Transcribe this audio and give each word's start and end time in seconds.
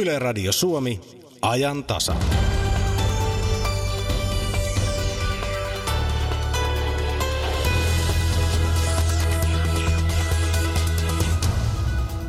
Yle 0.00 0.18
Radio 0.18 0.52
Suomi, 0.52 1.00
ajan 1.42 1.82
tasa. 1.82 2.14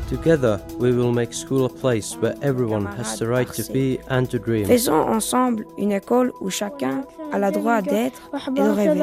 Together, 0.10 0.60
we 0.80 0.92
will 0.92 1.14
make 1.14 1.34
school 1.34 1.66
a 1.66 1.70
place 1.70 2.18
where 2.20 2.36
everyone 2.42 2.86
has 2.98 3.18
the 3.20 3.26
right 3.26 3.48
to 3.54 3.64
be 3.72 4.00
and 4.10 4.30
to 4.30 4.38
dream. 4.38 4.66
Faisons 4.66 5.08
ensemble 5.08 5.66
une 5.78 5.94
école 5.94 6.34
où 6.42 6.50
chacun 6.50 7.06
a 7.32 7.40
le 7.40 7.52
droit 7.52 7.82
d'être 7.82 8.22
et 8.34 8.62
de 8.62 8.70
rêver. 8.70 9.00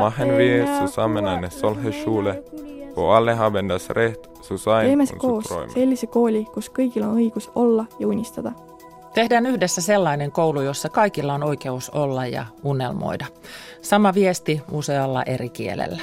Machen 0.00 0.38
wir 0.38 0.66
zusammen 0.80 1.26
eine 1.26 1.50
solche 1.50 1.92
Schule, 1.92 2.42
wo 2.96 3.10
alle 3.10 3.34
haben 3.34 3.68
das 3.68 3.90
Recht 3.90 4.28
zu 4.42 4.58
sein 4.58 4.86
Teeme 4.86 5.02
und 5.02 5.08
zu 5.08 5.16
koos 5.16 5.44
träumen. 5.44 5.70
sellise 5.70 6.06
kooli, 6.06 6.44
kus 6.54 6.70
kõigil 6.70 7.02
on 7.02 7.16
õigus 7.16 7.50
olla 7.54 7.84
ja 7.98 8.08
unistada. 8.08 8.52
Tehdään 9.14 9.46
yhdessä 9.46 9.82
sellainen 9.82 10.32
koulu, 10.32 10.60
jossa 10.60 10.88
kaikilla 10.88 11.34
on 11.34 11.42
oikeus 11.42 11.90
olla 11.90 12.26
ja 12.26 12.46
unelmoida. 12.62 13.26
Sama 13.82 14.14
viesti 14.14 14.62
usealla 14.70 15.22
eri 15.22 15.48
kielellä. 15.48 16.02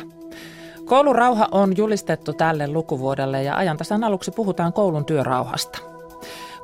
Koulurauha 0.86 1.48
on 1.52 1.78
julistettu 1.78 2.34
tälle 2.34 2.68
lukuvuodelle 2.68 3.44
ja 3.44 3.58
ajantasan 3.58 4.04
aluksi 4.04 4.32
puhutaan 4.32 4.74
koulun 4.74 5.06
työrauhasta. 5.06 5.80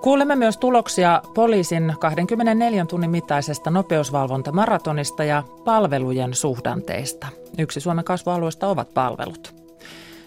Kuulemme 0.02 0.36
myös 0.36 0.58
tuloksia 0.58 1.22
poliisin 1.34 1.96
24 2.00 2.86
tunnin 2.86 3.10
mittaisesta 3.10 3.72
nopeusvalvontamaratonista 3.72 5.24
ja 5.24 5.44
palvelujen 5.66 6.34
suhdanteista. 6.34 7.28
Yksi 7.58 7.80
Suomen 7.80 8.06
kasvualueesta 8.06 8.68
ovat 8.68 8.94
palvelut. 8.94 9.59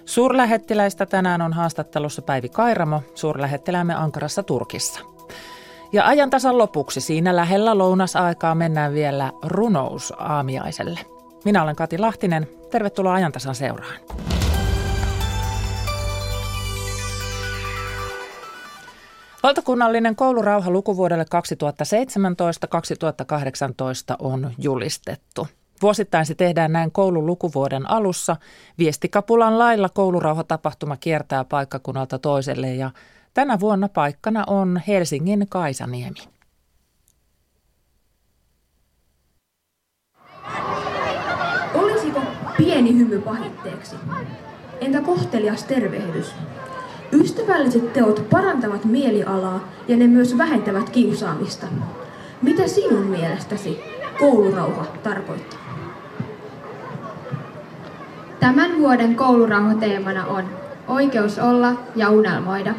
Suurlähettiläistä 0.05 1.07
tänään 1.07 1.43
on 1.43 1.53
haastattelussa 1.53 2.23
Päivi 2.23 2.49
Kairamo, 2.49 3.03
suurlähettiläämme 3.15 3.95
Ankarassa 3.95 4.43
Turkissa. 4.43 5.01
Ja 5.93 6.07
ajan 6.07 6.31
tasan 6.31 6.59
lopuksi 6.59 7.01
siinä 7.01 7.37
lähellä 7.37 7.79
lounasaikaa 7.79 8.55
mennään 8.55 8.95
vielä 8.95 9.33
runous 9.43 10.13
aamiaiselle. 10.19 11.01
Minä 11.45 11.63
olen 11.63 11.77
Kati 11.77 11.99
Lahtinen. 11.99 12.49
Tervetuloa 12.71 13.15
ajantasan 13.15 13.55
seuraan. 13.55 13.95
Valtakunnallinen 19.43 20.17
koulurauha 20.17 20.71
lukuvuodelle 20.71 21.25
2017-2018 21.25 21.27
on 24.19 24.51
julistettu. 24.59 25.49
Vuosittain 25.83 26.27
se 26.27 26.35
tehdään 26.35 26.73
näin 26.73 26.93
koulun 26.93 27.27
lukuvuoden 27.27 27.91
alussa. 27.91 28.37
Viestikapulan 28.79 29.59
lailla 29.59 29.89
koulurauhatapahtuma 29.89 30.97
kiertää 30.97 31.45
paikkakunnalta 31.45 32.19
toiselle 32.19 32.75
ja 32.75 32.91
tänä 33.35 33.61
vuonna 33.61 33.89
paikkana 33.89 34.45
on 34.47 34.83
Helsingin 34.89 35.47
Kaisaniemi. 35.49 36.19
Olisiko 41.75 42.21
pieni 42.57 42.99
hymy 42.99 43.21
pahitteeksi? 43.21 43.97
Entä 44.81 45.01
kohtelias 45.01 45.65
tervehdys? 45.65 46.35
Ystävälliset 47.13 47.93
teot 47.93 48.31
parantavat 48.31 48.85
mielialaa 48.85 49.69
ja 49.89 49.97
ne 49.97 50.07
myös 50.07 50.39
vähentävät 50.39 50.91
kiusaamista. 50.91 51.67
Mitä 52.43 52.69
sinun 52.69 53.07
mielestäsi 53.07 53.81
koulurauha 54.19 54.87
tarkoittaa? 55.03 55.62
Tämän 58.43 58.79
vuoden 58.79 59.17
koulurauhateemana 59.17 60.27
on 60.27 60.45
oikeus 60.89 61.39
olla 61.39 61.73
ja 61.97 62.11
unelmoida. 62.11 62.75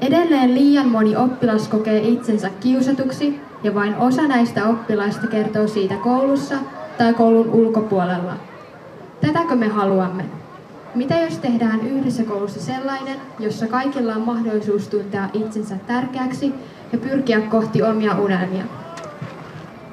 Edelleen 0.00 0.54
liian 0.54 0.88
moni 0.88 1.16
oppilas 1.16 1.68
kokee 1.68 1.98
itsensä 1.98 2.50
kiusatuksi 2.60 3.40
ja 3.62 3.74
vain 3.74 3.96
osa 3.96 4.22
näistä 4.22 4.66
oppilaista 4.68 5.26
kertoo 5.26 5.68
siitä 5.68 5.94
koulussa 5.94 6.54
tai 6.98 7.14
koulun 7.14 7.50
ulkopuolella. 7.50 8.32
Tätäkö 9.20 9.56
me 9.56 9.68
haluamme? 9.68 10.24
Mitä 10.94 11.14
jos 11.14 11.38
tehdään 11.38 11.80
yhdessä 11.80 12.22
koulussa 12.22 12.60
sellainen, 12.60 13.16
jossa 13.38 13.66
kaikilla 13.66 14.14
on 14.14 14.22
mahdollisuus 14.22 14.88
tuntea 14.88 15.28
itsensä 15.32 15.76
tärkeäksi 15.86 16.54
ja 16.92 16.98
pyrkiä 16.98 17.40
kohti 17.40 17.82
omia 17.82 18.18
unelmia? 18.18 18.64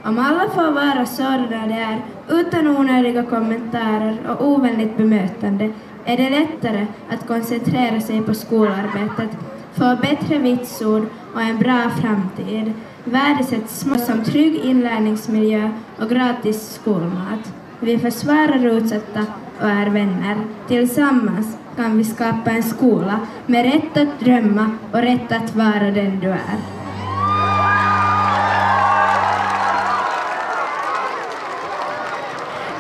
Om 0.08 0.20
alla 0.20 0.50
får 0.50 0.72
vara 0.72 1.06
sådana 1.06 1.68
de 1.68 1.74
är, 1.74 2.02
utan 2.30 2.68
onödiga 2.68 3.24
kommentarer 3.24 4.18
och 4.30 4.48
ovänligt 4.48 4.98
bemötande, 4.98 5.72
är 6.06 6.18
det 6.18 6.30
lättare 6.30 6.88
att 7.10 7.28
koncentrera 7.28 8.02
sig 8.02 8.22
på 8.22 8.34
skolarbetet, 8.34 9.38
få 9.74 9.98
bättre 10.02 10.38
vitsord 10.38 11.06
och 11.34 11.42
en 11.42 11.60
bra 11.60 11.90
framtid. 11.90 12.74
Värdesätts 13.04 13.80
små 13.80 13.96
som 13.96 14.24
trygg 14.24 14.56
inlärningsmiljö 14.56 15.70
och 16.00 16.10
gratis 16.10 16.74
skolmat. 16.82 17.54
Vi 17.80 17.98
försvarar 17.98 18.66
utsatta 18.66 19.26
och 19.60 19.70
är 19.70 19.90
vänner. 19.90 20.38
Tillsammans 20.68 21.58
kan 21.76 21.98
vi 21.98 22.04
skapa 22.04 22.52
en 22.52 22.64
skola 22.64 23.20
med 23.46 23.66
rätt 23.66 23.98
att 23.98 24.20
drömma 24.20 24.72
och 24.92 25.02
rätt 25.02 25.32
att 25.32 25.56
vara 25.56 25.92
den 25.92 26.20
du 26.20 26.30
är. 26.30 26.77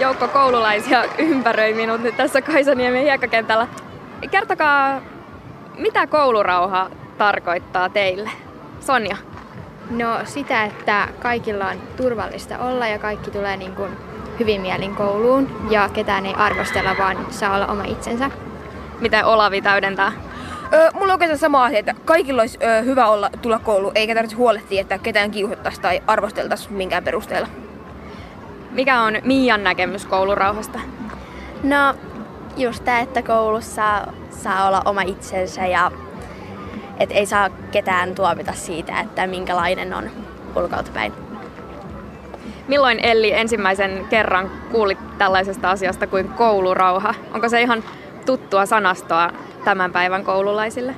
Joukko 0.08 0.28
koululaisia 0.28 1.04
ympäröi 1.18 1.74
minut 1.74 2.02
nyt 2.02 2.18
tässä 2.18 2.42
Kaisaniemen 2.42 3.04
hiekkakentällä. 3.04 3.68
Kertokaa, 4.32 5.02
mitä 5.78 6.08
koulurauha 6.08 6.90
tarkoittaa 7.18 7.90
teille? 7.90 8.30
Sonja. 8.80 9.18
No 9.90 10.20
sitä, 10.24 10.64
että 10.64 11.08
kaikilla 11.20 11.68
on 11.68 11.78
turvallista 11.98 12.58
olla 12.58 12.88
ja 12.88 13.00
kaikki 13.00 13.32
tulee 13.32 13.58
niin 13.58 13.76
kuin 13.76 13.92
hyvin 14.40 14.62
mielin 14.62 14.96
kouluun 14.96 15.68
ja 15.70 15.90
ketään 15.94 16.26
ei 16.26 16.34
arvostella, 16.34 16.96
vaan 16.98 17.18
saa 17.30 17.56
olla 17.56 17.68
oma 17.68 17.84
itsensä. 17.84 18.32
Miten 19.00 19.26
Olavi 19.26 19.62
täydentää? 19.62 20.12
Öö, 20.74 20.92
mulla 20.94 21.06
on 21.06 21.12
oikeastaan 21.12 21.40
sama 21.40 21.66
asia, 21.66 21.80
että 21.80 21.96
kaikilla 22.06 22.42
olisi 22.42 22.58
öö, 22.64 22.82
hyvä 22.82 23.08
olla 23.08 23.30
tulla 23.42 23.60
kouluun, 23.60 23.92
eikä 23.96 24.16
tarvitse 24.16 24.38
huolehtia, 24.38 24.82
että 24.82 24.98
ketään 24.98 25.32
kiusattaisi 25.32 25.82
tai 25.82 26.04
arvosteltaisi 26.08 26.72
minkään 26.72 27.04
perusteella. 27.04 27.48
Mikä 28.78 29.02
on 29.02 29.14
Mian 29.24 29.64
näkemys 29.64 30.06
koulurauhasta? 30.06 30.80
No 31.64 31.94
just 32.58 32.84
tämä, 32.84 33.00
että 33.00 33.22
koulussa 33.22 34.08
saa 34.30 34.68
olla 34.68 34.82
oma 34.86 35.02
itsensä 35.02 35.66
ja 35.66 35.92
et 37.00 37.12
ei 37.12 37.26
saa 37.26 37.50
ketään 37.50 38.16
tuomita 38.16 38.54
siitä, 38.54 39.00
että 39.00 39.28
minkälainen 39.28 39.94
on 39.94 40.10
ulkoiltapäin. 40.56 41.14
Milloin 42.68 43.00
Elli 43.04 43.32
ensimmäisen 43.32 44.06
kerran 44.10 44.52
kuulit 44.72 45.18
tällaisesta 45.18 45.72
asiasta 45.72 46.08
kuin 46.08 46.30
koulurauha? 46.30 47.14
Onko 47.34 47.50
se 47.50 47.62
ihan 47.62 47.84
tuttua 48.26 48.66
sanastoa 48.66 49.30
tämän 49.64 49.92
päivän 49.92 50.24
koululaisille? 50.24 50.96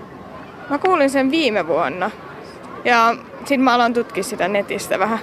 Mä 0.69 0.78
kuulin 0.78 1.09
sen 1.09 1.31
viime 1.31 1.68
vuonna. 1.68 2.12
Ja 2.85 3.16
sitten 3.39 3.62
mä 3.62 3.73
aloin 3.73 3.94
tutkia 3.94 4.23
sitä 4.23 4.47
netistä 4.47 5.00
vähän. 5.00 5.19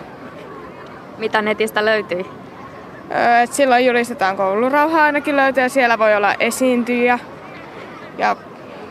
Mitä 1.19 1.43
netistä 1.43 1.84
löytyi? 1.84 2.27
Et 3.43 3.53
silloin 3.53 3.87
julistetaan 3.87 4.37
koulurauha 4.37 5.03
ainakin 5.03 5.37
löytyy 5.37 5.62
ja 5.62 5.69
siellä 5.69 5.99
voi 5.99 6.15
olla 6.15 6.34
esiintyjä. 6.41 7.19
Ja 8.19 8.37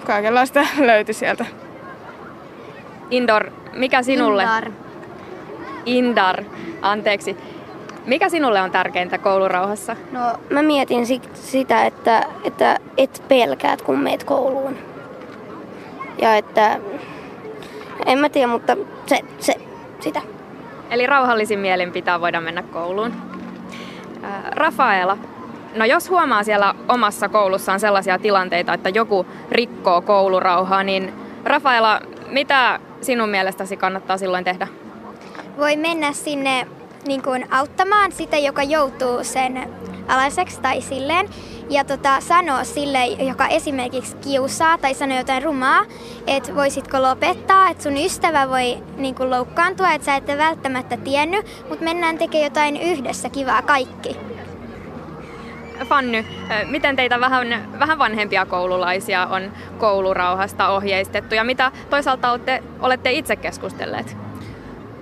kaikenlaista 0.05 0.65
löytyi 0.79 1.13
sieltä. 1.13 1.45
Indor, 3.11 3.51
mikä 3.73 4.03
sinulle? 4.03 4.43
Indar. 4.43 4.71
Indar, 5.85 6.43
anteeksi. 6.81 7.37
Mikä 8.05 8.29
sinulle 8.29 8.61
on 8.61 8.71
tärkeintä 8.71 9.17
koulurauhassa? 9.17 9.95
No 10.11 10.21
mä 10.49 10.61
mietin 10.61 11.05
si- 11.05 11.21
sitä, 11.33 11.85
että, 11.85 12.23
että 12.43 12.79
et 12.97 13.23
pelkäät 13.27 13.81
kun 13.81 13.99
meet 13.99 14.23
kouluun. 14.23 14.77
Ja 16.21 16.35
että, 16.35 16.79
en 18.05 18.19
mä 18.19 18.29
tiedä, 18.29 18.47
mutta 18.47 18.77
se, 19.05 19.19
se 19.39 19.55
sitä. 19.99 20.21
Eli 20.89 21.07
rauhallisin 21.07 21.59
mielin 21.59 21.91
pitää 21.91 22.21
voida 22.21 22.41
mennä 22.41 22.63
kouluun. 22.63 23.13
Rafaela, 24.51 25.17
no 25.75 25.85
jos 25.85 26.09
huomaa 26.09 26.43
siellä 26.43 26.75
omassa 26.87 27.29
koulussaan 27.29 27.79
sellaisia 27.79 28.19
tilanteita, 28.19 28.73
että 28.73 28.89
joku 28.89 29.25
rikkoo 29.51 30.01
koulurauhaa, 30.01 30.83
niin 30.83 31.13
Rafaela, 31.43 32.01
mitä 32.29 32.79
sinun 33.01 33.29
mielestäsi 33.29 33.77
kannattaa 33.77 34.17
silloin 34.17 34.43
tehdä? 34.43 34.67
Voi 35.57 35.75
mennä 35.77 36.13
sinne 36.13 36.67
niin 37.07 37.21
kuin 37.21 37.47
auttamaan 37.51 38.11
sitä, 38.11 38.37
joka 38.37 38.63
joutuu 38.63 39.23
sen 39.23 39.69
alaiseksi 40.07 40.61
tai 40.61 40.81
silleen. 40.81 41.29
Ja 41.69 41.83
tota, 41.83 42.21
sanoa 42.21 42.63
sille, 42.63 43.05
joka 43.05 43.47
esimerkiksi 43.47 44.15
kiusaa 44.17 44.77
tai 44.77 44.93
sanoo 44.93 45.17
jotain 45.17 45.43
rumaa, 45.43 45.85
että 46.27 46.55
voisitko 46.55 47.01
lopettaa, 47.01 47.69
että 47.69 47.83
sun 47.83 47.97
ystävä 47.97 48.49
voi 48.49 48.77
niin 48.97 49.15
kuin 49.15 49.29
loukkaantua, 49.29 49.91
että 49.91 50.05
sä 50.05 50.15
ette 50.15 50.37
välttämättä 50.37 50.97
tiennyt, 50.97 51.45
mutta 51.69 51.83
mennään 51.83 52.17
tekemään 52.17 52.43
jotain 52.43 52.77
yhdessä 52.81 53.29
kivaa 53.29 53.61
kaikki. 53.61 54.17
Fanny, 55.83 56.25
miten 56.65 56.95
teitä 56.95 57.19
vähän, 57.19 57.71
vähän 57.79 57.99
vanhempia 57.99 58.45
koululaisia 58.45 59.27
on 59.27 59.51
koulurauhasta 59.77 60.69
ohjeistettu 60.69 61.35
ja 61.35 61.43
mitä 61.43 61.71
toisaalta 61.89 62.31
olette, 62.31 62.63
olette 62.79 63.11
itse 63.11 63.35
keskustelleet? 63.35 64.24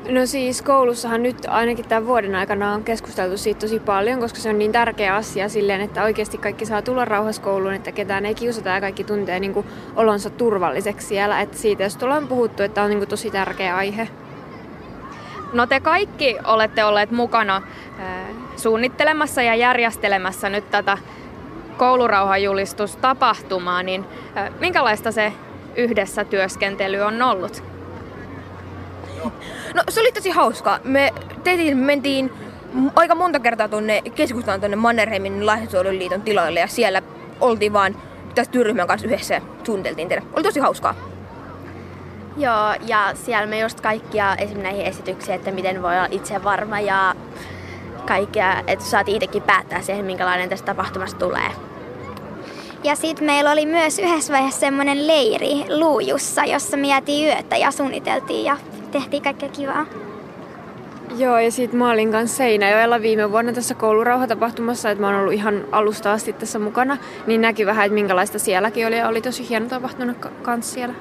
No 0.10 0.26
siis 0.26 0.62
koulussahan 0.62 1.24
nyt 1.24 1.38
ainakin 1.48 1.88
tämän 1.88 2.08
vuoden 2.08 2.36
aikana 2.36 2.74
on 2.74 2.84
keskusteltu 2.84 3.38
siitä 3.38 3.60
tosi 3.60 3.80
paljon, 3.80 4.20
koska 4.20 4.40
se 4.40 4.50
on 4.50 4.58
niin 4.58 4.72
tärkeä 4.72 5.16
asia 5.16 5.50
silleen, 5.50 5.82
että 5.82 6.04
oikeasti 6.04 6.38
kaikki 6.38 6.66
saa 6.66 6.82
tulla 6.82 7.06
rauhassa 7.06 7.42
kouluun, 7.42 7.74
että 7.74 7.92
ketään 7.92 8.26
ei 8.26 8.36
kiusata 8.36 8.70
ja 8.70 8.82
kaikki 8.82 9.04
tuntee 9.04 9.40
niin 9.40 9.54
kuin 9.54 9.68
olonsa 9.96 10.30
turvalliseksi 10.30 11.08
siellä. 11.08 11.42
Että 11.42 11.58
siitä 11.58 11.84
jos 11.84 12.04
ollaan 12.04 12.28
puhuttu, 12.28 12.64
että 12.64 12.84
on 12.84 12.90
niin 12.90 13.00
kuin 13.00 13.10
tosi 13.10 13.32
tärkeä 13.32 13.76
aihe. 13.76 14.08
No 15.54 15.68
te 15.68 15.80
kaikki 15.80 16.38
olette 16.46 16.84
olleet 16.84 17.12
mukana 17.12 17.62
suunnittelemassa 18.56 19.42
ja 19.42 19.56
järjestelemässä 19.56 20.50
nyt 20.50 20.72
tätä 20.72 20.98
koulurauhajulistustapahtumaa, 21.78 23.84
niin 23.84 24.06
minkälaista 24.60 25.12
se 25.12 25.34
yhdessä 25.76 26.26
työskentely 26.26 27.00
on 27.00 27.22
ollut? 27.22 27.64
No 29.74 29.84
se 29.90 30.00
oli 30.00 30.12
tosi 30.12 30.30
hauskaa. 30.30 30.80
Me 30.84 31.14
tehtiin, 31.44 31.78
me 31.78 31.86
mentiin 31.86 32.32
aika 32.96 33.16
monta 33.16 33.40
kertaa 33.40 33.70
tuonne 33.70 34.02
keskustaan 34.16 34.60
tuonne 34.60 34.76
Mannerheimin 34.76 35.46
Lastensuojeluliiton 35.46 36.22
tiloille 36.22 36.60
ja 36.60 36.68
siellä 36.68 37.02
oltiin 37.42 37.74
vaan 37.74 37.96
tässä 38.36 38.52
työryhmän 38.52 38.88
kanssa 38.88 39.08
yhdessä 39.08 39.42
suunniteltiin 39.64 40.10
tehdä. 40.10 40.24
Oli 40.34 40.44
tosi 40.44 40.60
hauskaa. 40.60 40.96
Joo, 42.38 42.74
ja 42.88 43.12
siellä 43.14 43.48
me 43.48 43.60
just 43.60 43.82
kaikkia 43.82 44.36
esim. 44.36 44.60
näihin 44.60 44.86
esityksiin, 44.86 45.36
että 45.36 45.52
miten 45.52 45.82
voi 45.82 45.98
olla 45.98 46.08
itse 46.12 46.44
varma 46.44 46.80
ja 46.80 47.16
kaikkea, 48.06 48.64
että 48.68 48.86
saatiin 48.86 49.16
itsekin 49.16 49.44
päättää 49.44 49.82
siihen, 49.82 50.06
minkälainen 50.06 50.50
tästä 50.50 50.66
tapahtumasta 50.66 51.20
tulee. 51.20 51.52
Ja 52.84 52.96
sitten 52.96 53.26
meillä 53.26 53.52
oli 53.52 53.66
myös 53.66 54.00
yhdessä 54.00 54.34
vaiheessa 54.34 54.60
semmoinen 54.60 55.08
leiri 55.08 55.66
Luujussa, 55.70 56.46
jossa 56.46 56.78
mietiin 56.78 57.28
yötä 57.28 57.58
ja 57.58 57.72
suunniteltiin 57.72 58.46
ja 58.46 58.58
tehtiin 58.94 59.24
kaikkea 59.24 59.50
kivaa. 59.50 59.86
Joo, 61.18 61.40
ja 61.40 61.52
sitten 61.52 61.80
mä 61.80 61.92
olin 61.92 62.12
kanssa 62.12 62.38
Seinäjoella 62.38 63.02
viime 63.02 63.32
vuonna 63.32 63.54
tässä 63.54 63.76
koulurauhatapahtumassa, 63.76 64.90
että 64.90 65.02
mä 65.02 65.08
oon 65.08 65.20
ollut 65.20 65.34
ihan 65.34 65.66
alusta 65.72 66.14
asti 66.14 66.34
tässä 66.34 66.60
mukana, 66.60 66.98
niin 67.28 67.42
näki 67.42 67.66
vähän, 67.66 67.86
että 67.86 67.94
minkälaista 67.94 68.40
sielläkin 68.40 68.88
oli, 68.88 68.98
ja 68.98 69.08
oli 69.08 69.22
tosi 69.22 69.50
hieno 69.50 69.66
tapahtunut 69.66 70.18
kanssa 70.42 70.74
siellä. 70.74 70.94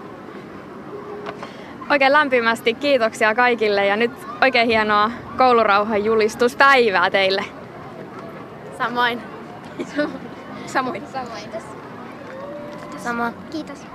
Oikein 1.91 2.13
lämpimästi 2.13 2.75
kiitoksia 2.75 3.35
kaikille, 3.35 3.87
ja 3.87 3.97
nyt 3.97 4.11
oikein 4.43 4.67
hienoa 4.67 5.11
koulurauhan 5.39 6.05
julistuspäivää 6.05 7.11
teille. 7.11 7.45
Samoin. 8.79 9.23
Samoin. 10.67 11.03
Samoin. 11.07 11.51
Sama. 12.99 13.33
Kiitos. 13.51 13.92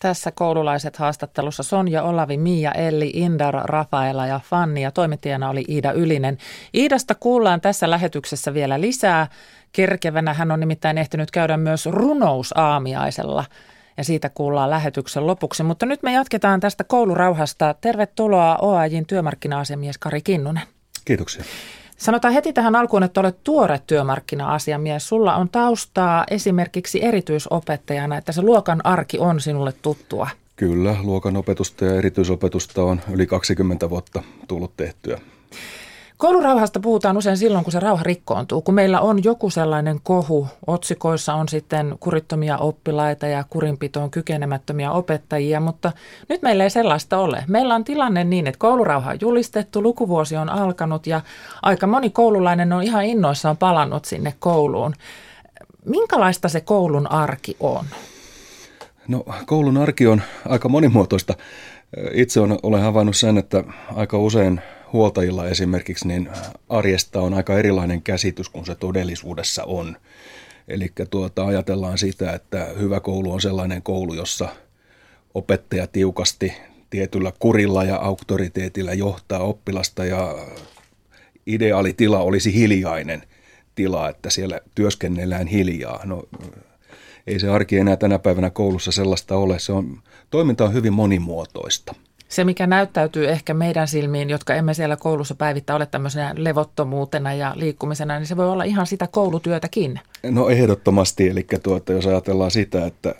Tässä 0.00 0.30
koululaiset 0.30 0.96
haastattelussa 0.96 1.62
Sonja, 1.62 2.02
Olavi, 2.02 2.36
Mia, 2.36 2.72
Elli, 2.72 3.10
Indar, 3.14 3.54
Rafaela 3.54 4.26
ja 4.26 4.40
Fanni 4.44 4.82
ja 4.82 4.90
toimittajana 4.90 5.50
oli 5.50 5.64
Iida 5.68 5.92
Ylinen. 5.92 6.38
Iidasta 6.74 7.14
kuullaan 7.14 7.60
tässä 7.60 7.90
lähetyksessä 7.90 8.54
vielä 8.54 8.80
lisää. 8.80 9.26
Kerkevänä 9.72 10.34
hän 10.34 10.50
on 10.50 10.60
nimittäin 10.60 10.98
ehtinyt 10.98 11.30
käydä 11.30 11.56
myös 11.56 11.86
runousaamiaisella 11.86 13.44
ja 13.96 14.04
siitä 14.04 14.28
kuullaan 14.28 14.70
lähetyksen 14.70 15.26
lopuksi. 15.26 15.62
Mutta 15.62 15.86
nyt 15.86 16.02
me 16.02 16.12
jatketaan 16.12 16.60
tästä 16.60 16.84
koulurauhasta. 16.84 17.74
Tervetuloa 17.80 18.56
OAJin 18.56 19.06
työmarkkina-asiamies 19.06 19.98
Kari 19.98 20.22
Kinnunen. 20.22 20.62
Kiitoksia. 21.04 21.44
Sanotaan 21.96 22.34
heti 22.34 22.52
tähän 22.52 22.76
alkuun, 22.76 23.02
että 23.02 23.20
olet 23.20 23.44
tuore 23.44 23.80
työmarkkina-asiamies. 23.86 25.08
Sulla 25.08 25.36
on 25.36 25.48
taustaa 25.48 26.24
esimerkiksi 26.30 27.04
erityisopettajana, 27.04 28.16
että 28.16 28.32
se 28.32 28.42
luokan 28.42 28.86
arki 28.86 29.18
on 29.18 29.40
sinulle 29.40 29.72
tuttua. 29.82 30.28
Kyllä, 30.56 30.96
luokan 31.02 31.36
opetusta 31.36 31.84
ja 31.84 31.94
erityisopetusta 31.94 32.82
on 32.82 33.00
yli 33.12 33.26
20 33.26 33.90
vuotta 33.90 34.22
tullut 34.48 34.76
tehtyä. 34.76 35.20
Koulurauhasta 36.16 36.80
puhutaan 36.80 37.16
usein 37.16 37.36
silloin, 37.36 37.64
kun 37.64 37.72
se 37.72 37.80
rauha 37.80 38.02
rikkoontuu. 38.02 38.62
Kun 38.62 38.74
meillä 38.74 39.00
on 39.00 39.24
joku 39.24 39.50
sellainen 39.50 40.00
kohu, 40.02 40.48
otsikoissa 40.66 41.34
on 41.34 41.48
sitten 41.48 41.96
kurittomia 42.00 42.58
oppilaita 42.58 43.26
ja 43.26 43.44
kurinpitoon 43.50 44.10
kykenemättömiä 44.10 44.92
opettajia, 44.92 45.60
mutta 45.60 45.92
nyt 46.28 46.42
meillä 46.42 46.64
ei 46.64 46.70
sellaista 46.70 47.18
ole. 47.18 47.44
Meillä 47.48 47.74
on 47.74 47.84
tilanne 47.84 48.24
niin, 48.24 48.46
että 48.46 48.58
koulurauha 48.58 49.10
on 49.10 49.18
julistettu, 49.20 49.82
lukuvuosi 49.82 50.36
on 50.36 50.48
alkanut 50.48 51.06
ja 51.06 51.20
aika 51.62 51.86
moni 51.86 52.10
koululainen 52.10 52.72
on 52.72 52.82
ihan 52.82 53.04
innoissaan 53.04 53.56
palannut 53.56 54.04
sinne 54.04 54.34
kouluun. 54.38 54.94
Minkälaista 55.84 56.48
se 56.48 56.60
koulun 56.60 57.10
arki 57.10 57.56
on? 57.60 57.84
No 59.08 59.24
koulun 59.46 59.76
arki 59.76 60.06
on 60.06 60.22
aika 60.48 60.68
monimuotoista. 60.68 61.34
Itse 62.12 62.40
on, 62.40 62.58
olen 62.62 62.82
havainnut 62.82 63.16
sen, 63.16 63.38
että 63.38 63.64
aika 63.96 64.18
usein 64.18 64.60
huoltajilla 64.96 65.48
esimerkiksi, 65.48 66.08
niin 66.08 66.28
arjesta 66.68 67.20
on 67.20 67.34
aika 67.34 67.58
erilainen 67.58 68.02
käsitys 68.02 68.48
kuin 68.48 68.66
se 68.66 68.74
todellisuudessa 68.74 69.64
on. 69.64 69.96
Eli 70.68 70.92
tuota, 71.10 71.46
ajatellaan 71.46 71.98
sitä, 71.98 72.32
että 72.32 72.66
hyvä 72.78 73.00
koulu 73.00 73.32
on 73.32 73.40
sellainen 73.40 73.82
koulu, 73.82 74.14
jossa 74.14 74.48
opettaja 75.34 75.86
tiukasti 75.86 76.52
tietyllä 76.90 77.32
kurilla 77.38 77.84
ja 77.84 77.96
auktoriteetillä 77.96 78.92
johtaa 78.94 79.38
oppilasta 79.38 80.04
ja 80.04 80.34
ideaalitila 81.46 82.18
olisi 82.18 82.54
hiljainen 82.54 83.22
tila, 83.74 84.08
että 84.08 84.30
siellä 84.30 84.60
työskennellään 84.74 85.46
hiljaa. 85.46 86.00
No, 86.04 86.22
ei 87.26 87.38
se 87.38 87.48
arki 87.48 87.78
enää 87.78 87.96
tänä 87.96 88.18
päivänä 88.18 88.50
koulussa 88.50 88.92
sellaista 88.92 89.36
ole. 89.36 89.58
Se 89.58 89.72
on, 89.72 90.02
toiminta 90.30 90.64
on 90.64 90.72
hyvin 90.72 90.92
monimuotoista. 90.92 91.94
Se, 92.28 92.44
mikä 92.44 92.66
näyttäytyy 92.66 93.28
ehkä 93.28 93.54
meidän 93.54 93.88
silmiin, 93.88 94.30
jotka 94.30 94.54
emme 94.54 94.74
siellä 94.74 94.96
koulussa 94.96 95.34
päivittäin 95.34 95.76
ole 95.76 95.86
tämmöisenä 95.86 96.34
levottomuutena 96.36 97.34
ja 97.34 97.52
liikkumisena, 97.56 98.18
niin 98.18 98.26
se 98.26 98.36
voi 98.36 98.48
olla 98.50 98.64
ihan 98.64 98.86
sitä 98.86 99.06
koulutyötäkin. 99.06 100.00
No 100.22 100.48
ehdottomasti, 100.48 101.28
eli 101.28 101.46
tuota, 101.62 101.92
jos 101.92 102.06
ajatellaan 102.06 102.50
sitä, 102.50 102.86
että 102.86 103.14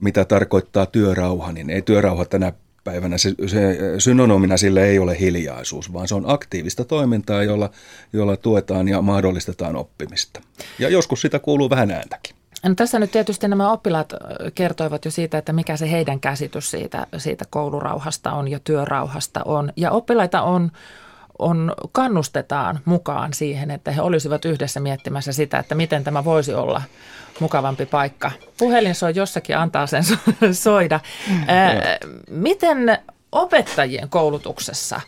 mitä 0.00 0.24
tarkoittaa 0.24 0.86
työrauha, 0.86 1.52
niin 1.52 1.70
ei 1.70 1.82
työrauha 1.82 2.24
tänä 2.24 2.52
päivänä, 2.84 3.18
se, 3.18 3.34
se 3.46 3.76
synonymina 3.98 4.56
sille 4.56 4.84
ei 4.84 4.98
ole 4.98 5.20
hiljaisuus, 5.20 5.92
vaan 5.92 6.08
se 6.08 6.14
on 6.14 6.24
aktiivista 6.26 6.84
toimintaa, 6.84 7.42
jolla, 7.42 7.70
jolla 8.12 8.36
tuetaan 8.36 8.88
ja 8.88 9.02
mahdollistetaan 9.02 9.76
oppimista. 9.76 10.40
Ja 10.78 10.88
joskus 10.88 11.20
sitä 11.20 11.38
kuuluu 11.38 11.70
vähän 11.70 11.90
ääntäkin. 11.90 12.39
No 12.62 12.74
tässä 12.74 12.98
nyt 12.98 13.10
tietysti 13.10 13.48
nämä 13.48 13.72
oppilaat 13.72 14.12
kertoivat 14.54 15.04
jo 15.04 15.10
siitä, 15.10 15.38
että 15.38 15.52
mikä 15.52 15.76
se 15.76 15.90
heidän 15.90 16.20
käsitys 16.20 16.70
siitä, 16.70 17.06
siitä 17.18 17.44
koulurauhasta 17.50 18.32
on 18.32 18.48
ja 18.48 18.60
työrauhasta 18.64 19.40
on. 19.44 19.72
Ja 19.76 19.90
oppilaita 19.90 20.42
on, 20.42 20.72
on, 21.38 21.74
kannustetaan 21.92 22.80
mukaan 22.84 23.34
siihen, 23.34 23.70
että 23.70 23.92
he 23.92 24.02
olisivat 24.02 24.44
yhdessä 24.44 24.80
miettimässä 24.80 25.32
sitä, 25.32 25.58
että 25.58 25.74
miten 25.74 26.04
tämä 26.04 26.24
voisi 26.24 26.54
olla 26.54 26.82
mukavampi 27.40 27.86
paikka. 27.86 28.30
Puhelin 28.58 28.94
soi 28.94 29.12
jossakin, 29.14 29.56
antaa 29.56 29.86
sen 29.86 30.02
soida. 30.52 31.00
Ää, 31.46 31.98
miten 32.30 32.98
opettajien 33.32 34.08
koulutuksessa 34.08 35.00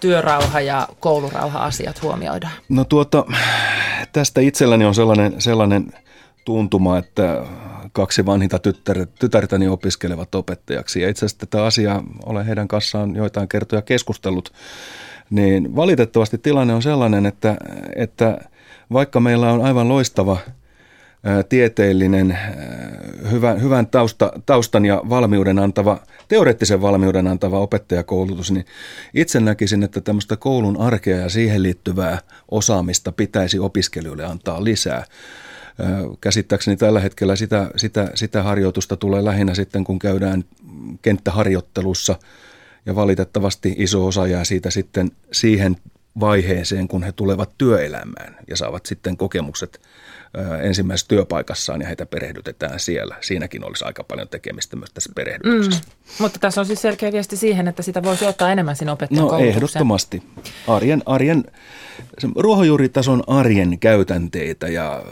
työrauha 0.00 0.60
ja 0.60 0.88
koulurauha-asiat 1.00 2.02
huomioidaan? 2.02 2.52
No 2.68 2.84
tuota, 2.84 3.24
tästä 4.12 4.40
itselläni 4.40 4.84
on 4.84 4.94
sellainen, 4.94 5.40
sellainen– 5.40 5.92
tuntuma, 6.48 6.98
että 6.98 7.44
kaksi 7.92 8.26
vanhinta 8.26 8.58
tyttär, 8.58 9.06
tytärtäni 9.18 9.68
opiskelevat 9.68 10.34
opettajaksi. 10.34 11.00
Ja 11.00 11.08
itse 11.08 11.26
asiassa 11.26 11.46
tätä 11.46 11.64
asiaa 11.64 12.02
olen 12.26 12.46
heidän 12.46 12.68
kanssaan 12.68 13.16
joitain 13.16 13.48
kertoja 13.48 13.82
keskustellut. 13.82 14.52
Niin 15.30 15.76
valitettavasti 15.76 16.38
tilanne 16.38 16.74
on 16.74 16.82
sellainen, 16.82 17.26
että, 17.26 17.56
että 17.96 18.38
vaikka 18.92 19.20
meillä 19.20 19.52
on 19.52 19.64
aivan 19.64 19.88
loistava 19.88 20.38
tieteellinen, 21.48 22.38
hyvän, 23.30 23.62
hyvän 23.62 23.86
tausta, 23.86 24.32
taustan 24.46 24.84
ja 24.84 25.02
valmiuden 25.08 25.58
antava, 25.58 26.00
teoreettisen 26.28 26.82
valmiuden 26.82 27.26
antava 27.26 27.58
opettajakoulutus, 27.58 28.50
niin 28.50 28.66
itse 29.14 29.40
näkisin, 29.40 29.82
että 29.82 30.00
tämmöistä 30.00 30.36
koulun 30.36 30.80
arkea 30.80 31.16
ja 31.16 31.28
siihen 31.28 31.62
liittyvää 31.62 32.18
osaamista 32.50 33.12
pitäisi 33.12 33.58
opiskelijoille 33.58 34.24
antaa 34.24 34.64
lisää. 34.64 35.04
Käsittääkseni 36.20 36.76
tällä 36.76 37.00
hetkellä 37.00 37.36
sitä, 37.36 37.70
sitä, 37.76 38.10
sitä 38.14 38.42
harjoitusta 38.42 38.96
tulee 38.96 39.24
lähinnä 39.24 39.54
sitten, 39.54 39.84
kun 39.84 39.98
käydään 39.98 40.44
kenttäharjoittelussa. 41.02 42.18
Ja 42.86 42.94
valitettavasti 42.94 43.74
iso 43.78 44.06
osa 44.06 44.26
jää 44.26 44.44
siitä 44.44 44.70
sitten 44.70 45.10
siihen 45.32 45.76
vaiheeseen, 46.20 46.88
kun 46.88 47.02
he 47.02 47.12
tulevat 47.12 47.50
työelämään 47.58 48.36
ja 48.48 48.56
saavat 48.56 48.86
sitten 48.86 49.16
kokemukset 49.16 49.80
ensimmäisessä 50.62 51.08
työpaikassaan 51.08 51.80
ja 51.80 51.86
heitä 51.86 52.06
perehdytetään 52.06 52.80
siellä. 52.80 53.16
Siinäkin 53.20 53.64
olisi 53.64 53.84
aika 53.84 54.04
paljon 54.04 54.28
tekemistä 54.28 54.76
myös 54.76 54.90
tässä 54.90 55.12
perehdytyksessä. 55.14 55.82
Mm. 55.86 56.12
Mutta 56.18 56.38
tässä 56.38 56.60
on 56.60 56.66
siis 56.66 56.82
selkeä 56.82 57.12
viesti 57.12 57.36
siihen, 57.36 57.68
että 57.68 57.82
sitä 57.82 58.02
voisi 58.02 58.26
ottaa 58.26 58.52
enemmän 58.52 58.76
sinne 58.76 58.92
opettajan 58.92 59.24
No 59.24 59.38
ehdottomasti. 59.38 60.22
Arjen, 60.66 61.02
arjen, 61.06 61.44
ruohonjuuritason 62.36 63.22
arjen 63.26 63.78
käytänteitä 63.78 64.68
ja 64.68 65.02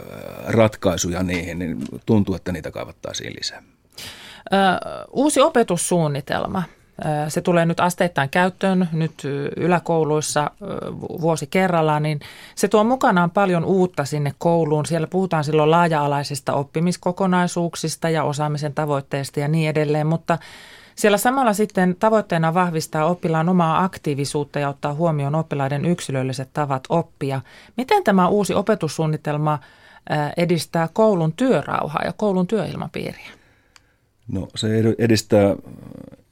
ratkaisuja 0.47 1.23
niihin, 1.23 1.59
niin 1.59 1.77
tuntuu, 2.05 2.35
että 2.35 2.51
niitä 2.51 2.71
kaivattaisiin 2.71 3.33
lisää. 3.39 3.63
Uusi 5.11 5.41
opetussuunnitelma– 5.41 6.63
se 7.27 7.41
tulee 7.41 7.65
nyt 7.65 7.79
asteittain 7.79 8.29
käyttöön 8.29 8.89
nyt 8.91 9.13
yläkouluissa 9.57 10.51
vuosi 11.21 11.47
kerrallaan, 11.47 12.03
niin 12.03 12.19
se 12.55 12.67
tuo 12.67 12.83
mukanaan 12.83 13.31
paljon 13.31 13.65
uutta 13.65 14.05
sinne 14.05 14.33
kouluun. 14.37 14.85
Siellä 14.85 15.07
puhutaan 15.07 15.43
silloin 15.43 15.71
laaja-alaisista 15.71 16.53
oppimiskokonaisuuksista 16.53 18.09
ja 18.09 18.23
osaamisen 18.23 18.73
tavoitteista 18.73 19.39
ja 19.39 19.47
niin 19.47 19.69
edelleen, 19.69 20.07
mutta 20.07 20.37
siellä 20.95 21.17
samalla 21.17 21.53
sitten 21.53 21.95
tavoitteena 21.99 22.53
vahvistaa 22.53 23.05
oppilaan 23.05 23.49
omaa 23.49 23.83
aktiivisuutta 23.83 24.59
ja 24.59 24.69
ottaa 24.69 24.93
huomioon 24.93 25.35
oppilaiden 25.35 25.85
yksilölliset 25.85 26.49
tavat 26.53 26.83
oppia. 26.89 27.41
Miten 27.77 28.03
tämä 28.03 28.27
uusi 28.27 28.53
opetussuunnitelma 28.53 29.59
edistää 30.37 30.89
koulun 30.93 31.33
työrauhaa 31.33 32.01
ja 32.05 32.13
koulun 32.13 32.47
työilmapiiriä? 32.47 33.29
No 34.27 34.47
se 34.55 34.67
edistää 34.97 35.55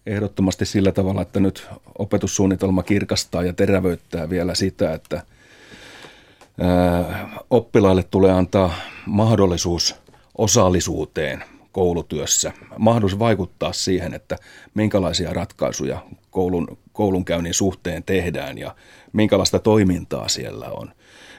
ehdottomasti 0.06 0.66
sillä 0.66 0.92
tavalla, 0.92 1.22
että 1.22 1.40
nyt 1.40 1.68
opetussuunnitelma 1.98 2.84
kirkastaa 2.84 3.44
ja 3.44 3.54
terävöittää 3.54 4.30
vielä 4.30 4.56
sitä, 4.56 4.94
että 4.94 5.22
oppilaille 7.50 8.04
tulee 8.04 8.32
antaa 8.32 8.74
mahdollisuus 9.06 9.96
osallisuuteen 10.38 11.44
koulutyössä, 11.72 12.52
mahdollisuus 12.78 13.20
vaikuttaa 13.20 13.74
siihen, 13.74 14.14
että 14.14 14.38
minkälaisia 14.74 15.34
ratkaisuja 15.34 16.06
koulun, 16.32 16.78
koulunkäynnin 16.94 17.54
suhteen 17.54 18.04
tehdään 18.04 18.58
ja 18.58 18.76
minkälaista 19.14 19.60
toimintaa 19.60 20.28
siellä 20.28 20.66
on. 20.66 20.92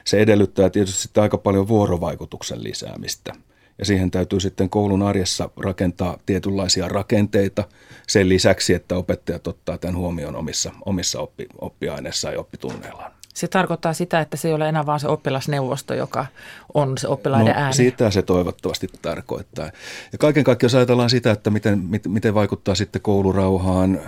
Se 0.05 0.19
edellyttää 0.19 0.69
tietysti 0.69 1.19
aika 1.19 1.37
paljon 1.37 1.67
vuorovaikutuksen 1.67 2.63
lisäämistä– 2.63 3.33
ja 3.79 3.85
siihen 3.85 4.11
täytyy 4.11 4.39
sitten 4.39 4.69
koulun 4.69 5.03
arjessa 5.03 5.49
rakentaa 5.57 6.17
tietynlaisia 6.25 6.87
rakenteita 6.87 7.63
sen 8.07 8.29
lisäksi, 8.29 8.73
että 8.73 8.95
opettajat 8.95 9.47
ottaa 9.47 9.77
tämän 9.77 9.95
huomioon 9.95 10.35
omissa, 10.35 10.71
omissa 10.85 11.19
oppi, 11.19 11.47
oppiaineissa 11.61 12.31
ja 12.31 12.39
oppitunneillaan. 12.39 13.11
Se 13.33 13.47
tarkoittaa 13.47 13.93
sitä, 13.93 14.19
että 14.19 14.37
se 14.37 14.47
ei 14.47 14.53
ole 14.53 14.69
enää 14.69 14.85
vain 14.85 14.99
se 14.99 15.07
oppilasneuvosto, 15.07 15.93
joka 15.93 16.25
on 16.73 16.97
se 16.97 17.07
oppilaiden 17.07 17.53
no, 17.55 17.61
ääni. 17.61 17.73
Sitä 17.73 18.11
se 18.11 18.21
toivottavasti 18.21 18.87
tarkoittaa. 19.01 19.65
Ja 20.11 20.17
kaiken 20.17 20.43
kaikkiaan 20.43 20.67
jos 20.67 20.75
ajatellaan 20.75 21.09
sitä, 21.09 21.31
että 21.31 21.49
miten, 21.49 21.89
miten 22.07 22.33
vaikuttaa 22.33 22.75
sitten 22.75 23.01
koulurauhaan, 23.01 23.99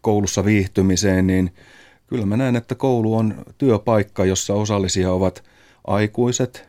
koulussa 0.00 0.44
viihtymiseen, 0.44 1.26
niin 1.26 1.54
kyllä 2.06 2.26
mä 2.26 2.36
näen, 2.36 2.56
että 2.56 2.74
koulu 2.74 3.14
on 3.14 3.44
työpaikka, 3.58 4.24
jossa 4.24 4.54
osallisia 4.54 5.12
ovat 5.12 5.44
aikuiset, 5.86 6.68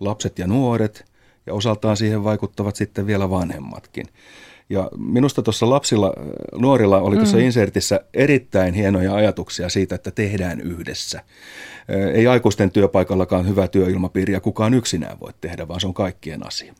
lapset 0.00 0.38
ja 0.38 0.46
nuoret– 0.46 1.04
ja 1.46 1.54
osaltaan 1.54 1.96
siihen 1.96 2.24
vaikuttavat 2.24 2.76
sitten 2.76 3.06
vielä 3.06 3.30
vanhemmatkin. 3.30 4.06
Ja 4.70 4.88
minusta 4.96 5.42
tuossa 5.42 5.70
lapsilla, 5.70 6.12
nuorilla 6.58 6.98
oli 6.98 7.16
tuossa 7.16 7.36
mm. 7.36 7.42
insertissä 7.42 8.00
erittäin 8.14 8.74
hienoja 8.74 9.14
ajatuksia 9.14 9.68
siitä, 9.68 9.94
että 9.94 10.10
tehdään 10.10 10.60
yhdessä. 10.60 11.20
Ei 12.14 12.26
aikuisten 12.26 12.70
työpaikallakaan 12.70 13.48
hyvä 13.48 13.68
työilmapiiri 13.68 14.32
ja 14.32 14.40
kukaan 14.40 14.74
yksinään 14.74 15.20
voi 15.20 15.32
tehdä, 15.40 15.68
vaan 15.68 15.80
se 15.80 15.86
on 15.86 15.94
kaikkien 15.94 16.46
asia. 16.46 16.74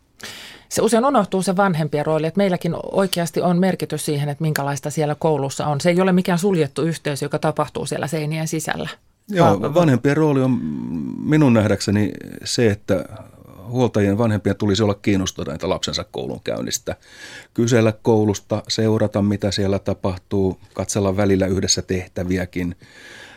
Se 0.68 0.82
usein 0.82 1.04
unohtuu 1.04 1.42
se 1.42 1.56
vanhempien 1.56 2.06
rooli, 2.06 2.26
että 2.26 2.38
meilläkin 2.38 2.74
oikeasti 2.92 3.40
on 3.40 3.58
merkitys 3.58 4.04
siihen, 4.04 4.28
että 4.28 4.42
minkälaista 4.42 4.90
siellä 4.90 5.14
koulussa 5.14 5.66
on. 5.66 5.80
Se 5.80 5.90
ei 5.90 6.00
ole 6.00 6.12
mikään 6.12 6.38
suljettu 6.38 6.82
yhteys, 6.82 7.22
joka 7.22 7.38
tapahtuu 7.38 7.86
siellä 7.86 8.06
seinien 8.06 8.48
sisällä. 8.48 8.88
Joo, 9.28 9.74
vanhempien 9.74 10.16
rooli 10.16 10.42
on 10.42 10.60
minun 11.24 11.52
nähdäkseni 11.52 12.12
se, 12.44 12.70
että 12.70 13.04
huoltajien 13.68 14.18
vanhempien 14.18 14.56
tulisi 14.56 14.82
olla 14.82 14.94
kiinnostuneita 14.94 15.68
lapsensa 15.68 16.04
koulun 16.04 16.40
käynnistä. 16.44 16.96
Kysellä 17.54 17.92
koulusta, 17.92 18.62
seurata 18.68 19.22
mitä 19.22 19.50
siellä 19.50 19.78
tapahtuu, 19.78 20.60
katsella 20.74 21.16
välillä 21.16 21.46
yhdessä 21.46 21.82
tehtäviäkin. 21.82 22.76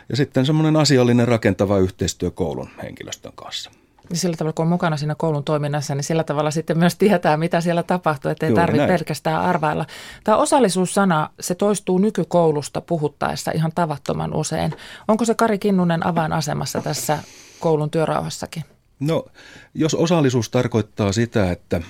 Ja 0.08 0.16
sitten 0.16 0.46
semmoinen 0.46 0.76
asiallinen 0.76 1.28
rakentava 1.28 1.78
yhteistyö 1.78 2.30
koulun 2.30 2.68
henkilöstön 2.82 3.32
kanssa. 3.34 3.70
Ja 4.10 4.16
sillä 4.16 4.36
tavalla, 4.36 4.52
kun 4.52 4.62
on 4.62 4.68
mukana 4.68 4.96
siinä 4.96 5.14
koulun 5.14 5.44
toiminnassa, 5.44 5.94
niin 5.94 6.04
sillä 6.04 6.24
tavalla 6.24 6.50
sitten 6.50 6.78
myös 6.78 6.96
tietää, 6.96 7.36
mitä 7.36 7.60
siellä 7.60 7.82
tapahtuu, 7.82 8.30
ettei 8.30 8.52
tarvitse 8.52 8.86
pelkästään 8.86 9.40
arvailla. 9.40 9.86
Tämä 10.24 10.36
osallisuussana, 10.36 11.30
se 11.40 11.54
toistuu 11.54 11.98
nykykoulusta 11.98 12.80
puhuttaessa 12.80 13.50
ihan 13.50 13.72
tavattoman 13.74 14.34
usein. 14.34 14.74
Onko 15.08 15.24
se 15.24 15.34
Kari 15.34 15.58
Kinnunen 15.58 16.06
avainasemassa 16.06 16.80
tässä 16.80 17.18
koulun 17.60 17.90
työrauhassakin? 17.90 18.64
No, 19.00 19.26
jos 19.74 19.94
osallisuus 19.94 20.50
tarkoittaa 20.50 21.12
sitä, 21.12 21.52
että 21.52 21.80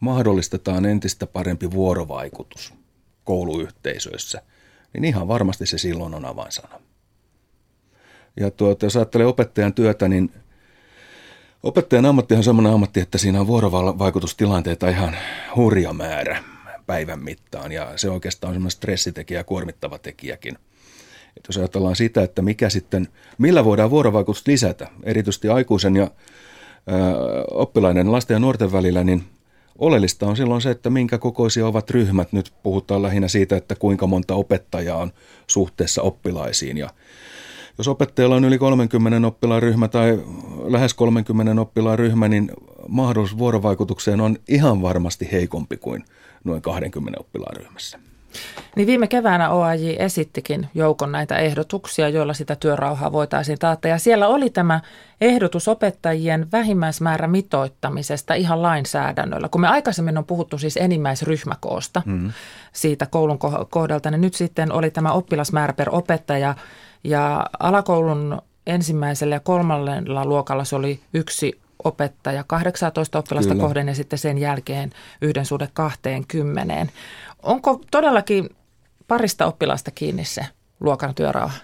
mahdollistetaan 0.00 0.86
entistä 0.86 1.26
parempi 1.26 1.70
vuorovaikutus 1.70 2.74
kouluyhteisöissä, 3.24 4.42
niin 4.92 5.04
ihan 5.04 5.28
varmasti 5.28 5.66
se 5.66 5.78
silloin 5.78 6.14
on 6.14 6.24
avainsana. 6.24 6.80
Ja 8.40 8.50
tuota, 8.50 8.86
jos 8.86 8.96
ajattelee 8.96 9.26
opettajan 9.26 9.74
työtä, 9.74 10.08
niin 10.08 10.32
opettajan 11.62 12.06
ammatti 12.06 12.34
on 12.34 12.44
sellainen 12.44 12.72
ammatti, 12.72 13.00
että 13.00 13.18
siinä 13.18 13.40
on 13.40 13.46
vuorovaikutustilanteita 13.46 14.88
ihan 14.88 15.16
hurja 15.56 15.92
määrä 15.92 16.42
päivän 16.86 17.22
mittaan. 17.22 17.72
Ja 17.72 17.92
se 17.96 18.10
oikeastaan 18.10 18.48
on 18.48 18.54
semmoinen 18.54 18.70
stressitekijä 18.70 19.40
ja 19.40 19.44
kuormittava 19.44 19.98
tekijäkin– 19.98 20.58
että 21.36 21.48
jos 21.48 21.58
ajatellaan 21.58 21.96
sitä, 21.96 22.22
että 22.22 22.42
mikä 22.42 22.68
sitten, 22.68 23.08
millä 23.38 23.64
voidaan 23.64 23.90
vuorovaikutusta 23.90 24.50
lisätä, 24.50 24.88
erityisesti 25.02 25.48
aikuisen 25.48 25.96
ja 25.96 26.10
oppilaiden 27.50 28.12
lasten 28.12 28.34
ja 28.34 28.38
nuorten 28.38 28.72
välillä, 28.72 29.04
niin 29.04 29.24
oleellista 29.78 30.26
on 30.26 30.36
silloin 30.36 30.60
se, 30.60 30.70
että 30.70 30.90
minkä 30.90 31.18
kokoisia 31.18 31.66
ovat 31.66 31.90
ryhmät. 31.90 32.32
Nyt 32.32 32.52
puhutaan 32.62 33.02
lähinnä 33.02 33.28
siitä, 33.28 33.56
että 33.56 33.74
kuinka 33.74 34.06
monta 34.06 34.34
opettajaa 34.34 34.98
on 34.98 35.12
suhteessa 35.46 36.02
oppilaisiin. 36.02 36.78
Ja 36.78 36.90
jos 37.78 37.88
opettajalla 37.88 38.36
on 38.36 38.44
yli 38.44 38.58
30 38.58 39.26
oppilaan 39.26 39.62
ryhmä 39.62 39.88
tai 39.88 40.22
lähes 40.64 40.94
30 40.94 41.60
oppilaan 41.60 41.98
ryhmä, 41.98 42.28
niin 42.28 42.50
mahdollisuus 42.88 43.38
vuorovaikutukseen 43.38 44.20
on 44.20 44.36
ihan 44.48 44.82
varmasti 44.82 45.28
heikompi 45.32 45.76
kuin 45.76 46.04
noin 46.44 46.62
20 46.62 47.20
oppilaan 47.20 47.56
ryhmässä. 47.56 47.98
Niin 48.76 48.86
viime 48.86 49.06
keväänä 49.06 49.50
OAJ 49.50 49.96
esittikin 49.98 50.68
joukon 50.74 51.12
näitä 51.12 51.36
ehdotuksia, 51.36 52.08
joilla 52.08 52.34
sitä 52.34 52.56
työrauhaa 52.56 53.12
voitaisiin 53.12 53.58
taata. 53.58 53.88
Ja 53.88 53.98
siellä 53.98 54.28
oli 54.28 54.50
tämä 54.50 54.80
ehdotus 55.20 55.68
opettajien 55.68 56.52
vähimmäismäärä 56.52 57.28
mitoittamisesta 57.28 58.34
ihan 58.34 58.62
lainsäädännöllä. 58.62 59.48
Kun 59.48 59.60
me 59.60 59.68
aikaisemmin 59.68 60.18
on 60.18 60.24
puhuttu 60.24 60.58
siis 60.58 60.76
enimmäisryhmäkoosta 60.76 62.02
mm. 62.06 62.32
siitä 62.72 63.06
koulun 63.06 63.38
kohdalta, 63.70 64.10
niin 64.10 64.20
nyt 64.20 64.34
sitten 64.34 64.72
oli 64.72 64.90
tämä 64.90 65.12
oppilasmäärä 65.12 65.72
per 65.72 65.88
opettaja. 65.92 66.54
Ja 67.04 67.46
alakoulun 67.58 68.42
ensimmäisellä 68.66 69.34
ja 69.34 69.40
kolmannella 69.40 70.24
luokalla 70.24 70.64
se 70.64 70.76
oli 70.76 71.00
yksi 71.14 71.61
opettaja 71.84 72.44
18 72.46 73.18
oppilasta 73.18 73.52
Kyllä. 73.52 73.62
kohden 73.62 73.88
ja 73.88 73.94
sitten 73.94 74.18
sen 74.18 74.38
jälkeen 74.38 74.90
yhden 75.22 75.46
suhde 75.46 75.68
20. 75.72 76.86
Onko 77.42 77.80
todellakin 77.90 78.50
parista 79.08 79.46
oppilasta 79.46 79.90
kiinni 79.90 80.24
se 80.24 80.46
luokan 80.80 81.14
työrauha? 81.14 81.54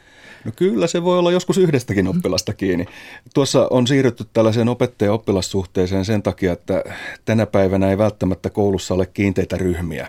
No 0.45 0.53
kyllä 0.57 0.87
se 0.87 1.05
voi 1.05 1.19
olla 1.19 1.33
joskus 1.33 1.59
yhdestäkin 1.59 2.09
oppilasta 2.09 2.55
kiinni. 2.55 2.87
Tuossa 3.35 3.69
on 3.71 3.87
siirrytty 3.87 4.25
tällaiseen 4.33 4.69
opettaja-oppilassuhteeseen 4.69 6.05
sen 6.05 6.23
takia, 6.23 6.53
että 6.53 6.85
tänä 7.25 7.47
päivänä 7.47 7.91
ei 7.91 7.99
välttämättä 7.99 8.51
koulussa 8.51 8.95
ole 8.95 9.07
kiinteitä 9.07 9.57
ryhmiä, 9.57 10.09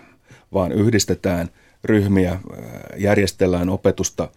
vaan 0.52 0.72
yhdistetään 0.72 1.48
ryhmiä, 1.84 2.38
järjestellään 2.96 3.68
opetusta 3.68 4.28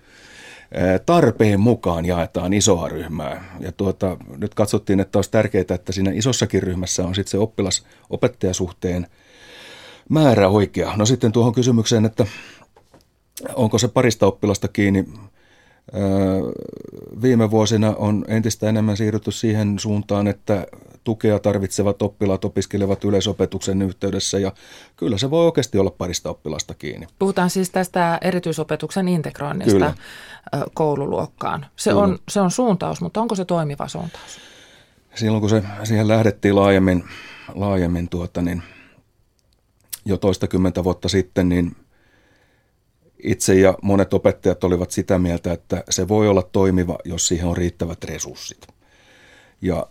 tarpeen 1.05 1.59
mukaan 1.59 2.05
jaetaan 2.05 2.53
isoa 2.53 2.89
ryhmää. 2.89 3.57
Ja 3.59 3.71
tuota, 3.71 4.17
nyt 4.37 4.53
katsottiin, 4.53 4.99
että 4.99 5.17
olisi 5.17 5.31
tärkeää, 5.31 5.65
että 5.69 5.91
siinä 5.91 6.11
isossakin 6.13 6.63
ryhmässä 6.63 7.05
on 7.05 7.15
sitten 7.15 7.31
se 7.31 7.37
oppilas-opettajasuhteen– 7.37 9.07
määrä 10.09 10.49
oikea. 10.49 10.93
No 10.97 11.05
sitten 11.05 11.31
tuohon 11.31 11.53
kysymykseen, 11.53 12.05
että 12.05 12.25
onko 13.55 13.77
se 13.77 13.87
parista 13.87 14.25
oppilasta 14.25 14.67
kiinni. 14.67 15.05
Viime 17.21 17.51
vuosina 17.51 17.93
on 17.97 18.25
entistä 18.27 18.69
enemmän 18.69 18.97
siirrytty 18.97 19.31
siihen 19.31 19.79
suuntaan, 19.79 20.27
että 20.27 20.67
tukea 21.03 21.39
tarvitsevat 21.39 22.01
oppilaat 22.01 22.45
opiskelevat 22.45 23.03
yleisopetuksen 23.03 23.81
yhteydessä 23.81 24.39
ja 24.39 24.51
kyllä 24.95 25.17
se 25.17 25.29
voi 25.29 25.45
oikeasti 25.45 25.77
olla 25.79 25.91
parista 25.91 26.29
oppilasta 26.29 26.73
kiinni. 26.73 27.07
Puhutaan 27.19 27.49
siis 27.49 27.69
tästä 27.69 28.17
erityisopetuksen 28.21 29.07
integroinnista 29.07 29.73
kyllä. 29.73 29.93
koululuokkaan. 30.73 31.65
Se 31.75 31.93
on, 31.93 32.19
se 32.29 32.41
on 32.41 32.51
suuntaus, 32.51 33.01
mutta 33.01 33.21
onko 33.21 33.35
se 33.35 33.45
toimiva 33.45 33.87
suuntaus? 33.87 34.39
silloin 35.15 35.41
kun 35.41 35.49
se, 35.49 35.63
siihen 35.83 36.07
lähdettiin 36.07 36.55
laajemmin, 36.55 37.03
laajemmin 37.55 38.09
tuota, 38.09 38.41
niin 38.41 38.63
jo 40.05 40.17
toistakymmentä 40.17 40.83
vuotta 40.83 41.09
sitten, 41.09 41.49
niin 41.49 41.75
itse 43.23 43.55
ja 43.55 43.77
monet 43.81 44.13
opettajat 44.13 44.63
olivat 44.63 44.91
sitä 44.91 45.19
mieltä, 45.19 45.53
että 45.53 45.83
se 45.89 46.07
voi 46.07 46.27
olla 46.27 46.41
toimiva, 46.41 46.97
jos 47.05 47.27
siihen 47.27 47.47
on 47.47 47.57
riittävät 47.57 48.03
resurssit. 48.03 48.67
Ja 49.61 49.87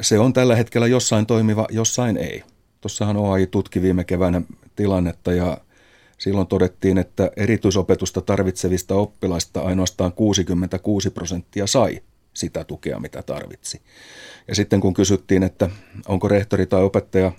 se 0.00 0.18
on 0.18 0.32
tällä 0.32 0.56
hetkellä 0.56 0.86
jossain 0.86 1.26
toimiva, 1.26 1.66
jossain 1.70 2.16
ei. 2.16 2.42
Tuossahan 2.80 3.16
OAI 3.16 3.46
tutki 3.46 3.82
viime 3.82 4.04
keväänä 4.04 4.42
tilannetta 4.76 5.32
ja 5.32 5.58
silloin 6.18 6.46
todettiin, 6.46 6.98
että 6.98 7.30
erityisopetusta 7.36 8.20
tarvitsevista 8.20 8.94
oppilaista 8.94 9.60
ainoastaan 9.60 10.12
66 10.12 11.10
prosenttia 11.10 11.66
sai 11.66 12.00
sitä 12.34 12.64
tukea, 12.64 13.00
mitä 13.00 13.22
tarvitsi. 13.22 13.80
Ja 14.48 14.54
sitten 14.54 14.80
kun 14.80 14.94
kysyttiin, 14.94 15.42
että 15.42 15.70
onko 16.08 16.28
rehtori 16.28 16.66
tai 16.66 16.82
opettaja 16.82 17.32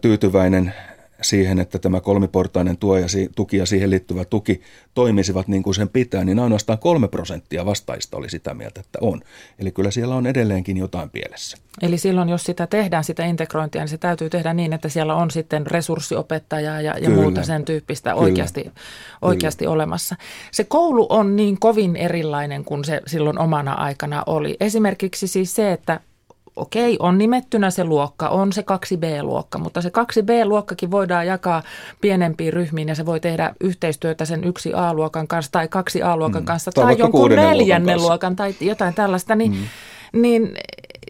tyytyväinen 0.00 0.74
siihen, 1.22 1.58
että 1.58 1.78
tämä 1.78 2.00
kolmiportainen 2.00 2.76
tuo 2.76 2.96
ja 2.96 3.06
tuki 3.36 3.56
ja 3.56 3.66
siihen 3.66 3.90
liittyvä 3.90 4.24
tuki 4.24 4.60
toimisivat 4.94 5.48
niin 5.48 5.62
kuin 5.62 5.74
sen 5.74 5.88
pitää, 5.88 6.24
niin 6.24 6.38
ainoastaan 6.38 6.78
kolme 6.78 7.08
prosenttia 7.08 7.66
vastaista 7.66 8.16
oli 8.16 8.30
sitä 8.30 8.54
mieltä, 8.54 8.80
että 8.80 8.98
on. 9.02 9.20
Eli 9.58 9.70
kyllä 9.70 9.90
siellä 9.90 10.14
on 10.14 10.26
edelleenkin 10.26 10.76
jotain 10.76 11.10
pielessä. 11.10 11.56
Eli 11.82 11.98
silloin, 11.98 12.28
jos 12.28 12.44
sitä 12.44 12.66
tehdään, 12.66 13.04
sitä 13.04 13.24
integrointia, 13.24 13.82
niin 13.82 13.88
se 13.88 13.98
täytyy 13.98 14.30
tehdä 14.30 14.54
niin, 14.54 14.72
että 14.72 14.88
siellä 14.88 15.14
on 15.14 15.30
sitten 15.30 15.66
resurssiopettajaa 15.66 16.80
ja, 16.80 16.98
ja 16.98 17.10
muuta 17.10 17.42
sen 17.42 17.64
tyyppistä 17.64 18.10
kyllä. 18.10 18.22
oikeasti, 18.22 18.72
oikeasti 19.22 19.64
kyllä. 19.64 19.72
olemassa. 19.72 20.16
Se 20.52 20.64
koulu 20.64 21.06
on 21.10 21.36
niin 21.36 21.60
kovin 21.60 21.96
erilainen 21.96 22.64
kuin 22.64 22.84
se 22.84 23.02
silloin 23.06 23.38
omana 23.38 23.72
aikana 23.72 24.22
oli. 24.26 24.56
Esimerkiksi 24.60 25.26
siis 25.26 25.54
se, 25.54 25.72
että 25.72 26.00
okei, 26.58 26.96
on 27.00 27.18
nimettynä 27.18 27.70
se 27.70 27.84
luokka, 27.84 28.28
on 28.28 28.52
se 28.52 28.60
2B-luokka, 28.62 29.58
mutta 29.58 29.82
se 29.82 29.88
2B-luokkakin 29.88 30.90
voidaan 30.90 31.26
jakaa 31.26 31.62
pienempiin 32.00 32.52
ryhmiin 32.52 32.88
ja 32.88 32.94
se 32.94 33.06
voi 33.06 33.20
tehdä 33.20 33.54
yhteistyötä 33.60 34.24
sen 34.24 34.44
yksi 34.44 34.74
A-luokan 34.74 35.28
kanssa 35.28 35.52
tai 35.52 35.68
kaksi 35.68 36.02
A-luokan 36.02 36.42
mm. 36.42 36.46
kanssa 36.46 36.70
tai, 36.72 36.84
tai 36.84 36.98
jonkun 36.98 37.30
neljännen 37.30 37.96
luokan, 37.96 38.08
luokan 38.08 38.36
tai 38.36 38.54
jotain 38.60 38.94
tällaista, 38.94 39.34
niin, 39.34 39.52
mm. 39.52 40.22
niin 40.22 40.54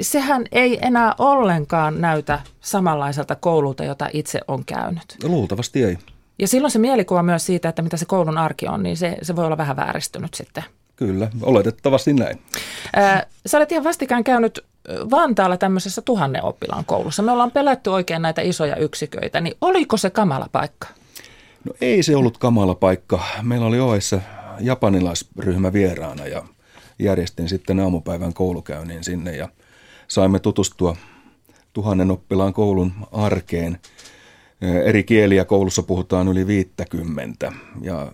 sehän 0.01 0.45
ei 0.53 0.79
enää 0.83 1.15
ollenkaan 1.19 2.01
näytä 2.01 2.41
samanlaiselta 2.61 3.35
koululta, 3.35 3.85
jota 3.85 4.09
itse 4.13 4.41
on 4.49 4.65
käynyt. 4.65 5.17
Luultavasti 5.25 5.85
ei. 5.85 5.99
Ja 6.39 6.49
silloin 6.49 6.71
se 6.71 6.79
mielikuva 6.79 7.23
myös 7.23 7.47
siitä, 7.47 7.69
että 7.69 7.83
mitä 7.83 7.97
se 7.97 8.05
koulun 8.07 8.39
arki 8.39 8.67
on, 8.69 8.83
niin 8.83 8.97
se, 8.97 9.17
se 9.23 9.37
voi 9.37 9.45
olla 9.45 9.57
vähän 9.57 9.77
vääristynyt 9.77 10.35
sitten. 10.35 10.65
Kyllä, 10.99 11.31
oletettavasti 11.43 12.13
näin. 12.13 12.39
Ää, 12.97 13.27
sä 13.47 13.59
olet 13.59 13.73
ihan 13.73 13.85
vastikään 13.85 14.25
käynyt 14.25 14.65
Vantaalla 15.11 15.57
tämmöisessä 15.57 16.03
tuhannen 16.03 16.45
oppilaan 16.45 16.85
koulussa. 16.85 17.23
Me 17.23 17.33
ollaan 17.33 17.51
pelätty 17.51 17.91
oikein 17.91 18.23
näitä 18.23 18.43
isoja 18.43 18.77
yksiköitä, 18.77 19.41
niin 19.41 19.55
oliko 19.61 19.97
se 19.97 20.11
kamala 20.11 20.47
paikka? 20.53 20.89
No 21.65 21.73
ei 21.81 22.03
se 22.03 22.17
ollut 22.17 22.39
kamala 22.39 22.75
paikka. 22.75 23.21
Meillä 23.43 23.67
oli 23.67 23.81
Oessa 23.81 24.21
japanilaisryhmä 24.61 25.73
vieraana 25.73 26.27
ja 26.27 26.43
järjestin 26.99 27.49
sitten 27.49 27.81
aamupäivän 27.81 28.35
koulukäynnin 28.35 29.05
sinne 29.05 29.37
ja 29.37 29.49
saimme 30.09 30.39
tutustua 30.39 30.97
tuhannen 31.73 32.11
oppilaan 32.11 32.53
koulun 32.53 32.93
arkeen. 33.13 33.79
Eri 34.85 35.05
kieliä 35.05 35.45
koulussa 35.45 35.83
puhutaan 35.83 36.29
yli 36.29 36.47
50 36.47 37.53
ja 37.81 38.13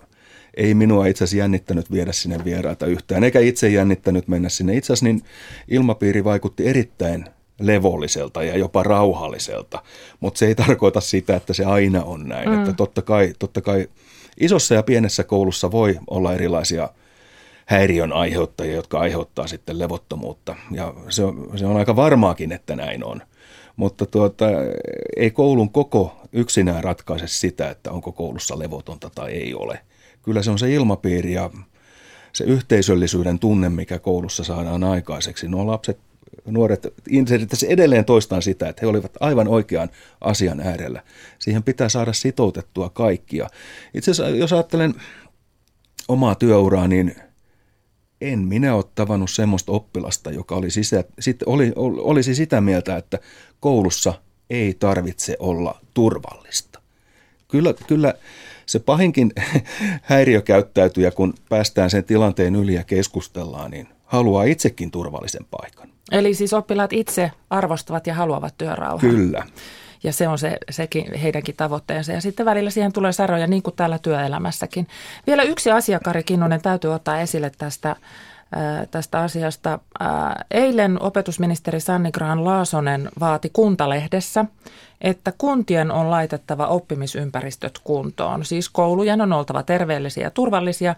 ei 0.57 0.75
minua 0.75 1.07
itse 1.07 1.25
asiassa 1.25 1.39
jännittänyt 1.39 1.93
viedä 1.93 2.13
sinne 2.13 2.45
vieraita 2.45 2.87
yhtään, 2.87 3.25
eikä 3.25 3.41
itse 3.41 3.69
jännittänyt 3.69 4.29
mennä 4.29 4.49
sinne. 4.49 4.77
Itse 4.77 4.93
asiassa 4.93 5.07
niin 5.07 5.23
ilmapiiri 5.69 6.25
vaikutti 6.25 6.67
erittäin 6.67 7.25
levolliselta 7.61 8.43
ja 8.43 8.57
jopa 8.59 8.83
rauhalliselta, 8.83 9.83
mutta 10.21 10.39
se 10.39 10.47
ei 10.47 10.55
tarkoita 10.55 11.01
sitä, 11.01 11.37
että 11.37 11.53
se 11.53 11.65
aina 11.65 12.05
on 12.05 12.29
näin. 12.29 12.49
Mm. 12.49 12.59
Että 12.59 12.73
totta 12.73 13.03
kai, 13.03 13.35
totta 13.39 13.61
kai 13.61 13.89
isossa 14.41 14.75
ja 14.75 14.83
pienessä 14.83 15.25
koulussa 15.25 15.71
voi 15.71 15.99
olla 16.11 16.35
erilaisia 16.35 16.89
häiriön 17.67 18.13
aiheuttajia, 18.13 18.75
jotka 18.75 18.99
aiheuttaa 18.99 19.47
sitten 19.47 19.79
levottomuutta. 19.79 20.57
Ja 20.71 20.95
se 21.09 21.25
on, 21.25 21.51
se 21.57 21.67
on 21.67 21.77
aika 21.77 21.97
varmaakin, 21.97 22.53
että 22.53 22.77
näin 22.77 23.05
on. 23.05 23.23
Mutta 23.77 24.07
tuota, 24.07 24.47
ei 25.17 25.31
koulun 25.31 25.71
koko 25.71 26.17
yksinään 26.33 26.85
ratkaise 26.85 27.27
sitä, 27.27 27.71
että 27.71 27.91
onko 27.91 28.13
koulussa 28.13 28.59
levotonta 28.59 29.11
tai 29.15 29.33
ei 29.33 29.55
ole– 29.55 29.81
kyllä 30.25 30.43
se 30.43 30.51
on 30.51 30.59
se 30.59 30.73
ilmapiiri 30.75 31.33
ja 31.33 31.51
se 32.33 32.45
yhteisöllisyyden 32.45 33.39
tunne, 33.39 33.69
mikä 33.69 33.99
koulussa 33.99 34.45
saadaan 34.45 34.85
aikaiseksi. 34.85 35.49
Nuo 35.49 35.67
lapset, 35.67 35.99
nuoret, 36.47 36.87
se 37.53 37.67
edelleen 37.67 38.05
toistaan 38.05 38.43
sitä, 38.43 38.69
että 38.69 38.81
he 38.83 38.87
olivat 38.87 39.13
aivan 39.21 39.49
oikean 39.49 39.89
asian 40.21 40.61
äärellä. 40.61 41.03
Siihen 41.39 41.63
pitää 41.63 41.89
saada 41.89 42.13
sitoutettua 42.13 42.91
kaikkia. 42.91 43.49
Itse 43.95 44.11
asiassa, 44.11 44.37
jos 44.37 44.53
ajattelen 44.53 44.95
omaa 46.09 46.35
työuraa, 46.35 46.89
niin 46.89 47.17
en 48.21 48.39
minä 48.39 48.75
ole 48.75 48.85
tavannut 48.95 49.31
semmoista 49.31 49.73
oppilasta, 49.73 50.31
joka 50.31 50.55
oli 50.55 50.71
sisä, 50.71 51.05
sit, 51.19 51.43
oli, 51.47 51.73
olisi 51.77 52.35
sitä 52.35 52.61
mieltä, 52.61 52.97
että 52.97 53.19
koulussa 53.61 54.15
ei 54.51 54.75
tarvitse 54.79 55.37
olla 55.39 55.81
turvallista. 55.95 56.81
Kyllä, 57.49 57.75
kyllä 57.87 58.15
se 58.67 58.79
pahinkin 58.79 59.33
häiriökäyttäytyjä, 60.03 61.11
kun 61.11 61.35
päästään 61.49 61.91
sen 61.91 62.05
tilanteen 62.05 62.57
yli 62.57 62.75
ja 62.75 62.85
keskustellaan, 62.85 63.71
niin 63.71 63.89
haluaa 64.05 64.45
itsekin 64.45 64.91
turvallisen 64.91 65.47
paikan. 65.51 65.89
Eli 66.13 66.35
siis 66.35 66.53
oppilaat 66.53 66.93
itse 66.93 67.31
arvostavat 67.51 68.07
ja 68.07 68.15
haluavat 68.15 68.55
työrauhaa. 68.59 69.11
Kyllä. 69.11 69.47
Ja 70.03 70.13
se 70.13 70.29
on 70.29 70.39
se, 70.39 70.57
sekin 70.71 71.15
heidänkin 71.15 71.57
tavoitteensa. 71.57 72.13
Ja 72.13 72.21
sitten 72.21 72.47
välillä 72.47 72.71
siihen 72.71 72.93
tulee 72.93 73.13
saroja, 73.13 73.47
niin 73.47 73.63
kuin 73.63 73.77
täällä 73.77 73.99
työelämässäkin. 73.99 74.87
Vielä 75.27 75.43
yksi 75.43 75.71
asia, 75.71 76.01
Kari 76.01 76.23
Kinnunen, 76.23 76.63
täytyy 76.63 76.95
ottaa 76.95 77.21
esille 77.21 77.53
tästä 77.59 77.97
tästä 78.91 79.21
asiasta. 79.21 79.79
Eilen 80.51 81.03
opetusministeri 81.03 81.81
Sanni 81.81 82.13
Graan 82.13 82.45
Laasonen 82.45 83.09
vaati 83.21 83.51
Kuntalehdessä, 83.53 84.45
että 85.01 85.33
kuntien 85.39 85.91
on 85.91 86.11
laitettava 86.11 86.67
oppimisympäristöt 86.67 87.79
kuntoon. 87.85 88.45
Siis 88.45 88.69
koulujen 88.69 89.21
on 89.21 89.33
oltava 89.33 89.63
terveellisiä 89.63 90.25
ja 90.25 90.31
turvallisia. 90.31 90.95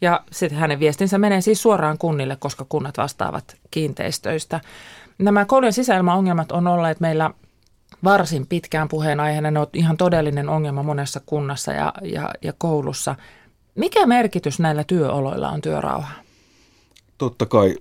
Ja 0.00 0.20
sitten 0.32 0.58
hänen 0.58 0.80
viestinsä 0.80 1.18
menee 1.18 1.40
siis 1.40 1.62
suoraan 1.62 1.98
kunnille, 1.98 2.36
koska 2.36 2.66
kunnat 2.68 2.96
vastaavat 2.96 3.56
kiinteistöistä. 3.70 4.60
Nämä 5.18 5.44
koulujen 5.44 5.72
sisäilmaongelmat 5.72 6.52
on 6.52 6.66
olleet 6.66 7.00
meillä 7.00 7.30
varsin 8.04 8.46
pitkään 8.46 8.88
puheenaiheena. 8.88 9.50
Ne 9.50 9.60
on 9.60 9.66
ihan 9.72 9.96
todellinen 9.96 10.48
ongelma 10.48 10.82
monessa 10.82 11.20
kunnassa 11.26 11.72
ja, 11.72 11.92
ja, 12.02 12.30
ja 12.42 12.52
koulussa. 12.58 13.14
Mikä 13.74 14.06
merkitys 14.06 14.60
näillä 14.60 14.84
työoloilla 14.84 15.48
on 15.50 15.60
työrauha? 15.60 16.25
Totta 17.18 17.46
kai 17.46 17.76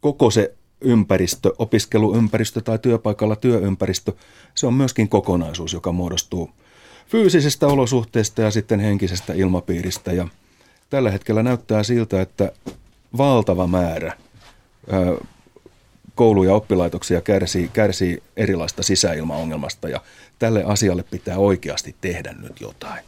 koko 0.00 0.30
se 0.30 0.54
ympäristö, 0.80 1.52
opiskeluympäristö 1.58 2.60
tai 2.60 2.78
työpaikalla 2.78 3.36
työympäristö, 3.36 4.12
se 4.54 4.66
on 4.66 4.74
myöskin 4.74 5.08
kokonaisuus, 5.08 5.72
joka 5.72 5.92
muodostuu 5.92 6.50
fyysisistä 7.06 7.66
olosuhteista 7.66 8.42
ja 8.42 8.50
sitten 8.50 8.80
henkisestä 8.80 9.32
ilmapiiristä. 9.32 10.12
Ja 10.12 10.28
tällä 10.90 11.10
hetkellä 11.10 11.42
näyttää 11.42 11.82
siltä, 11.82 12.20
että 12.20 12.52
valtava 13.16 13.66
määrä 13.66 14.12
kouluja 16.14 16.50
ja 16.50 16.54
oppilaitoksia 16.54 17.20
kärsii, 17.20 17.70
kärsii 17.72 18.22
erilaista 18.36 18.82
sisäilmaongelmasta 18.82 19.88
ja 19.88 20.00
tälle 20.38 20.64
asialle 20.64 21.02
pitää 21.02 21.38
oikeasti 21.38 21.94
tehdä 22.00 22.32
nyt 22.32 22.60
jotain. 22.60 23.04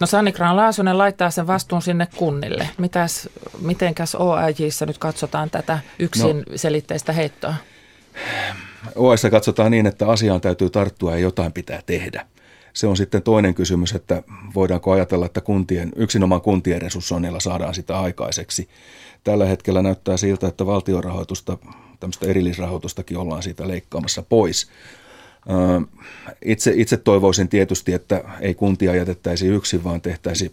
No 0.00 0.06
Sanni 0.06 0.32
Graan 0.32 0.56
Laasonen 0.56 0.98
laittaa 0.98 1.30
sen 1.30 1.46
vastuun 1.46 1.82
sinne 1.82 2.08
kunnille. 2.16 2.70
Mitäs, 2.78 3.28
mitenkäs 3.60 4.14
OAJissa 4.14 4.86
nyt 4.86 4.98
katsotaan 4.98 5.50
tätä 5.50 5.78
yksin 5.98 6.36
no, 6.36 6.44
selitteistä 6.56 7.12
heittoa? 7.12 7.54
OAJissa 8.96 9.30
katsotaan 9.30 9.70
niin, 9.70 9.86
että 9.86 10.08
asiaan 10.08 10.40
täytyy 10.40 10.70
tarttua 10.70 11.12
ja 11.12 11.18
jotain 11.18 11.52
pitää 11.52 11.80
tehdä. 11.86 12.26
Se 12.72 12.86
on 12.86 12.96
sitten 12.96 13.22
toinen 13.22 13.54
kysymys, 13.54 13.92
että 13.92 14.22
voidaanko 14.54 14.92
ajatella, 14.92 15.26
että 15.26 15.40
kuntien, 15.40 15.92
yksinomaan 15.96 16.40
kuntien 16.40 16.82
resurssoinnilla 16.82 17.40
saadaan 17.40 17.74
sitä 17.74 18.00
aikaiseksi. 18.00 18.68
Tällä 19.24 19.46
hetkellä 19.46 19.82
näyttää 19.82 20.16
siltä, 20.16 20.48
että 20.48 20.66
valtiorahoitusta, 20.66 21.58
tämmöistä 22.00 22.26
erillisrahoitustakin 22.26 23.16
ollaan 23.16 23.42
siitä 23.42 23.68
leikkaamassa 23.68 24.22
pois. 24.22 24.70
Itse, 26.44 26.72
itse 26.74 26.96
toivoisin 26.96 27.48
tietysti, 27.48 27.92
että 27.92 28.24
ei 28.40 28.54
kuntia 28.54 28.94
jätettäisi 28.94 29.46
yksin, 29.46 29.84
vaan 29.84 30.00
tehtäisi 30.00 30.52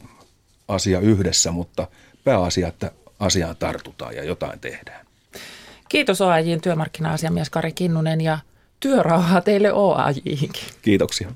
asia 0.67 0.99
yhdessä, 0.99 1.51
mutta 1.51 1.88
pääasia, 2.23 2.67
että 2.67 2.91
asiaan 3.19 3.56
tartutaan 3.56 4.15
ja 4.15 4.23
jotain 4.23 4.60
tehdään. 4.60 5.06
Kiitos 5.89 6.21
OAJin 6.21 6.62
työmarkkina-asiamies 6.62 7.49
Kari 7.49 7.71
Kinnunen 7.71 8.21
ja 8.21 8.39
työrauhaa 8.79 9.41
teille 9.41 9.73
OAJinkin. 9.73 10.63
Kiitoksia. 10.82 11.32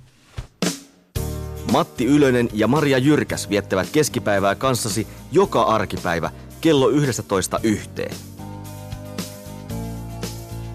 Matti 1.71 2.05
Ylönen 2.05 2.49
ja 2.53 2.67
Maria 2.67 2.97
Jyrkäs 2.97 3.49
viettävät 3.49 3.89
keskipäivää 3.91 4.55
kanssasi 4.55 5.07
joka 5.31 5.61
arkipäivä 5.61 6.31
kello 6.61 6.89
11 6.89 7.59
yhteen. 7.63 8.15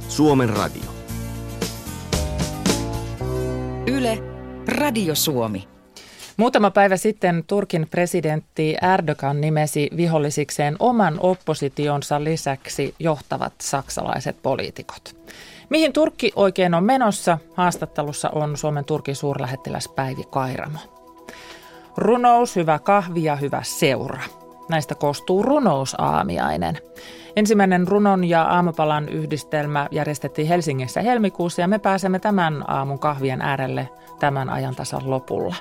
Suomen 0.09 0.49
radio. 0.49 0.92
Yle, 3.87 4.19
Radio 4.79 5.15
Suomi. 5.15 5.69
Muutama 6.37 6.71
päivä 6.71 6.97
sitten 6.97 7.45
Turkin 7.47 7.87
presidentti 7.91 8.77
Erdogan 8.95 9.41
nimesi 9.41 9.91
vihollisikseen 9.97 10.77
oman 10.79 11.17
oppositionsa 11.21 12.25
lisäksi 12.25 12.95
johtavat 12.99 13.53
saksalaiset 13.61 14.37
poliitikot. 14.43 15.17
Mihin 15.71 15.93
Turkki 15.93 16.33
oikein 16.37 16.75
on 16.75 16.85
menossa? 16.85 17.39
Haastattelussa 17.55 18.31
on 18.31 18.57
Suomen 18.57 18.85
Turkin 18.85 19.17
suurlähettiläs 19.17 19.89
Päivi 19.89 20.23
Kairamo. 20.31 20.79
Runous, 21.97 22.57
hyvä 22.57 22.79
kahvi 22.79 23.25
ja 23.25 23.37
hyvä 23.37 23.63
seura. 23.63 24.21
Näistä 24.69 24.95
koostuu 24.95 25.43
runousaamiainen. 25.43 26.79
Ensimmäinen 27.37 27.89
runon 27.89 28.25
ja 28.25 28.43
aamupalan 28.43 29.09
yhdistelmä 29.09 29.89
järjestettiin 29.91 30.49
Helsingissä 30.49 31.03
helmikuussa 31.03 31.61
ja 31.61 31.69
me 31.69 31.79
pääsemme 31.79 32.19
tämän 32.19 32.65
aamun 32.71 32.99
kahvien 32.99 33.43
äärelle 33.43 33.89
tämän 34.21 34.51
ajantasan 34.51 35.11
lopulla. 35.11 35.55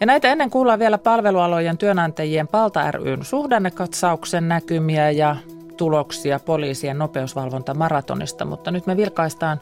Ja 0.00 0.06
näitä 0.06 0.32
ennen 0.32 0.50
kuullaan 0.50 0.78
vielä 0.78 0.98
palvelualojen 0.98 1.78
työnantajien 1.78 2.48
Palta 2.48 2.90
ryn 2.90 3.24
suhdannekatsauksen 3.24 4.48
näkymiä 4.48 5.10
ja 5.10 5.36
tuloksia 5.76 6.38
poliisien 6.38 6.98
nopeusvalvonta 6.98 7.74
maratonista, 7.74 8.44
mutta 8.44 8.70
nyt 8.70 8.86
me 8.86 8.96
vilkaistaan 8.96 9.60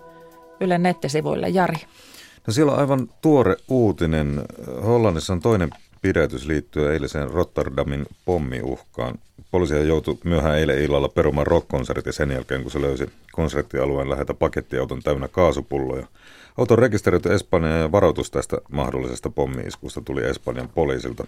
Yle 0.60 0.78
nettisivuille. 0.78 1.48
Jari. 1.48 1.76
No 2.46 2.52
siellä 2.52 2.72
on 2.72 2.78
aivan 2.78 3.08
tuore 3.22 3.56
uutinen. 3.68 4.42
Hollannissa 4.84 5.32
on 5.32 5.40
toinen 5.40 5.70
pidätys 6.02 6.46
liittyen 6.46 6.92
eiliseen 6.92 7.30
Rotterdamin 7.30 8.06
pommiuhkaan. 8.24 9.18
Poliisia 9.50 9.82
joutui 9.82 10.18
myöhään 10.24 10.58
eilen 10.58 10.82
illalla 10.82 11.08
perumaan 11.08 11.46
rock-konsertin 11.46 12.12
sen 12.12 12.30
jälkeen, 12.30 12.62
kun 12.62 12.70
se 12.70 12.80
löysi 12.80 13.10
konserttialueen 13.32 14.10
läheltä 14.10 14.34
pakettiauton 14.34 15.02
täynnä 15.02 15.28
kaasupulloja. 15.28 16.06
Auton 16.58 16.78
rekisteröity 16.78 17.34
Espanjaan 17.34 17.80
ja 17.80 17.92
varoitus 17.92 18.30
tästä 18.30 18.58
mahdollisesta 18.70 19.30
pommiiskusta 19.30 20.00
tuli 20.00 20.24
Espanjan 20.24 20.68
poliisilta. 20.68 21.26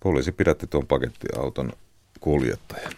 Poliisi 0.00 0.32
pidätti 0.32 0.66
tuon 0.66 0.86
pakettiauton 0.86 1.72
kuljettajan. 2.20 2.92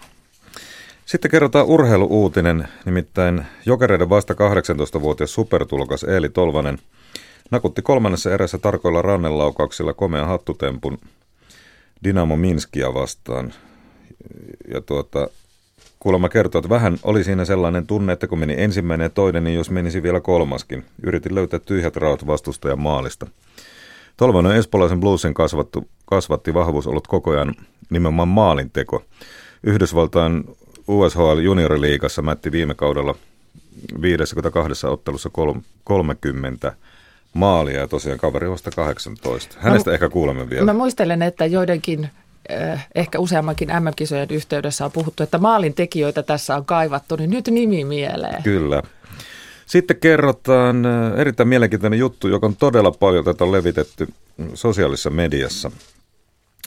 Sitten 1.07 1.31
kerrotaan 1.31 1.67
urheiluuutinen, 1.67 2.69
nimittäin 2.85 3.47
jokereiden 3.67 4.09
vasta 4.09 4.35
18-vuotias 4.35 5.35
supertulokas 5.35 6.05
Eeli 6.05 6.29
Tolvanen 6.29 6.79
nakutti 7.53 7.83
kolmannessa 7.83 8.35
erässä 8.35 8.59
tarkoilla 8.59 9.03
rannenlaukauksilla 9.03 9.93
komean 9.93 10.29
hattutempun 10.29 10.99
Dynamo 12.05 12.37
Minskia 12.37 12.95
vastaan. 12.95 13.53
Ja 14.75 14.81
tuota, 14.81 15.29
kuulemma 15.99 16.29
kertoo, 16.29 16.59
että 16.59 16.69
vähän 16.69 16.99
oli 17.03 17.25
siinä 17.25 17.45
sellainen 17.45 17.87
tunne, 17.87 18.13
että 18.13 18.27
kun 18.27 18.39
meni 18.39 18.55
ensimmäinen 18.59 19.05
ja 19.05 19.11
toinen, 19.11 19.45
niin 19.45 19.57
jos 19.57 19.71
menisi 19.71 20.03
vielä 20.03 20.21
kolmaskin. 20.21 20.85
Yritin 21.03 21.35
löytää 21.35 21.61
tyhjät 21.61 21.97
raot 21.97 22.27
vastustajan 22.27 22.81
maalista. 22.81 23.27
Tolvanen 24.17 24.57
Espolaisen 24.57 25.01
bluesin 25.01 25.35
kasvattu, 25.35 25.89
kasvatti 26.05 26.55
vahvuusolut 26.55 27.07
koko 27.07 27.31
ajan 27.31 27.55
nimenomaan 27.91 28.29
maalinteko. 28.29 29.03
Yhdysvaltain 29.63 30.45
USHL 30.89 31.39
junioriliigassa 31.39 32.23
mätti 32.23 32.53
viime 32.53 32.75
kaudella 32.75 33.15
52 34.03 34.87
ottelussa 34.87 35.31
30 35.85 36.73
maalia 37.35 37.81
ja 37.81 37.89
tosiaan 37.89 38.19
kaveri 38.19 38.51
vasta 38.51 38.71
18. 38.71 39.57
Hänestä 39.61 39.91
mä, 39.91 39.95
ehkä 39.95 40.09
kuulemme 40.09 40.51
vielä. 40.51 40.65
Mä 40.65 40.73
muistelen, 40.73 41.23
että 41.23 41.47
joidenkin 41.47 42.09
eh, 42.49 42.87
ehkä 42.95 43.19
useammankin 43.19 43.69
MM-kisojen 43.69 44.29
yhteydessä 44.31 44.85
on 44.85 44.93
puhuttu, 44.93 45.23
että 45.23 45.39
maalin 45.39 45.75
tekijöitä 45.75 46.23
tässä 46.23 46.57
on 46.57 46.65
kaivattu, 46.65 47.17
niin 47.17 47.31
nyt 47.31 47.49
nimi 47.49 47.85
mieleen. 47.85 48.43
Kyllä. 48.43 48.83
Sitten 49.67 49.97
kerrotaan 49.97 50.87
eh, 50.87 51.21
erittäin 51.21 51.49
mielenkiintoinen 51.49 51.99
juttu, 51.99 52.29
joka 52.29 52.47
on 52.47 52.57
todella 52.57 52.91
paljon 52.91 53.25
tätä 53.25 53.53
levitetty 53.53 54.09
sosiaalisessa 54.55 55.11
mediassa. 55.11 55.71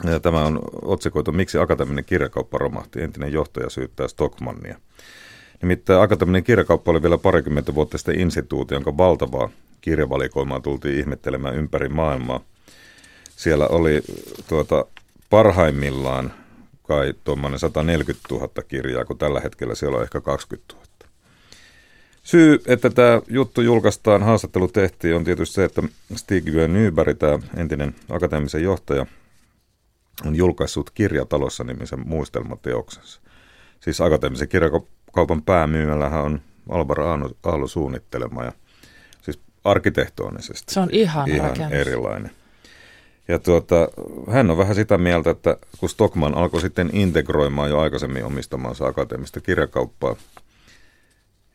Ja 0.03 0.19
tämä 0.19 0.45
on 0.45 0.59
otsikoitu, 0.81 1.31
miksi 1.31 1.57
akateeminen 1.57 2.05
kirjakauppa 2.05 2.57
romahti. 2.57 3.01
Entinen 3.01 3.33
johtaja 3.33 3.69
syyttää 3.69 4.07
Stockmannia. 4.07 4.77
Nimittäin 5.61 6.01
akateeminen 6.01 6.43
kirjakauppa 6.43 6.91
oli 6.91 7.01
vielä 7.01 7.17
parikymmentä 7.17 7.75
vuotta 7.75 7.97
sitten 7.97 8.19
instituuti, 8.19 8.73
jonka 8.73 8.97
valtavaa 8.97 9.49
kirjavalikoimaa 9.85 10.59
tultiin 10.59 10.99
ihmettelemään 10.99 11.55
ympäri 11.55 11.89
maailmaa. 11.89 12.39
Siellä 13.35 13.67
oli 13.67 14.01
tuota, 14.47 14.85
parhaimmillaan 15.29 16.33
kai 16.83 17.13
tuommoinen 17.23 17.59
140 17.59 18.27
000 18.31 18.47
kirjaa, 18.67 19.05
kun 19.05 19.17
tällä 19.17 19.39
hetkellä 19.39 19.75
siellä 19.75 19.97
on 19.97 20.03
ehkä 20.03 20.21
20 20.21 20.73
000. 20.73 20.85
Syy, 22.23 22.59
että 22.67 22.89
tämä 22.89 23.21
juttu 23.27 23.61
julkaistaan, 23.61 24.23
haastattelu 24.23 24.67
tehtiin, 24.67 25.15
on 25.15 25.23
tietysti 25.23 25.55
se, 25.55 25.63
että 25.63 25.83
Stig 26.15 26.45
Nyberg, 26.67 27.17
tämä 27.17 27.39
entinen 27.57 27.95
akateemisen 28.09 28.63
johtaja, 28.63 29.05
on 30.25 30.35
julkaissut 30.35 30.89
kirjatalossa 30.89 31.63
nimisen 31.63 32.07
muistelmateoksensa. 32.07 33.21
Siis 33.79 34.01
akateemisen 34.01 34.49
kirjakaupan 34.49 35.43
päämyymällähän 35.45 36.23
on 36.23 36.41
Alvar 36.69 37.01
Aalto 37.01 37.67
suunnittelema 37.67 38.43
ja 38.43 38.51
arkkitehtonisesti. 39.65 40.73
Se 40.73 40.79
on 40.79 40.89
ihan, 40.91 41.29
ihan 41.29 41.73
erilainen. 41.73 42.31
Ja 43.27 43.39
tuota, 43.39 43.89
hän 44.31 44.51
on 44.51 44.57
vähän 44.57 44.75
sitä 44.75 44.97
mieltä, 44.97 45.29
että 45.29 45.57
kun 45.79 45.89
Stockman 45.89 46.33
alkoi 46.33 46.61
sitten 46.61 46.89
integroimaan 46.93 47.69
jo 47.69 47.79
aikaisemmin 47.79 48.25
omistamansa 48.25 48.85
akateemista 48.85 49.41
kirjakauppaa, 49.41 50.15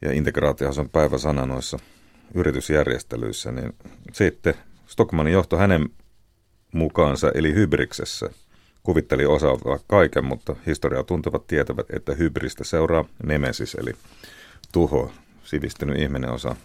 ja 0.03 0.13
integraatiohan 0.13 0.79
on 0.79 0.89
päiväsana 0.89 1.47
noissa 1.47 1.79
yritysjärjestelyissä, 2.35 3.53
niin 3.53 3.75
sitten 4.13 4.55
Stockmanin 4.87 5.33
johto 5.33 5.57
hänen 5.57 5.89
mukaansa, 6.73 7.31
eli 7.35 7.55
Hybriksessä, 7.55 8.31
kuvitteli 8.83 9.27
osaavaa 9.27 9.79
kaiken, 9.87 10.25
mutta 10.25 10.57
historiaa 10.67 11.03
tuntevat 11.03 11.47
tietävät, 11.47 11.87
että 11.93 12.15
hybristä 12.15 12.65
seuraa 12.65 13.05
nemesis, 13.25 13.75
eli 13.75 13.93
tuho. 14.73 15.13
Sivistynyt 15.45 15.99
ihminen 15.99 16.31
osaa, 16.31 16.57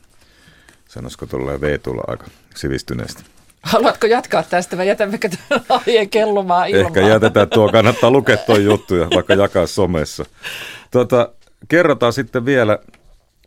sanoisiko 0.89 1.26
tuolla 1.26 1.62
v 1.62 1.80
aika 2.08 2.26
sivistyneesti. 2.56 3.24
Haluatko 3.62 4.08
jatkaa 4.08 4.43
tästä 4.43 4.78
vai 4.78 4.88
jätämmekö 4.88 5.30
tämän 5.30 5.65
aiheen 5.69 6.10
kellumaan 6.10 6.69
ilmaan? 6.69 6.86
Ehkä 6.88 7.02
jätetään 7.02 7.50
tuo, 7.50 7.71
kannattaa 7.71 8.12
lukea 8.12 8.38
tuo 8.38 8.58
juttu 8.58 8.95
ja 8.95 9.08
vaikka 9.15 9.34
jakaa 9.34 9.67
somessa. 9.67 10.26
Tuota, 10.91 11.30
kerrotaan 11.67 12.13
sitten 12.13 12.45
vielä 12.45 12.80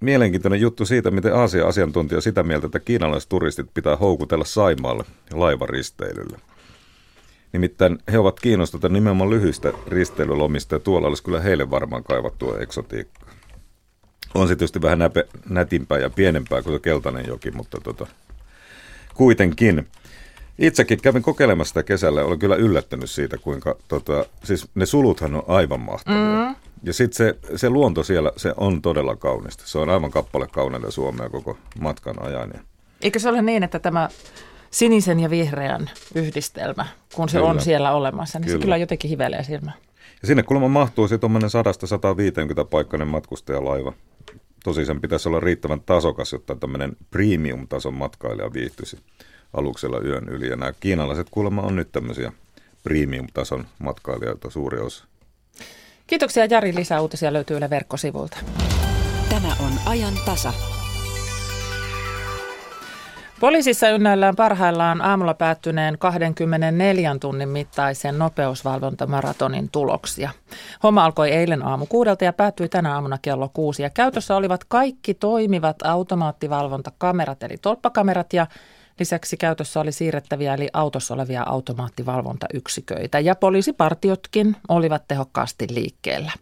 mielenkiintoinen 0.00 0.60
juttu 0.60 0.86
siitä, 0.86 1.10
miten 1.10 1.34
Aasia 1.34 1.66
asiantuntija 1.66 2.20
sitä 2.20 2.42
mieltä, 2.42 2.66
että 2.66 2.80
kiinalaiset 2.80 3.28
turistit 3.28 3.66
pitää 3.74 3.96
houkutella 3.96 4.44
Saimaalle 4.44 5.04
laivaristeilylle. 5.32 6.38
Nimittäin 7.52 7.98
he 8.12 8.18
ovat 8.18 8.40
kiinnostuneita 8.40 8.88
nimenomaan 8.88 9.30
lyhyistä 9.30 9.72
risteilylomista 9.88 10.74
ja 10.74 10.78
tuolla 10.78 11.08
olisi 11.08 11.22
kyllä 11.22 11.40
heille 11.40 11.70
varmaan 11.70 12.04
kaivattua 12.04 12.58
eksotiikkaa. 12.58 13.27
On 14.34 14.48
se 14.48 14.56
tietysti 14.56 14.82
vähän 14.82 14.98
näpe, 14.98 15.26
nätimpää 15.48 15.98
ja 15.98 16.10
pienempää 16.10 16.62
kuin 16.62 16.74
se 16.74 16.80
keltainen 16.80 17.26
joki, 17.26 17.50
mutta 17.50 17.78
tota, 17.84 18.06
kuitenkin. 19.14 19.86
Itsekin 20.58 21.00
kävin 21.00 21.22
kokeilemassa 21.22 21.70
sitä 21.70 21.82
kesällä 21.82 22.20
ja 22.20 22.26
olen 22.26 22.38
kyllä 22.38 22.56
yllättänyt 22.56 23.10
siitä, 23.10 23.38
kuinka 23.38 23.76
tota, 23.88 24.24
siis 24.44 24.68
ne 24.74 24.86
suluthan 24.86 25.34
on 25.34 25.42
aivan 25.46 25.80
mahtavia. 25.80 26.48
Mm. 26.48 26.54
Ja 26.82 26.92
sitten 26.92 27.16
se, 27.16 27.56
se 27.56 27.70
luonto 27.70 28.04
siellä, 28.04 28.32
se 28.36 28.54
on 28.56 28.82
todella 28.82 29.16
kaunista. 29.16 29.62
Se 29.66 29.78
on 29.78 29.88
aivan 29.88 30.10
kappale 30.10 30.46
kauneita 30.46 30.90
Suomea 30.90 31.28
koko 31.28 31.58
matkan 31.80 32.22
ajan. 32.22 32.52
Eikö 33.02 33.18
se 33.18 33.28
ole 33.28 33.42
niin, 33.42 33.62
että 33.62 33.78
tämä 33.78 34.08
sinisen 34.70 35.20
ja 35.20 35.30
vihreän 35.30 35.90
yhdistelmä, 36.14 36.86
kun 37.14 37.28
se 37.28 37.38
kyllä. 37.38 37.50
on 37.50 37.60
siellä 37.60 37.92
olemassa, 37.92 38.38
niin 38.38 38.46
kyllä. 38.46 38.58
se 38.58 38.62
kyllä 38.62 38.76
jotenkin 38.76 39.10
hivelee 39.10 39.44
silmä. 39.44 39.72
Ja 40.22 40.26
sinne 40.26 40.42
kuulemma 40.42 40.68
mahtuu 40.68 41.08
sitten 41.08 41.20
tuommoinen 41.20 41.50
100-150 42.64 42.68
paikkainen 42.70 43.08
matkustajalaiva. 43.08 43.92
Tosi 44.68 44.84
sen 44.84 45.00
pitäisi 45.00 45.28
olla 45.28 45.40
riittävän 45.40 45.80
tasokas, 45.80 46.32
jotta 46.32 46.56
tämmöinen 46.56 46.96
premium-tason 47.10 47.94
matkailija 47.94 48.52
viihtyisi 48.52 48.98
aluksella 49.52 50.00
yön 50.00 50.28
yli. 50.28 50.48
Ja 50.48 50.56
nämä 50.56 50.72
kiinalaiset 50.80 51.26
kuulemma 51.30 51.62
on 51.62 51.76
nyt 51.76 51.92
tämmöisiä 51.92 52.32
premium-tason 52.82 53.66
matkailijoita 53.78 54.50
suuri 54.50 54.78
osa. 54.78 55.04
Kiitoksia 56.06 56.44
Jari. 56.44 56.74
Lisää 56.74 57.00
uutisia 57.00 57.32
löytyy 57.32 57.56
Yle 57.56 57.70
verkkosivulta. 57.70 58.38
Tämä 59.28 59.56
on 59.60 59.72
ajan 59.86 60.14
tasa. 60.24 60.52
Poliisissa 63.40 63.88
ynnäillään 63.88 64.36
parhaillaan 64.36 65.00
aamulla 65.00 65.34
päättyneen 65.34 65.98
24 65.98 67.16
tunnin 67.20 67.48
mittaisen 67.48 68.18
nopeusvalvontamaratonin 68.18 69.70
tuloksia. 69.70 70.30
Homma 70.82 71.04
alkoi 71.04 71.30
eilen 71.30 71.62
aamu 71.66 71.86
kuudelta 71.86 72.24
ja 72.24 72.32
päättyi 72.32 72.68
tänä 72.68 72.94
aamuna 72.94 73.18
kello 73.22 73.50
kuusi. 73.54 73.82
Ja 73.82 73.90
käytössä 73.90 74.36
olivat 74.36 74.64
kaikki 74.64 75.14
toimivat 75.14 75.76
automaattivalvontakamerat 75.84 77.42
eli 77.42 77.56
tolppakamerat 77.56 78.32
ja 78.32 78.46
lisäksi 78.98 79.36
käytössä 79.36 79.80
oli 79.80 79.92
siirrettäviä 79.92 80.54
eli 80.54 80.68
autossa 80.72 81.14
olevia 81.14 81.42
automaattivalvontayksiköitä 81.46 83.20
ja 83.20 83.34
poliisipartiotkin 83.34 84.56
olivat 84.68 85.02
tehokkaasti 85.08 85.66
liikkeellä. 85.70 86.32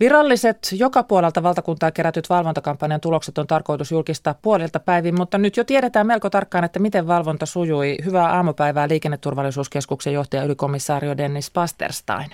Viralliset 0.00 0.58
joka 0.78 1.02
puolelta 1.02 1.42
valtakuntaa 1.42 1.90
kerätyt 1.90 2.30
valvontakampanjan 2.30 3.00
tulokset 3.00 3.38
on 3.38 3.46
tarkoitus 3.46 3.92
julkistaa 3.92 4.34
puolilta 4.42 4.80
päivin, 4.80 5.14
mutta 5.18 5.38
nyt 5.38 5.56
jo 5.56 5.64
tiedetään 5.64 6.06
melko 6.06 6.30
tarkkaan, 6.30 6.64
että 6.64 6.78
miten 6.78 7.06
valvonta 7.06 7.46
sujui. 7.46 7.96
Hyvää 8.04 8.26
aamupäivää 8.26 8.88
liikenneturvallisuuskeskuksen 8.88 10.12
johtaja 10.12 10.44
ylikomissaario 10.44 11.16
Dennis 11.16 11.50
Pasterstein. 11.50 12.30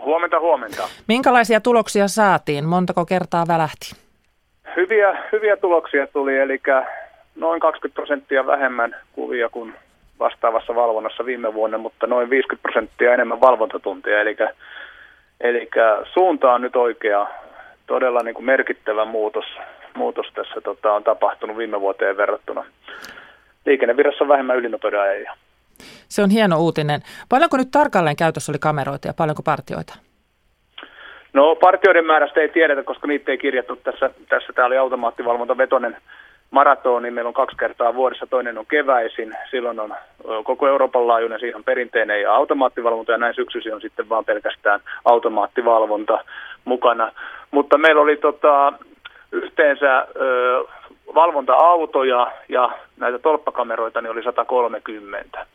Huomenta, 0.00 0.40
huomenta. 0.40 0.82
Minkälaisia 1.08 1.60
tuloksia 1.60 2.08
saatiin? 2.08 2.64
Montako 2.64 3.06
kertaa 3.06 3.44
välähti? 3.48 3.96
Hyviä, 4.76 5.18
hyviä 5.32 5.56
tuloksia 5.56 6.06
tuli, 6.06 6.38
eli 6.38 6.60
noin 7.36 7.60
20 7.60 7.94
prosenttia 7.94 8.46
vähemmän 8.46 8.96
kuvia 9.12 9.48
kuin 9.48 9.74
vastaavassa 10.18 10.74
valvonnassa 10.74 11.26
viime 11.26 11.54
vuonna, 11.54 11.78
mutta 11.78 12.06
noin 12.06 12.30
50 12.30 12.62
prosenttia 12.62 13.14
enemmän 13.14 13.40
valvontatuntia, 13.40 14.20
eli, 14.20 14.36
eli 15.40 15.70
suunta 16.12 16.52
on 16.52 16.60
nyt 16.60 16.76
oikea. 16.76 17.26
Todella 17.86 18.22
niin 18.22 18.34
kuin 18.34 18.44
merkittävä 18.44 19.04
muutos, 19.04 19.44
muutos 19.94 20.26
tässä 20.34 20.60
tota, 20.60 20.92
on 20.92 21.04
tapahtunut 21.04 21.56
viime 21.56 21.80
vuoteen 21.80 22.16
verrattuna. 22.16 22.64
Liikennevirrassa 23.66 24.24
on 24.24 24.28
vähemmän 24.28 24.56
ylinopeuden 24.56 25.00
ajajia. 25.00 25.36
Se 26.08 26.22
on 26.22 26.30
hieno 26.30 26.58
uutinen. 26.58 27.00
Paljonko 27.28 27.56
nyt 27.56 27.70
tarkalleen 27.70 28.16
käytössä 28.16 28.52
oli 28.52 28.58
kameroita 28.58 29.08
ja 29.08 29.14
paljonko 29.14 29.42
partioita? 29.42 29.94
No 31.32 31.56
partioiden 31.56 32.06
määrästä 32.06 32.40
ei 32.40 32.48
tiedetä, 32.48 32.82
koska 32.82 33.06
niitä 33.06 33.32
ei 33.32 33.38
kirjattu 33.38 33.76
tässä. 33.76 34.10
Tässä 34.28 34.52
tämä 34.52 34.66
oli 34.66 34.78
automaattivalvontavetoinen 34.78 35.96
maratoni. 35.96 36.25
Niin 37.00 37.14
meillä 37.14 37.28
on 37.28 37.34
kaksi 37.34 37.56
kertaa 37.56 37.94
vuodessa, 37.94 38.26
toinen 38.26 38.58
on 38.58 38.66
keväisin. 38.66 39.36
Silloin 39.50 39.80
on 39.80 39.94
koko 40.44 40.68
Euroopan 40.68 41.06
laajuinen, 41.06 41.40
siinä 41.40 41.56
on 41.56 41.64
perinteinen 41.64 42.22
ja 42.22 42.34
automaattivalvonta 42.34 43.12
ja 43.12 43.18
näin 43.18 43.34
syksyisin 43.34 43.74
on 43.74 43.80
sitten 43.80 44.08
vaan 44.08 44.24
pelkästään 44.24 44.80
automaattivalvonta 45.04 46.24
mukana. 46.64 47.12
Mutta 47.50 47.78
meillä 47.78 48.02
oli 48.02 48.16
tota, 48.16 48.72
yhteensä 49.32 50.06
ö, 50.20 50.64
valvonta-autoja 51.14 52.32
ja 52.48 52.70
näitä 52.96 53.18
tolppakameroita 53.18 54.00
niin 54.00 54.10
oli 54.10 54.22
130. 54.22 55.46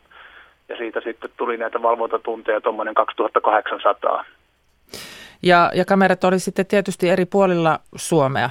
Ja 0.68 0.76
siitä 0.76 1.00
sitten 1.00 1.30
tuli 1.36 1.56
näitä 1.56 1.82
valvontatunteja 1.82 2.60
tuommoinen 2.60 2.94
2800. 2.94 4.24
Ja, 5.42 5.70
ja 5.74 5.84
kamerat 5.84 6.24
oli 6.24 6.38
sitten 6.38 6.66
tietysti 6.66 7.08
eri 7.08 7.24
puolilla 7.24 7.78
Suomea. 7.96 8.50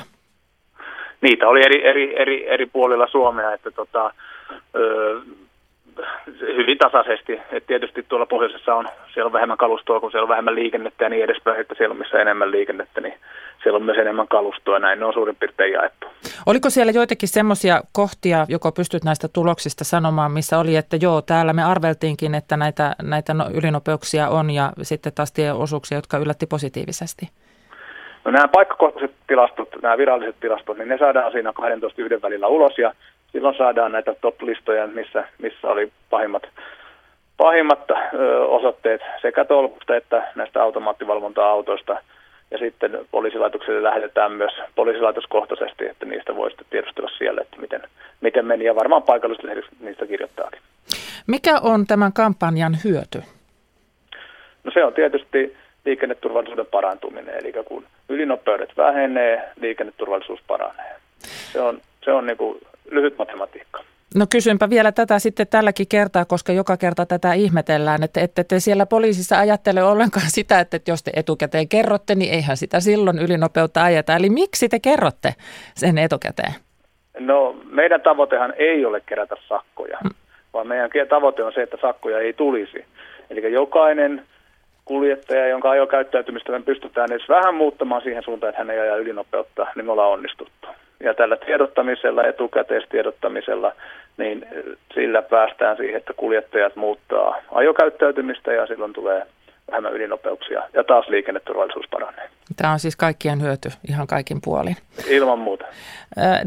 Niitä 1.22 1.48
oli 1.48 1.66
eri, 1.66 1.88
eri, 1.88 2.22
eri, 2.22 2.50
eri 2.50 2.66
puolilla 2.66 3.08
Suomea, 3.08 3.54
että 3.54 3.72
tota, 3.72 4.14
ö, 4.76 5.22
hyvin 6.42 6.78
tasaisesti. 6.78 7.40
Et 7.52 7.66
tietysti 7.68 8.06
tuolla 8.10 8.26
pohjoisessa 8.26 8.76
on, 8.76 8.88
siellä 9.14 9.28
on 9.28 9.34
vähemmän 9.34 9.58
kalustoa, 9.58 10.00
kun 10.00 10.12
siellä 10.12 10.24
on 10.24 10.30
vähemmän 10.30 10.56
liikennettä 10.56 11.04
ja 11.04 11.10
niin 11.10 11.24
edespäin, 11.24 11.62
että 11.62 11.76
siellä 11.78 11.94
on 11.94 12.00
missä 12.00 12.22
enemmän 12.22 12.52
liikennettä, 12.52 13.02
niin 13.02 13.14
siellä 13.64 13.78
on 13.78 13.84
myös 13.84 13.98
enemmän 13.98 14.28
kalustoa. 14.28 14.80
Näin 14.80 15.00
ne 15.00 15.06
on 15.06 15.14
suurin 15.14 15.36
piirtein 15.36 15.74
jaettu. 15.74 16.08
Oliko 16.46 16.70
siellä 16.70 16.92
joitakin 16.92 17.30
semmoisia 17.30 17.82
kohtia, 17.92 18.46
joko 18.50 18.72
pystyt 18.72 19.04
näistä 19.04 19.28
tuloksista 19.28 19.84
sanomaan, 19.84 20.32
missä 20.32 20.60
oli, 20.60 20.76
että 20.76 20.98
joo, 21.02 21.22
täällä 21.22 21.54
me 21.54 21.64
arveltiinkin, 21.64 22.36
että 22.36 22.58
näitä, 22.58 22.96
näitä 23.02 23.34
no, 23.34 23.46
ylinopeuksia 23.54 24.30
on 24.30 24.50
ja 24.50 24.72
sitten 24.82 25.14
taas 25.16 25.32
tieosuuksia, 25.32 25.98
jotka 25.98 26.18
yllätti 26.18 26.46
positiivisesti? 26.46 27.30
No 28.26 28.32
nämä 28.32 28.48
paikkakohtaiset 28.48 29.12
tilastot, 29.28 29.70
nämä 29.82 29.98
viralliset 29.98 30.36
tilastot, 30.40 30.78
niin 30.78 30.88
ne 30.88 30.98
saadaan 30.98 31.32
siinä 31.32 31.54
12 31.54 32.02
yhden 32.02 32.22
välillä 32.22 32.48
ulos 32.48 32.78
ja 32.78 32.94
silloin 33.32 33.58
saadaan 33.58 33.92
näitä 33.92 34.16
top-listoja, 34.22 34.88
missä, 34.88 35.28
missä 35.38 35.68
oli 35.68 35.92
pahimmat, 36.10 36.44
pahimmat 37.38 37.92
ö, 37.92 38.46
osoitteet 38.46 39.02
sekä 39.22 39.46
tolkusta 39.46 39.96
että 39.96 40.32
näistä 40.36 40.64
automaattivalvonta-autoista. 40.64 41.98
Ja 42.52 42.58
sitten 42.58 43.00
poliisilaitokselle 43.12 43.84
lähetetään 43.84 44.32
myös 44.32 44.54
poliisilaitoskohtaisesti, 44.76 45.86
että 45.88 46.06
niistä 46.06 46.36
voi 46.36 46.50
sitten 46.50 46.68
tiedustella 46.70 47.10
siellä, 47.18 47.42
että 47.42 47.58
miten, 47.62 47.82
miten 48.22 48.46
meni. 48.46 48.66
Ja 48.66 48.76
varmaan 48.76 49.04
paikallisesti 49.04 49.48
niistä 49.80 50.08
kirjoittaakin. 50.08 50.62
Mikä 51.28 51.60
on 51.64 51.88
tämän 51.88 52.14
kampanjan 52.14 52.78
hyöty? 52.84 53.24
No 54.64 54.72
se 54.74 54.86
on 54.86 54.94
tietysti 54.94 55.58
liikenneturvallisuuden 55.86 56.66
parantuminen. 56.66 57.36
Eli 57.36 57.54
kun 57.66 57.84
ylinopeudet 58.22 58.78
vähenee, 58.78 59.50
liikenneturvallisuus 59.62 60.40
paranee. 60.48 60.96
Se 61.52 61.62
on, 61.62 61.82
se 62.06 62.12
on 62.12 62.26
niin 62.28 62.38
kuin 62.38 62.62
lyhyt 62.92 63.18
matematiikka. 63.18 63.84
No 64.16 64.26
kysynpä 64.30 64.70
vielä 64.70 64.92
tätä 64.92 65.20
sitten 65.20 65.48
tälläkin 65.48 65.88
kertaa, 65.88 66.26
koska 66.26 66.52
joka 66.52 66.78
kerta 66.78 67.06
tätä 67.06 67.34
ihmetellään, 67.34 68.04
että 68.04 68.22
ette 68.22 68.44
te 68.44 68.60
siellä 68.60 68.86
poliisissa 68.86 69.40
ajattele 69.40 69.84
ollenkaan 69.84 70.30
sitä, 70.38 70.60
että 70.60 70.80
jos 70.88 71.04
te 71.04 71.12
etukäteen 71.16 71.68
kerrotte, 71.68 72.16
niin 72.16 72.34
eihän 72.34 72.58
sitä 72.58 72.80
silloin 72.80 73.20
ylinopeutta 73.20 73.84
ajeta. 73.84 74.16
Eli 74.16 74.30
miksi 74.30 74.70
te 74.70 74.80
kerrotte 74.80 75.34
sen 75.76 75.98
etukäteen? 75.98 76.54
No 77.20 77.56
meidän 77.72 78.02
tavoitehan 78.02 78.54
ei 78.58 78.86
ole 78.86 79.02
kerätä 79.06 79.36
sakkoja, 79.48 79.98
hmm. 80.02 80.12
vaan 80.54 80.68
meidän 80.68 80.90
tavoite 81.10 81.44
on 81.44 81.54
se, 81.54 81.62
että 81.62 81.78
sakkoja 81.82 82.20
ei 82.20 82.34
tulisi. 82.34 82.86
Eli 83.30 83.54
jokainen 83.54 84.26
kuljettaja, 84.86 85.48
jonka 85.48 85.70
ajokäyttäytymistä 85.70 86.52
me 86.52 86.62
pystytään 86.62 87.12
edes 87.12 87.30
vähän 87.30 87.56
muuttamaan 87.56 88.02
siihen 88.02 88.24
suuntaan, 88.24 88.50
että 88.50 88.62
hän 88.62 88.70
ei 88.70 88.80
aja 88.80 88.96
ylinopeutta, 88.96 89.68
niin 89.76 89.86
me 89.86 89.92
ollaan 89.92 90.12
onnistuttu. 90.12 90.68
Ja 91.04 91.14
tällä 91.14 91.38
tiedottamisella, 91.38 92.24
etukäteistiedottamisella, 92.24 93.72
niin 94.18 94.46
sillä 94.94 95.22
päästään 95.22 95.78
siihen, 95.78 95.98
että 95.98 96.14
kuljettajat 96.14 96.76
muuttaa 96.76 97.36
ajokäyttäytymistä 97.52 98.54
ja 98.54 98.68
silloin 98.68 98.94
tulee 98.94 99.26
vähemmän 99.72 99.94
ylinopeuksia 99.94 100.64
ja 100.74 100.84
taas 100.84 101.08
liikenneturvallisuus 101.08 101.86
paranee. 101.92 102.30
Tämä 102.56 102.74
on 102.74 102.80
siis 102.80 102.96
kaikkien 102.96 103.42
hyöty 103.42 103.70
ihan 103.90 104.08
kaikin 104.08 104.38
puolin. 104.44 104.76
Ilman 105.08 105.40
muuta. 105.40 105.66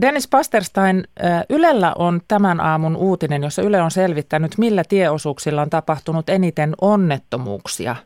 Dennis 0.00 0.28
Pasterstein, 0.28 1.04
Ylellä 1.50 1.92
on 1.98 2.20
tämän 2.28 2.60
aamun 2.60 2.96
uutinen, 2.96 3.42
jossa 3.42 3.62
Yle 3.62 3.82
on 3.82 3.90
selvittänyt, 3.90 4.58
millä 4.58 4.82
tieosuuksilla 4.88 5.62
on 5.62 5.70
tapahtunut 5.70 6.28
eniten 6.28 6.74
onnettomuuksia 6.80 7.96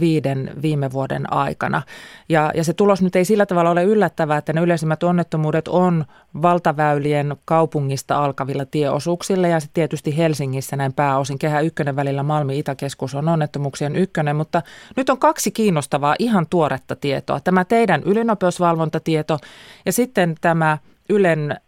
viiden 0.00 0.50
viime 0.62 0.92
vuoden 0.92 1.32
aikana. 1.32 1.82
Ja, 2.28 2.50
ja 2.54 2.64
se 2.64 2.72
tulos 2.72 3.02
nyt 3.02 3.16
ei 3.16 3.24
sillä 3.24 3.46
tavalla 3.46 3.70
ole 3.70 3.84
yllättävää, 3.84 4.38
että 4.38 4.52
ne 4.52 4.60
yleisimmät 4.60 5.02
onnettomuudet 5.02 5.68
on 5.68 6.04
valtaväylien 6.42 7.36
kaupungista 7.44 8.24
alkavilla 8.24 8.64
tieosuuksilla 8.64 9.48
ja 9.48 9.60
sitten 9.60 9.74
tietysti 9.74 10.16
Helsingissä 10.16 10.76
näin 10.76 10.92
pääosin 10.92 11.38
Kehä 11.38 11.60
ykkönen 11.60 11.96
välillä 11.96 12.22
Malmi-Itäkeskus 12.22 13.14
on 13.14 13.28
onnettomuuksien 13.28 13.96
ykkönen, 13.96 14.36
mutta 14.36 14.62
nyt 14.96 15.10
on 15.10 15.18
kaksi 15.18 15.50
kiinnostavaa 15.50 16.16
ihan 16.18 16.46
tuoretta 16.50 16.96
tietoa. 16.96 17.40
Tämä 17.40 17.64
teidän 17.64 18.02
ylinopeusvalvontatieto 18.02 19.38
ja 19.86 19.92
sitten 19.92 20.34
tämä 20.40 20.78
Ylen 21.08 21.50
äh, 21.50 21.58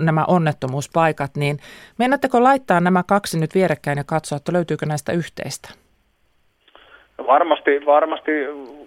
nämä 0.00 0.24
onnettomuuspaikat, 0.24 1.36
niin 1.36 1.58
mennättekö 1.98 2.42
laittaa 2.42 2.80
nämä 2.80 3.02
kaksi 3.02 3.38
nyt 3.38 3.54
vierekkäin 3.54 3.98
ja 3.98 4.04
katsoa, 4.04 4.36
että 4.36 4.52
löytyykö 4.52 4.86
näistä 4.86 5.12
yhteistä? 5.12 5.83
Varmasti, 7.26 7.86
varmasti 7.86 8.32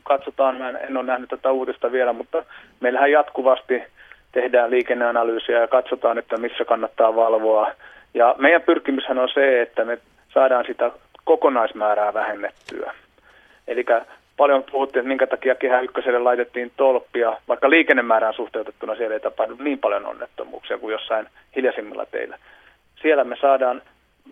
katsotaan, 0.04 0.58
mä 0.58 0.69
en, 0.69 0.80
en 0.89 0.97
ole 0.97 1.06
nähnyt 1.06 1.30
tätä 1.30 1.52
uutista 1.52 1.91
vielä, 1.91 2.13
mutta 2.13 2.43
meillähän 2.80 3.12
jatkuvasti 3.12 3.84
tehdään 4.32 4.71
liikenneanalyysiä 4.71 5.60
ja 5.60 5.67
katsotaan, 5.67 6.17
että 6.17 6.38
missä 6.38 6.65
kannattaa 6.65 7.15
valvoa. 7.15 7.71
Ja 8.13 8.36
meidän 8.38 8.62
pyrkimyshän 8.62 9.19
on 9.19 9.30
se, 9.34 9.62
että 9.62 9.86
me 9.86 9.97
saadaan 10.34 10.65
sitä 10.65 10.91
kokonaismäärää 11.23 12.13
vähennettyä. 12.13 12.93
Eli 13.67 13.86
paljon 14.38 14.63
puhuttiin, 14.71 15.00
että 15.00 15.08
minkä 15.08 15.28
takia 15.28 15.56
Kehä 15.56 15.80
Ykköselle 15.80 16.19
laitettiin 16.19 16.71
tolppia, 16.78 17.38
vaikka 17.47 17.69
liikennemäärään 17.69 18.34
suhteutettuna 18.34 18.95
siellä 18.95 19.13
ei 19.13 19.19
tapahdu 19.19 19.56
niin 19.60 19.80
paljon 19.80 20.06
onnettomuuksia 20.06 20.78
kuin 20.78 20.91
jossain 20.91 21.28
hiljaisimmilla 21.56 22.06
teillä. 22.06 22.38
Siellä 23.02 23.23
me 23.23 23.36
saadaan 23.41 23.82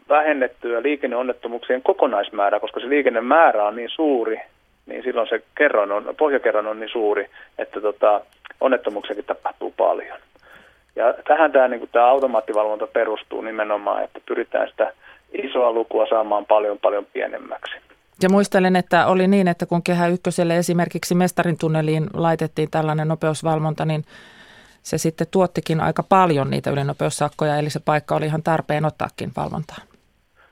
vähennettyä 0.09 0.83
liikenneonnettomuuksien 0.83 1.81
kokonaismäärä, 1.81 2.59
koska 2.59 2.79
se 2.79 2.89
liikennemäärä 2.89 3.63
on 3.63 3.75
niin 3.75 3.89
suuri, 3.89 4.37
niin 4.85 5.03
silloin 5.03 5.29
se 5.29 5.41
kerron 5.57 5.91
on, 5.91 6.15
pohjakerron 6.17 6.67
on 6.67 6.79
niin 6.79 6.89
suuri, 6.89 7.29
että 7.57 7.81
tota, 7.81 8.21
onnettomuuksiakin 8.61 9.25
tapahtuu 9.25 9.73
paljon. 9.77 10.17
Ja 10.95 11.13
tähän 11.27 11.51
tämä, 11.51 11.67
niin 11.67 11.89
tämä 11.91 12.07
automaattivalvonta 12.07 12.87
perustuu 12.87 13.41
nimenomaan, 13.41 14.03
että 14.03 14.19
pyritään 14.25 14.69
sitä 14.69 14.93
isoa 15.33 15.71
lukua 15.71 16.05
saamaan 16.09 16.45
paljon 16.45 16.77
paljon 16.77 17.05
pienemmäksi. 17.13 17.75
Ja 18.21 18.29
muistelen, 18.29 18.75
että 18.75 19.07
oli 19.07 19.27
niin, 19.27 19.47
että 19.47 19.65
kun 19.65 19.83
Kehä 19.83 20.07
Ykköselle 20.07 20.57
esimerkiksi 20.57 21.15
Mestarin 21.15 21.57
tunneliin 21.57 22.07
laitettiin 22.13 22.71
tällainen 22.71 23.07
nopeusvalvonta, 23.07 23.85
niin 23.85 24.03
se 24.85 24.97
sitten 24.97 25.27
tuottikin 25.31 25.81
aika 25.81 26.03
paljon 26.03 26.49
niitä 26.49 26.69
ylinopeussakkoja, 26.71 27.57
eli 27.57 27.69
se 27.69 27.79
paikka 27.85 28.15
oli 28.15 28.25
ihan 28.25 28.43
tarpeen 28.43 28.85
ottaakin 28.85 29.31
valvontaan. 29.37 29.87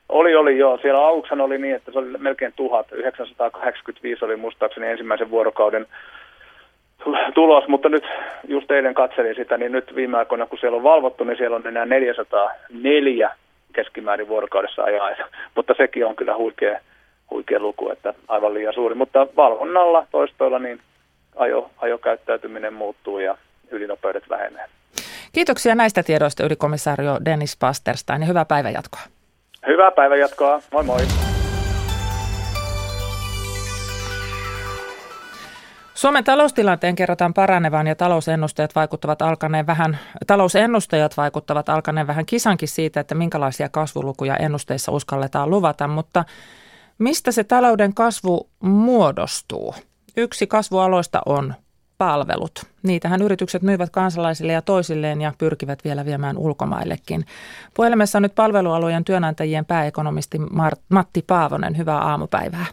Oli, 0.08 0.34
oli 0.36 0.58
joo. 0.58 0.78
Siellä 0.78 1.06
aluksi 1.06 1.34
oli 1.34 1.58
niin, 1.58 1.74
että 1.74 1.92
se 1.92 1.98
oli 1.98 2.18
melkein 2.18 2.52
1985 2.56 4.24
oli 4.24 4.36
muistaakseni 4.36 4.86
ensimmäisen 4.86 5.30
vuorokauden 5.30 5.86
tulos, 7.34 7.68
mutta 7.68 7.88
nyt 7.88 8.04
just 8.48 8.70
eilen 8.70 8.94
katselin 8.94 9.34
sitä, 9.34 9.58
niin 9.58 9.72
nyt 9.72 9.94
viime 9.94 10.18
aikoina 10.18 10.46
kun 10.46 10.58
siellä 10.58 10.76
on 10.76 10.82
valvottu, 10.82 11.24
niin 11.24 11.36
siellä 11.36 11.56
on 11.56 11.66
enää 11.66 11.86
404 11.86 13.30
keskimäärin 13.72 14.28
vuorokaudessa 14.28 14.82
ajaa. 14.82 15.10
Mutta 15.56 15.74
sekin 15.76 16.06
on 16.06 16.16
kyllä 16.16 16.36
huikea, 16.36 16.80
huikea 17.30 17.60
luku, 17.60 17.90
että 17.90 18.14
aivan 18.28 18.54
liian 18.54 18.74
suuri. 18.74 18.94
Mutta 18.94 19.26
valvonnalla 19.36 20.06
toistoilla 20.10 20.58
niin 20.58 20.80
ajo, 21.36 21.70
ajokäyttäytyminen 21.78 22.74
muuttuu 22.74 23.18
ja 23.18 23.36
ylinopeudet 23.70 24.28
vähenee. 24.30 24.68
Kiitoksia 25.32 25.74
näistä 25.74 26.02
tiedoista 26.02 26.44
ylikomissaario 26.44 27.18
Dennis 27.24 27.56
Pasterstein 27.56 28.20
ja 28.20 28.26
hyvää 28.26 28.44
päivänjatkoa. 28.44 29.00
Hyvää 29.66 29.90
päivänjatkoa. 29.90 30.60
Moi 30.72 30.84
moi. 30.84 31.00
Suomen 35.94 36.24
taloustilanteen 36.24 36.96
kerrotaan 36.96 37.34
paranevan 37.34 37.86
ja 37.86 37.94
talousennusteet 37.94 38.74
vaikuttavat 38.74 39.22
alkaneen 39.22 39.66
vähän, 39.66 39.98
talousennustajat 40.26 41.16
vaikuttavat 41.16 41.68
alkaneen 41.68 42.06
vähän 42.06 42.26
kisankin 42.26 42.68
siitä, 42.68 43.00
että 43.00 43.14
minkälaisia 43.14 43.68
kasvulukuja 43.68 44.36
ennusteissa 44.36 44.92
uskalletaan 44.92 45.50
luvata, 45.50 45.88
mutta 45.88 46.24
mistä 46.98 47.32
se 47.32 47.44
talouden 47.44 47.94
kasvu 47.94 48.50
muodostuu? 48.60 49.74
Yksi 50.16 50.46
kasvualoista 50.46 51.22
on 51.26 51.54
palvelut. 51.98 52.66
Niitähän 52.82 53.22
yritykset 53.22 53.62
myyvät 53.62 53.90
kansalaisille 53.90 54.52
ja 54.52 54.62
toisilleen 54.62 55.20
ja 55.20 55.32
pyrkivät 55.38 55.78
vielä 55.84 56.04
viemään 56.04 56.38
ulkomaillekin. 56.38 57.24
Puhelimessa 57.74 58.18
on 58.18 58.22
nyt 58.22 58.34
palvelualojen 58.34 59.04
työnantajien 59.04 59.64
pääekonomisti 59.64 60.38
Matti 60.88 61.24
Paavonen. 61.26 61.78
Hyvää 61.78 61.98
aamupäivää. 61.98 62.66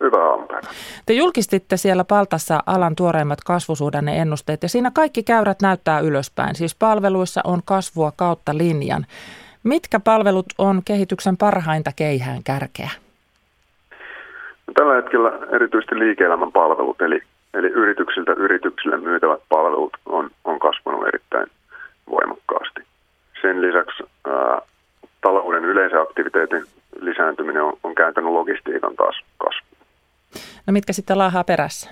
Hyvää 0.00 0.30
aamupäivää. 0.30 0.70
Te 1.06 1.12
julkistitte 1.12 1.76
siellä 1.76 2.04
Paltassa 2.04 2.62
alan 2.66 2.96
tuoreimmat 2.96 3.38
kasvusuhdanne-ennusteet 3.46 4.62
ja 4.62 4.68
siinä 4.68 4.90
kaikki 4.94 5.22
käyrät 5.22 5.62
näyttää 5.62 6.00
ylöspäin. 6.00 6.54
Siis 6.54 6.74
palveluissa 6.74 7.40
on 7.44 7.60
kasvua 7.64 8.12
kautta 8.16 8.58
linjan. 8.58 9.06
Mitkä 9.64 10.00
palvelut 10.00 10.46
on 10.58 10.82
kehityksen 10.84 11.36
parhainta 11.36 11.90
keihään 11.96 12.42
kärkeä? 12.44 12.90
Tällä 14.74 14.94
hetkellä 14.94 15.30
erityisesti 15.56 15.98
liike-elämän 15.98 16.52
palvelut, 16.52 17.02
eli, 17.02 17.22
eli 17.54 17.66
yrityksiltä 17.66 18.32
yrityksille 18.32 18.96
myytävät 18.96 19.40
palvelut 19.48 19.92
on, 20.06 20.30
on 20.44 20.58
kasvanut 20.58 21.06
erittäin 21.08 21.46
voimakkaasti. 22.10 22.80
Sen 23.42 23.62
lisäksi 23.62 24.02
ää, 24.26 24.60
talouden 25.20 25.64
yleisen 25.64 26.00
aktiviteetin 26.00 26.64
lisääntyminen 27.00 27.62
on, 27.62 27.72
on 27.84 27.94
kääntänyt 27.94 28.32
logistiikan 28.32 28.96
taas 28.96 29.20
kasvuun. 29.38 29.86
No 30.66 30.72
mitkä 30.72 30.92
sitten 30.92 31.18
laahaa 31.18 31.44
perässä? 31.44 31.90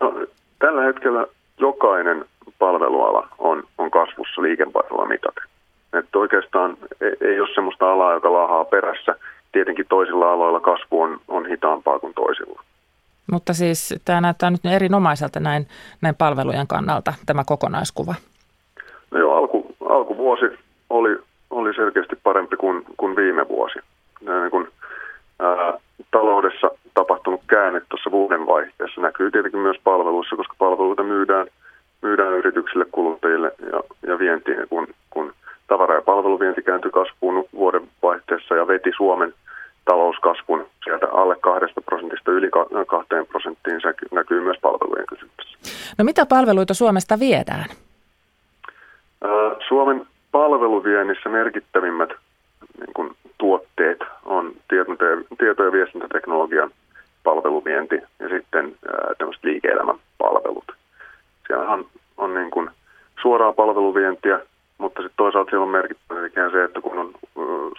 No, 0.00 0.26
tällä 0.58 0.82
hetkellä 0.82 1.26
jokainen 1.58 2.24
palveluala 2.58 3.28
on, 3.38 3.64
on 3.78 3.90
kasvussa 3.90 4.42
liikevaihdolla 4.42 5.06
mitaten. 5.06 5.44
Että 5.92 6.18
oikeastaan 6.18 6.76
ei, 7.00 7.16
ei 7.20 7.40
ole 7.40 7.54
sellaista 7.54 7.92
alaa, 7.92 8.12
joka 8.14 8.32
laahaa 8.32 8.64
perässä. 8.64 9.14
Tietenkin 9.52 9.86
toisilla 9.88 10.32
aloilla 10.32 10.60
kasvu 10.60 11.02
on, 11.02 11.20
on 11.28 11.46
hitaampaa 11.46 11.98
kuin 11.98 12.14
toisilla. 12.14 12.62
Mutta 13.32 13.54
siis 13.54 13.94
tämä 14.04 14.20
näyttää 14.20 14.50
nyt 14.50 14.64
erinomaiselta 14.64 15.40
näin, 15.40 15.68
näin 16.02 16.14
palvelujen 16.14 16.66
kannalta, 16.66 17.14
tämä 17.26 17.44
kokonaiskuva. 17.46 18.14
No 19.10 19.18
joo, 19.18 19.36
alku, 19.36 19.76
alkuvuosi 19.88 20.44
oli, 20.90 21.18
oli 21.50 21.74
selkeästi 21.74 22.16
parempi 22.22 22.56
kuin, 22.56 22.84
kuin 22.96 23.16
viime 23.16 23.48
vuosi. 23.48 23.78
Niin 24.20 24.50
kun, 24.50 24.68
ää, 25.38 25.78
taloudessa 26.10 26.70
tapahtunut 26.94 27.40
käänne 27.46 27.80
tuossa 27.88 28.10
vuodenvaihteessa 28.10 29.00
näkyy 29.00 29.30
tietenkin 29.30 29.60
myös 29.60 29.76
palveluissa, 29.84 30.36
koska 30.36 30.54
palveluita 30.58 31.02
myydään, 31.02 31.46
myydään 32.02 32.32
yrityksille, 32.32 32.86
kuluttajille 32.92 33.52
ja, 33.72 33.80
ja 34.10 34.18
vientiin, 34.18 34.68
kun, 34.68 34.86
kun 35.10 35.32
tavara- 35.68 35.94
ja 35.94 36.02
palveluvienti 36.02 36.62
kääntyi 36.62 36.90
kasvuun 36.90 37.44
vuodenvaihteessa 37.54 38.54
ja 38.54 38.66
veti 38.66 38.90
Suomen 38.96 39.34
talouskasvun 39.86 40.66
sieltä 40.84 41.06
alle 41.12 41.36
kahdesta 41.40 41.80
prosentista 41.80 42.30
yli 42.30 42.50
kahteen 42.86 43.26
prosenttiin. 43.26 43.80
Se 43.80 43.94
näkyy 44.12 44.40
myös 44.40 44.56
palvelujen 44.62 45.06
kysynnässä. 45.06 45.58
No 45.98 46.04
mitä 46.04 46.26
palveluita 46.26 46.74
Suomesta 46.74 47.18
viedään? 47.18 47.66
Suomen 49.68 50.06
palveluviennissä 50.32 51.28
merkittävimmät 51.28 52.10
niin 52.78 52.94
kuin, 52.94 53.16
tuotteet 53.38 53.98
on 54.24 54.52
tieto- 55.38 55.64
ja 55.64 55.72
viestintäteknologian 55.72 56.70
palveluvienti 57.24 57.94
ja 58.18 58.28
sitten 58.28 58.76
tämmöiset 59.18 59.44
liike-elämän 59.44 59.98
palvelut. 60.18 60.64
Siellähän 61.46 61.78
on, 61.78 61.86
on 62.16 62.34
niin 62.34 62.50
kuin 62.50 62.70
suoraa 63.22 63.52
palveluvientiä, 63.52 64.40
mutta 64.78 65.02
sitten 65.02 65.16
toisaalta 65.16 65.50
siellä 65.50 65.64
on 65.64 65.70
merkittävä 65.70 66.50
se, 66.52 66.64
että 66.64 66.80
kun 66.80 66.98
on 66.98 67.12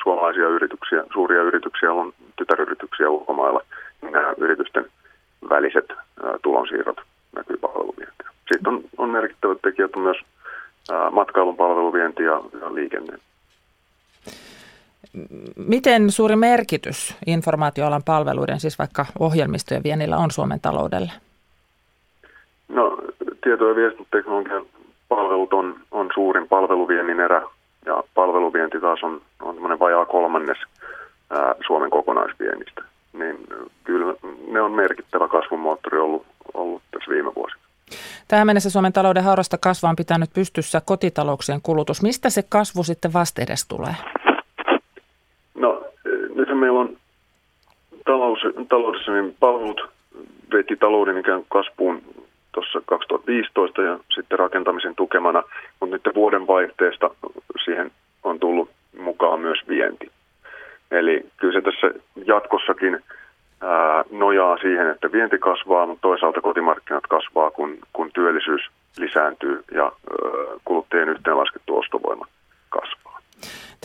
suomalaisia 0.03 0.47
yrityksiä, 0.47 1.03
suuria 1.13 1.41
yrityksiä, 1.41 1.93
on 1.93 2.13
tytäryrityksiä 2.35 3.09
ulkomailla, 3.09 3.61
niin 4.01 4.13
nämä 4.13 4.33
yritysten 4.37 4.85
väliset 5.49 5.85
tulonsiirrot 6.41 7.01
näkyy 7.35 7.57
palveluvientiä. 7.57 8.29
Sitten 8.51 8.73
on, 8.73 8.83
on 8.97 9.09
merkittävät 9.09 9.61
tekijät 9.61 9.95
on 9.95 10.01
myös 10.01 10.17
matkailun 11.11 11.57
palveluvienti 11.57 12.23
ja, 12.23 12.41
ja 12.61 12.75
liikenne. 12.75 13.17
Miten 15.55 16.11
suuri 16.11 16.35
merkitys 16.35 17.15
informaatioalan 17.25 18.03
palveluiden, 18.03 18.59
siis 18.59 18.79
vaikka 18.79 19.05
ohjelmistojen 19.19 19.83
viennillä 19.83 20.17
on 20.17 20.31
Suomen 20.31 20.59
taloudelle? 20.59 21.11
No, 22.67 22.97
tieto- 23.43 23.69
ja 23.69 23.75
viestintäteknologian 23.75 24.65
palvelut 25.09 25.53
on, 25.53 25.75
on 25.91 26.09
suurin 26.13 26.47
palveluviennin 26.47 27.19
erä 27.19 27.41
ja 27.85 28.03
palveluvienti 28.13 28.79
taas 28.79 29.03
on, 29.03 29.21
on 29.41 29.79
vajaa 29.79 30.05
kolmannes 30.05 30.57
ää, 31.29 31.55
Suomen 31.67 31.89
kokonaisviennistä. 31.89 32.81
Niin 33.13 33.37
kyllä 33.83 34.15
ne 34.47 34.61
on 34.61 34.71
merkittävä 34.71 35.27
kasvumoottori 35.27 35.97
ollut, 35.97 36.25
ollut 36.53 36.81
tässä 36.91 37.11
viime 37.11 37.35
vuosina. 37.35 37.61
Tähän 38.27 38.47
mennessä 38.47 38.69
Suomen 38.69 38.93
talouden 38.93 39.23
haurasta 39.23 39.57
kasvaa 39.57 39.89
on 39.89 39.95
pitänyt 39.95 40.29
pystyssä 40.33 40.81
kotitalouksien 40.85 41.61
kulutus. 41.63 42.01
Mistä 42.01 42.29
se 42.29 42.43
kasvu 42.49 42.83
sitten 42.83 43.13
vasteedes 43.13 43.67
tulee? 43.67 43.95
No 45.55 45.83
nyt 46.35 46.59
meillä 46.59 46.79
on 46.79 46.97
talous, 48.05 48.39
taloudessa 48.69 49.11
niin 49.11 49.35
palvelut 49.39 49.81
veti 50.53 50.75
talouden 50.75 51.17
ikään 51.17 51.45
kuin 51.45 51.63
kasvuun 51.63 52.01
tuossa 52.51 52.81
2015 52.85 53.81
ja 53.81 53.99
sitten 54.15 54.39
rakentamisen 54.39 54.95
tukemana, 54.95 55.43
mutta 55.79 55.95
nyt 55.95 56.15
vuoden 56.15 56.47
vaihteesta 56.47 57.09
siihen 57.65 57.91
on 58.23 58.39
tullut 58.39 58.69
mukaan 58.99 59.39
myös 59.39 59.59
vienti. 59.67 60.11
Eli 60.91 61.25
kyllä 61.37 61.53
se 61.53 61.61
tässä 61.61 61.99
jatkossakin 62.25 62.99
ää, 63.61 64.03
nojaa 64.11 64.57
siihen, 64.57 64.89
että 64.89 65.11
vienti 65.11 65.37
kasvaa, 65.39 65.85
mutta 65.85 66.01
toisaalta 66.01 66.41
kotimarkkinat 66.41 67.07
kasvaa, 67.07 67.51
kun, 67.51 67.77
kun 67.93 68.11
työllisyys 68.13 68.61
lisääntyy 68.97 69.63
ja 69.71 69.83
ää, 69.83 69.91
kuluttajien 70.65 71.09
yhteenlaskettu 71.09 71.77
ostovoima 71.77 72.25
kasvaa. 72.69 73.19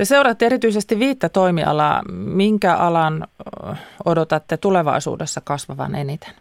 Te 0.03 0.07
seuraatte 0.07 0.47
erityisesti 0.47 0.99
viittä 0.99 1.29
toimialaa. 1.29 2.03
Minkä 2.13 2.75
alan 2.75 3.25
odotatte 4.05 4.57
tulevaisuudessa 4.57 5.41
kasvavan 5.45 5.95
eniten? 5.95 6.35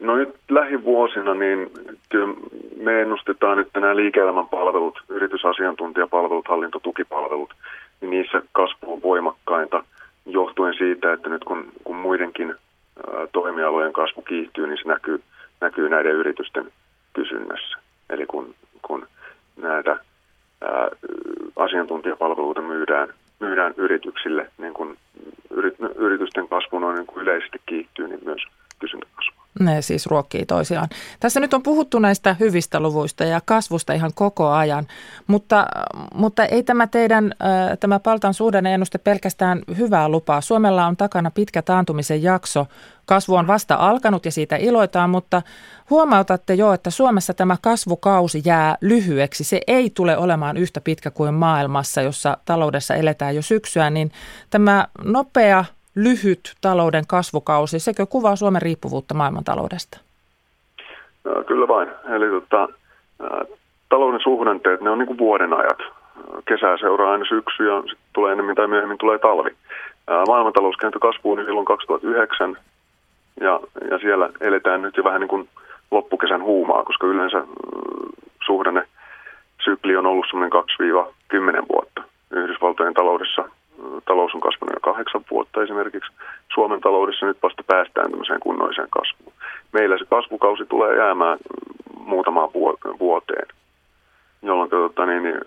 No 0.00 0.16
nyt 0.16 0.34
lähivuosina 0.48 1.34
niin 1.34 1.70
kyllä 2.08 2.34
me 2.82 3.02
ennustetaan, 3.02 3.58
että 3.58 3.80
nämä 3.80 3.96
liike-elämän 3.96 4.48
palvelut, 4.48 5.02
yritysasiantuntijapalvelut, 5.08 6.48
hallintotukipalvelut, 6.48 7.54
niin 8.00 8.10
niissä 8.10 8.42
kasvu 8.52 8.92
on 8.92 9.02
voimakkainta 9.02 9.84
johtuen 10.26 10.74
siitä, 10.78 11.12
että 11.12 11.28
nyt 11.28 11.44
kun, 11.44 11.64
kun 11.84 11.96
muidenkin 11.96 12.54
toimialojen 13.32 13.92
kasvu 13.92 14.22
kiihtyy, 14.22 14.66
niin 14.66 14.78
se 14.82 14.88
näkyy, 14.88 15.22
näkyy 15.60 15.88
näiden 15.88 16.12
yritysten 16.12 16.72
kysynnässä. 17.12 17.78
Eli 18.10 18.26
kun, 18.26 18.54
kun 18.82 19.06
näitä 19.56 19.90
ää, 20.60 20.88
asiantuntijapalveluita 21.56 22.62
myydään, 22.62 23.08
myydään 23.40 23.74
yrityksille, 23.76 24.50
niin 24.58 24.74
kun 24.74 24.96
yrit, 25.50 25.74
yritysten 25.96 26.48
kasvu 26.48 26.78
noin 26.78 26.87
niin 26.98 27.06
kuin 27.06 27.22
yleisesti 27.22 27.58
kiihtyy, 27.66 28.08
niin 28.08 28.20
myös 28.24 28.42
kysyntä 28.78 29.06
kasvaa. 29.16 29.38
Ne 29.60 29.82
siis 29.82 30.06
ruokkii 30.06 30.46
toisiaan. 30.46 30.88
Tässä 31.20 31.40
nyt 31.40 31.54
on 31.54 31.62
puhuttu 31.62 31.98
näistä 31.98 32.36
hyvistä 32.40 32.80
luvuista 32.80 33.24
ja 33.24 33.40
kasvusta 33.44 33.92
ihan 33.92 34.10
koko 34.14 34.50
ajan, 34.50 34.86
mutta, 35.26 35.66
mutta 36.14 36.44
ei 36.44 36.62
tämä 36.62 36.86
teidän, 36.86 37.34
tämä 37.80 37.98
Paltan 37.98 38.34
ennuste 38.72 38.98
pelkästään 38.98 39.62
hyvää 39.78 40.08
lupaa. 40.08 40.40
Suomella 40.40 40.86
on 40.86 40.96
takana 40.96 41.30
pitkä 41.30 41.62
taantumisen 41.62 42.22
jakso. 42.22 42.66
Kasvu 43.06 43.34
on 43.34 43.46
vasta 43.46 43.74
alkanut 43.74 44.24
ja 44.24 44.32
siitä 44.32 44.56
iloitaan, 44.56 45.10
mutta 45.10 45.42
huomautatte 45.90 46.54
jo, 46.54 46.72
että 46.72 46.90
Suomessa 46.90 47.34
tämä 47.34 47.56
kasvukausi 47.62 48.42
jää 48.44 48.76
lyhyeksi. 48.80 49.44
Se 49.44 49.60
ei 49.66 49.90
tule 49.90 50.16
olemaan 50.16 50.56
yhtä 50.56 50.80
pitkä 50.80 51.10
kuin 51.10 51.34
maailmassa, 51.34 52.02
jossa 52.02 52.36
taloudessa 52.44 52.94
eletään 52.94 53.36
jo 53.36 53.42
syksyä, 53.42 53.90
niin 53.90 54.12
tämä 54.50 54.86
nopea 55.04 55.64
lyhyt 56.04 56.54
talouden 56.60 57.06
kasvukausi, 57.06 57.78
sekö 57.78 58.06
kuvaa 58.06 58.36
Suomen 58.36 58.62
riippuvuutta 58.62 59.14
maailmantaloudesta? 59.14 60.00
Kyllä 61.46 61.68
vain. 61.68 61.88
Eli 62.08 62.40
tota, 62.40 62.68
talouden 63.88 64.20
suhdanteet, 64.20 64.80
ne 64.80 64.90
on 64.90 64.98
niin 64.98 65.06
kuin 65.06 65.18
vuoden 65.18 65.52
ajat. 65.52 65.78
Kesää 66.48 66.76
seuraa 66.76 67.12
aina 67.12 67.24
syksy 67.24 67.66
ja 67.68 67.80
sitten 67.80 68.06
tulee 68.12 68.32
enemmän 68.32 68.56
tai 68.56 68.66
myöhemmin 68.66 68.98
tulee 68.98 69.18
talvi. 69.18 69.50
Maailmantalous 70.26 70.76
kääntyi 70.76 71.00
kasvuun 71.00 71.38
silloin 71.44 71.66
2009 71.66 72.56
ja, 73.40 73.60
ja 73.90 73.98
siellä 73.98 74.30
eletään 74.40 74.82
nyt 74.82 74.96
jo 74.96 75.04
vähän 75.04 75.20
niin 75.20 75.28
kuin 75.28 75.48
loppukesän 75.90 76.42
huumaa, 76.42 76.84
koska 76.84 77.06
yleensä 77.06 77.44
suhdanne 78.46 78.88
sykli 79.64 79.96
on 79.96 80.06
ollut 80.06 80.26
semmoinen 80.30 80.62
2-10 81.62 81.66
vuotta. 81.72 82.02
Yhdysvaltojen 82.30 82.94
taloudessa 82.94 83.48
talous 84.04 84.34
on 84.34 84.40
kasvanut 84.40 84.74
jo 84.74 84.80
kahdeksan 84.80 85.24
vuotta 85.30 85.62
esimerkiksi. 85.62 86.12
Suomen 86.54 86.80
taloudessa 86.80 87.26
nyt 87.26 87.42
vasta 87.42 87.62
päästään 87.66 88.10
tämmöiseen 88.10 88.40
kunnolliseen 88.40 88.88
kasvuun. 88.90 89.32
Meillä 89.72 89.98
se 89.98 90.04
kasvukausi 90.04 90.64
tulee 90.66 90.96
jäämään 90.96 91.38
muutamaan 92.04 92.50
vuoteen, 93.00 93.46
jolloin 94.42 94.70
tuota, 94.70 95.06
niin, 95.06 95.22
niin, 95.22 95.40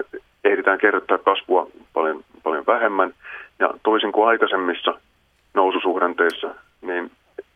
ehditään 0.44 0.78
kerryttää 0.78 1.18
kasvua 1.18 1.68
paljon, 1.94 2.24
paljon 2.44 2.64
vähemmän. 2.68 3.14
Ja 3.60 3.70
toisin 3.84 4.12
kuin 4.12 4.28
aikaisemmissa 4.28 4.94
noususuhdanteissa, 5.54 6.50
niin 6.82 7.12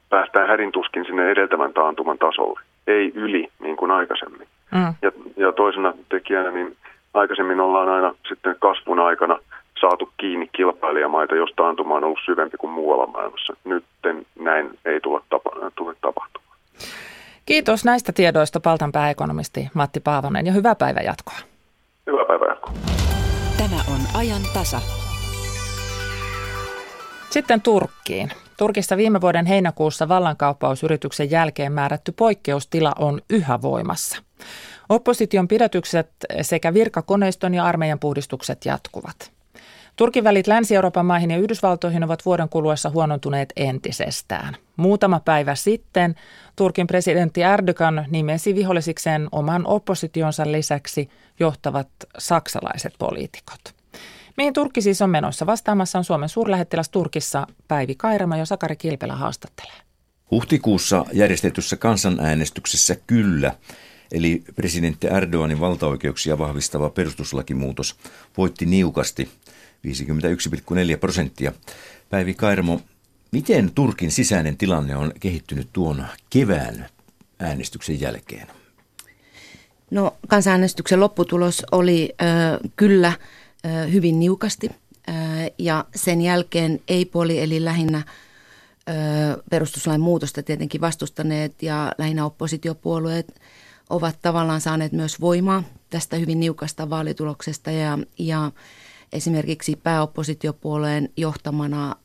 päästään 0.09 0.47
hädintuskin 0.47 1.05
sinne 1.05 1.31
edeltävän 1.31 1.73
taantuman 1.73 2.17
tasolle, 2.17 2.59
ei 2.87 3.11
yli 3.15 3.47
niin 3.59 3.77
kuin 3.77 3.91
aikaisemmin. 3.91 4.47
Mm. 4.71 4.93
Ja, 5.01 5.11
ja 5.37 5.51
toisena 5.51 5.93
tekijänä, 6.09 6.51
niin 6.51 6.77
aikaisemmin 7.13 7.59
ollaan 7.59 7.89
aina 7.89 8.15
sitten 8.27 8.55
kasvun 8.59 8.99
aikana 8.99 9.39
saatu 9.79 10.09
kiinni 10.17 10.47
kilpailijamaita, 10.47 11.35
jos 11.35 11.49
taantuma 11.55 11.95
on 11.95 12.03
ollut 12.03 12.19
syvempi 12.25 12.57
kuin 12.57 12.73
muualla 12.73 13.07
maailmassa. 13.07 13.53
Nyt 13.63 13.85
näin 14.39 14.79
ei 14.85 14.99
tule, 14.99 15.21
tapa, 15.29 15.49
tule 15.75 15.95
tapahtumaan. 16.01 16.57
Kiitos 17.45 17.85
näistä 17.85 18.11
tiedoista 18.13 18.59
Paltan 18.59 18.91
pääekonomisti 18.91 19.69
Matti 19.73 19.99
Paavonen 19.99 20.45
ja 20.45 20.53
hyvää 20.53 20.75
päivänjatkoa. 20.75 21.37
Hyvää 22.07 22.25
päivänjatkoa. 22.25 22.73
Tämä 23.57 23.75
on 23.93 24.19
ajan 24.19 24.41
tasa. 24.53 24.81
Sitten 27.29 27.61
Turkkiin. 27.61 28.29
Turkissa 28.57 28.97
viime 28.97 29.21
vuoden 29.21 29.45
heinäkuussa 29.45 30.07
vallankauppausyrityksen 30.07 31.31
jälkeen 31.31 31.71
määrätty 31.71 32.11
poikkeustila 32.11 32.91
on 32.99 33.21
yhä 33.29 33.61
voimassa. 33.61 34.21
Opposition 34.89 35.47
pidätykset 35.47 36.07
sekä 36.41 36.73
virkakoneiston 36.73 37.53
ja 37.53 37.63
armeijan 37.63 37.99
puhdistukset 37.99 38.65
jatkuvat. 38.65 39.34
Turkin 39.95 40.23
välit 40.23 40.47
Länsi-Euroopan 40.47 41.05
maihin 41.05 41.31
ja 41.31 41.37
Yhdysvaltoihin 41.37 42.03
ovat 42.03 42.25
vuoden 42.25 42.49
kuluessa 42.49 42.89
huonontuneet 42.89 43.53
entisestään. 43.55 44.57
Muutama 44.77 45.19
päivä 45.19 45.55
sitten 45.55 46.15
Turkin 46.55 46.87
presidentti 46.87 47.41
Erdogan 47.41 48.05
nimesi 48.09 48.55
vihollisikseen 48.55 49.27
oman 49.31 49.67
oppositionsa 49.67 50.51
lisäksi 50.51 51.09
johtavat 51.39 51.87
saksalaiset 52.17 52.93
poliitikot. 52.99 53.59
Mihin 54.37 54.53
Turkki 54.53 54.81
siis 54.81 55.01
on 55.01 55.09
menossa? 55.09 55.45
Vastaamassa 55.45 55.97
on 55.97 56.03
Suomen 56.03 56.29
suurlähettiläs 56.29 56.89
Turkissa 56.89 57.47
Päivi 57.67 57.95
Kairama, 57.95 58.37
ja 58.37 58.45
Sakari 58.45 58.75
Kilpelä 58.75 59.15
haastattelee. 59.15 59.77
Huhtikuussa 60.31 61.05
järjestetyssä 61.13 61.75
kansanäänestyksessä 61.75 62.95
kyllä, 63.07 63.51
eli 64.11 64.43
presidentti 64.55 65.07
Erdoganin 65.07 65.59
valtaoikeuksia 65.59 66.37
vahvistava 66.37 66.89
perustuslakimuutos 66.89 67.95
voitti 68.37 68.65
niukasti 68.65 69.29
51,4 69.85 70.97
prosenttia. 70.99 71.53
Päivi 72.09 72.33
Kairamo, 72.33 72.81
miten 73.31 73.71
Turkin 73.71 74.11
sisäinen 74.11 74.57
tilanne 74.57 74.95
on 74.95 75.11
kehittynyt 75.19 75.69
tuon 75.73 76.05
kevään 76.29 76.89
äänestyksen 77.39 78.01
jälkeen? 78.01 78.47
No 79.91 80.17
kansanäänestyksen 80.27 80.99
lopputulos 80.99 81.63
oli 81.71 82.13
äh, 82.21 82.59
kyllä– 82.75 83.13
hyvin 83.91 84.19
niukasti 84.19 84.69
ja 85.57 85.85
sen 85.95 86.21
jälkeen 86.21 86.79
ei-poli 86.87 87.39
eli 87.39 87.65
lähinnä 87.65 88.01
perustuslain 89.49 90.01
muutosta 90.01 90.43
tietenkin 90.43 90.81
vastustaneet 90.81 91.63
ja 91.63 91.91
lähinnä 91.97 92.25
oppositiopuolueet 92.25 93.41
ovat 93.89 94.19
tavallaan 94.21 94.61
saaneet 94.61 94.91
myös 94.91 95.21
voimaa 95.21 95.63
tästä 95.89 96.15
hyvin 96.15 96.39
niukasta 96.39 96.89
vaalituloksesta 96.89 97.71
ja, 97.71 97.99
ja 98.17 98.51
esimerkiksi 99.15 99.75
pääoppositiopuolueen 99.75 101.09
johtamana 101.17 101.95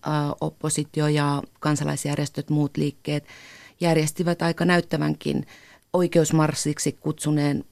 oppositio 0.40 1.08
ja 1.08 1.42
kansalaisjärjestöt, 1.60 2.50
muut 2.50 2.76
liikkeet 2.76 3.24
järjestivät 3.80 4.42
aika 4.42 4.64
näyttävänkin 4.64 5.46
oikeusmarssiksi 5.92 6.92
kutsuneen 6.92 7.64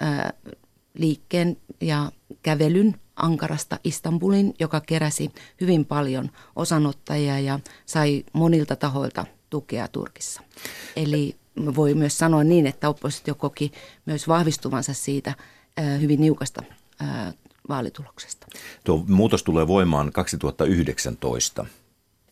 liikkeen 0.95 1.57
ja 1.81 2.13
kävelyn 2.43 2.95
Ankarasta 3.17 3.79
Istanbulin, 3.85 4.55
joka 4.59 4.81
keräsi 4.81 5.31
hyvin 5.61 5.85
paljon 5.85 6.31
osanottajia 6.57 7.41
ja 7.41 7.61
sai 7.87 8.25
monilta 8.33 8.77
tahoilta 8.77 9.25
tukea 9.51 9.89
Turkissa. 9.89 10.43
Eli 10.97 11.37
voi 11.77 11.95
myös 11.95 12.19
sanoa 12.19 12.45
niin, 12.45 12.67
että 12.67 12.89
oppositio 12.89 13.35
koki 13.35 13.73
myös 14.07 14.29
vahvistuvansa 14.29 14.95
siitä 14.95 15.35
hyvin 16.01 16.21
niukasta 16.21 16.63
vaalituloksesta. 17.69 18.47
Tuo 18.85 19.05
muutos 19.09 19.43
tulee 19.43 19.67
voimaan 19.67 20.13
2019, 20.13 21.67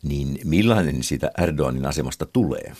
niin 0.02 0.38
millainen 0.44 1.02
siitä 1.02 1.30
Erdoganin 1.38 1.86
asemasta 1.86 2.26
tulee? 2.26 2.72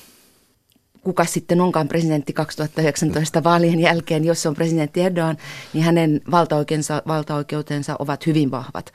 kuka 1.06 1.24
sitten 1.24 1.60
onkaan 1.60 1.88
presidentti 1.88 2.32
2019 2.32 3.44
vaalien 3.44 3.80
jälkeen, 3.80 4.24
jos 4.24 4.42
se 4.42 4.48
on 4.48 4.54
presidentti 4.54 5.00
Erdogan, 5.00 5.36
niin 5.72 5.84
hänen 5.84 6.20
valtaoikeutensa, 6.30 7.02
valtaoikeutensa 7.06 7.96
ovat 7.98 8.26
hyvin 8.26 8.50
vahvat. 8.50 8.92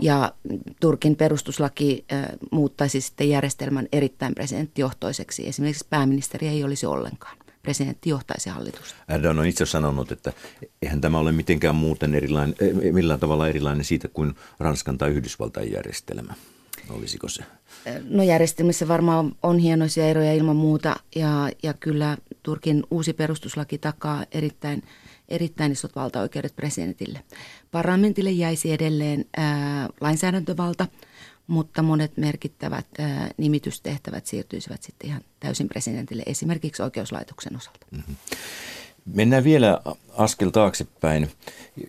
Ja 0.00 0.32
Turkin 0.80 1.16
perustuslaki 1.16 2.04
muuttaisi 2.50 3.00
sitten 3.00 3.28
järjestelmän 3.28 3.88
erittäin 3.92 4.34
presidenttijohtoiseksi. 4.34 5.48
Esimerkiksi 5.48 5.86
pääministeri 5.90 6.48
ei 6.48 6.64
olisi 6.64 6.86
ollenkaan. 6.86 7.36
Presidentti 7.66 8.10
johtaisi 8.10 8.50
hallitusta. 8.50 8.94
Erdogan 9.08 9.38
on 9.38 9.46
itse 9.46 9.66
sanonut, 9.66 10.12
että 10.12 10.32
eihän 10.82 11.00
tämä 11.00 11.18
ole 11.18 11.32
mitenkään 11.32 11.74
muuten 11.74 12.14
erilainen, 12.14 12.56
millään 12.92 13.20
tavalla 13.20 13.48
erilainen 13.48 13.84
siitä 13.84 14.08
kuin 14.08 14.34
Ranskan 14.58 14.98
tai 14.98 15.10
Yhdysvaltain 15.10 15.72
järjestelmä. 15.72 16.34
Olisiko 16.90 17.28
se? 17.28 17.44
No 18.04 18.22
järjestelmissä 18.22 18.88
varmaan 18.88 19.32
on 19.42 19.58
hienoisia 19.58 20.08
eroja 20.08 20.34
ilman 20.34 20.56
muuta 20.56 20.96
ja, 21.16 21.50
ja 21.62 21.74
kyllä 21.74 22.16
Turkin 22.42 22.82
uusi 22.90 23.12
perustuslaki 23.12 23.78
takaa 23.78 24.24
erittäin, 24.32 24.82
erittäin 25.28 25.72
isot 25.72 25.96
valtaoikeudet 25.96 26.56
presidentille. 26.56 27.20
Parlamentille 27.70 28.30
jäisi 28.30 28.72
edelleen 28.72 29.24
ää, 29.36 29.88
lainsäädäntövalta, 30.00 30.86
mutta 31.46 31.82
monet 31.82 32.16
merkittävät 32.16 32.86
ää, 32.98 33.30
nimitystehtävät 33.36 34.26
siirtyisivät 34.26 34.82
sitten 34.82 35.08
ihan 35.08 35.22
täysin 35.40 35.68
presidentille, 35.68 36.22
esimerkiksi 36.26 36.82
oikeuslaitoksen 36.82 37.56
osalta. 37.56 37.86
Mm-hmm. 37.90 38.16
Mennään 39.14 39.44
vielä 39.44 39.80
askel 40.16 40.50
taaksepäin. 40.50 41.30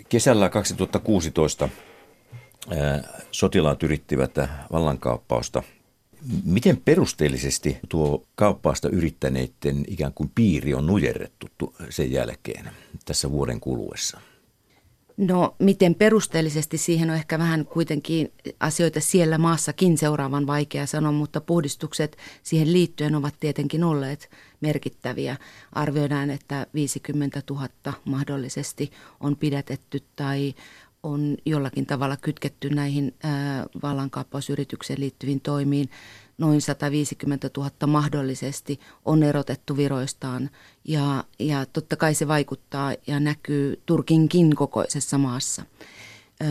Kesällä 0.10 0.50
2016 0.50 1.70
sotilaat 3.32 3.84
yrittivät 3.84 4.32
vallankaappausta. 4.72 5.64
Miten 6.44 6.82
perusteellisesti 6.86 7.78
tuo 7.90 8.24
kaappausta 8.36 8.90
yrittäneiden 8.90 9.86
ikään 9.88 10.14
kuin 10.14 10.32
piiri 10.36 10.74
on 10.74 10.88
nujerrettu 10.88 11.76
sen 11.90 12.12
jälkeen 12.12 12.70
tässä 13.06 13.32
vuoden 13.32 13.60
kuluessa? 13.60 14.22
No 15.18 15.56
miten 15.60 15.96
perusteellisesti 15.96 16.78
siihen 16.78 17.10
on 17.10 17.16
ehkä 17.16 17.40
vähän 17.40 17.66
kuitenkin 17.66 18.32
asioita 18.60 19.00
siellä 19.00 19.38
maassakin 19.38 19.98
seuraavan 19.98 20.48
vaikea 20.48 20.86
sanoa, 20.86 21.12
mutta 21.12 21.42
puhdistukset 21.42 22.18
siihen 22.44 22.74
liittyen 22.74 23.16
ovat 23.16 23.34
tietenkin 23.40 23.84
olleet 23.84 24.30
merkittäviä. 24.62 25.38
Arvioidaan, 25.74 26.30
että 26.30 26.68
50 26.74 27.42
000 27.50 27.68
mahdollisesti 28.06 28.92
on 29.20 29.36
pidätetty 29.36 30.04
tai 30.16 30.54
on 31.04 31.38
jollakin 31.46 31.86
tavalla 31.86 32.18
kytketty 32.18 32.70
näihin 32.70 33.14
vallankaappausyritykseen 33.84 35.00
liittyviin 35.00 35.42
toimiin. 35.42 35.90
Noin 36.38 36.62
150 36.62 37.50
000 37.58 37.72
mahdollisesti 37.88 38.80
on 39.06 39.24
erotettu 39.24 39.78
viroistaan 39.78 40.50
ja, 40.84 41.24
ja 41.40 41.66
totta 41.66 41.96
kai 41.96 42.16
se 42.16 42.28
vaikuttaa 42.28 42.94
ja 43.08 43.20
näkyy 43.20 43.82
Turkinkin 43.86 44.56
kokoisessa 44.56 45.18
maassa. 45.18 45.64
Ö, 46.42 46.46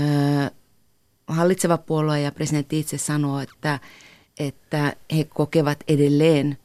hallitseva 1.27 1.79
puolue 1.79 2.21
ja 2.21 2.33
presidentti 2.33 2.79
itse 2.79 2.99
sanoo, 2.99 3.41
että, 3.41 3.81
että 4.39 4.97
he 5.17 5.25
kokevat 5.25 5.85
edelleen 5.89 6.59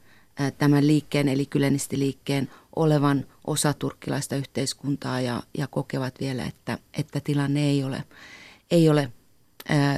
tämän 0.57 0.87
liikkeen 0.87 1.27
eli 1.27 1.45
kylänistiliikkeen 1.45 2.49
olevan 2.75 3.25
osa 3.47 3.73
turkkilaista 3.73 4.35
yhteiskuntaa 4.35 5.21
ja, 5.21 5.43
ja 5.57 5.67
kokevat 5.67 6.15
vielä, 6.19 6.45
että, 6.45 6.77
että 6.93 7.19
tilanne 7.19 7.63
ei 7.69 7.83
ole, 7.83 8.03
ei 8.71 8.89
ole 8.89 9.11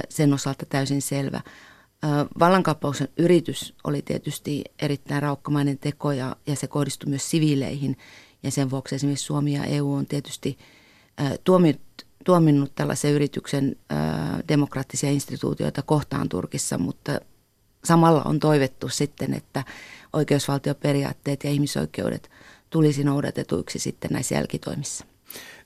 sen 0.08 0.34
osalta 0.34 0.66
täysin 0.66 1.02
selvä. 1.02 1.40
Vallankaappauksen 2.38 3.08
yritys 3.16 3.74
oli 3.84 4.02
tietysti 4.02 4.64
erittäin 4.78 5.22
raukkamainen 5.22 5.78
teko 5.78 6.12
ja, 6.12 6.36
ja 6.46 6.56
se 6.56 6.66
kohdistui 6.66 7.10
myös 7.10 7.30
siviileihin 7.30 7.96
ja 8.42 8.50
sen 8.50 8.70
vuoksi 8.70 8.94
esimerkiksi 8.94 9.24
Suomi 9.24 9.54
ja 9.54 9.64
EU 9.64 9.92
on 9.92 10.06
tietysti 10.06 10.58
ää, 11.18 11.34
tuominnut, 12.24 12.74
tällaisen 12.74 13.12
yrityksen 13.12 13.76
demokraattisia 14.48 15.10
instituutioita 15.10 15.82
kohtaan 15.82 16.28
Turkissa, 16.28 16.78
mutta 16.78 17.20
samalla 17.84 18.22
on 18.22 18.40
toivettu 18.40 18.88
sitten, 18.88 19.34
että 19.34 19.64
oikeusvaltioperiaatteet 20.12 21.44
ja 21.44 21.50
ihmisoikeudet 21.50 22.30
tulisi 22.70 23.04
noudatetuiksi 23.04 23.78
sitten 23.78 24.10
näissä 24.10 24.34
jälkitoimissa. 24.34 25.04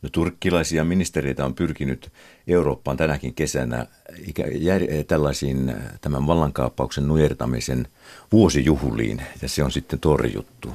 No, 0.03 0.09
turkkilaisia 0.12 0.85
ministeriöitä 0.85 1.45
on 1.45 1.55
pyrkinyt 1.55 2.12
Eurooppaan 2.47 2.97
tänäkin 2.97 3.35
kesänä 3.35 3.87
tällaisiin 5.07 5.75
tämän 6.01 6.27
vallankaappauksen 6.27 7.09
nujertamisen 7.09 7.89
vuosijuhliin, 8.33 9.23
ja 9.43 9.49
se 9.49 9.64
on 9.64 9.73
sitten 9.73 10.01
torjuttu. 10.01 10.73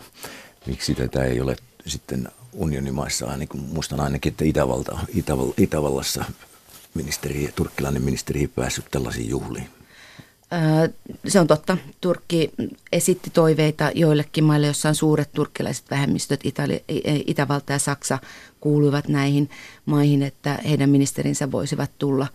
Miksi 0.66 0.96
tätä 0.96 1.24
ei 1.24 1.41
ole 1.41 1.56
sitten 1.86 2.28
unionimaissa, 2.54 3.28
kuin 3.50 3.64
muistan 3.64 4.00
ainakin, 4.00 4.32
että 4.32 4.46
Itävalta, 4.46 5.00
Itäval, 5.16 5.52
Itävallassa 5.58 6.26
ministeri, 6.94 7.50
turkkilainen 7.56 8.02
ministeri 8.02 8.39
ei 8.39 8.48
päässyt 8.48 8.86
tällaisiin 8.91 9.30
juhliin. 9.30 9.70
Se 11.28 11.39
on 11.39 11.47
totta. 11.47 11.78
Turkki 12.01 12.51
esitti 12.91 13.30
toiveita 13.30 13.91
joillekin 13.95 14.43
maille, 14.43 14.68
joissa 14.68 14.89
on 14.89 14.95
suuret 14.95 15.30
turkkilaiset 15.34 15.86
vähemmistöt. 15.91 16.39
Itali, 16.43 16.84
Itävalta 17.28 17.74
ja 17.74 17.80
Saksa 17.80 18.20
kuuluivat 18.60 19.08
näihin 19.08 19.49
maihin, 19.86 20.24
että 20.24 20.60
heidän 20.70 20.89
ministerinsä 20.89 21.51
voisivat 21.51 21.91
tulla 21.99 22.28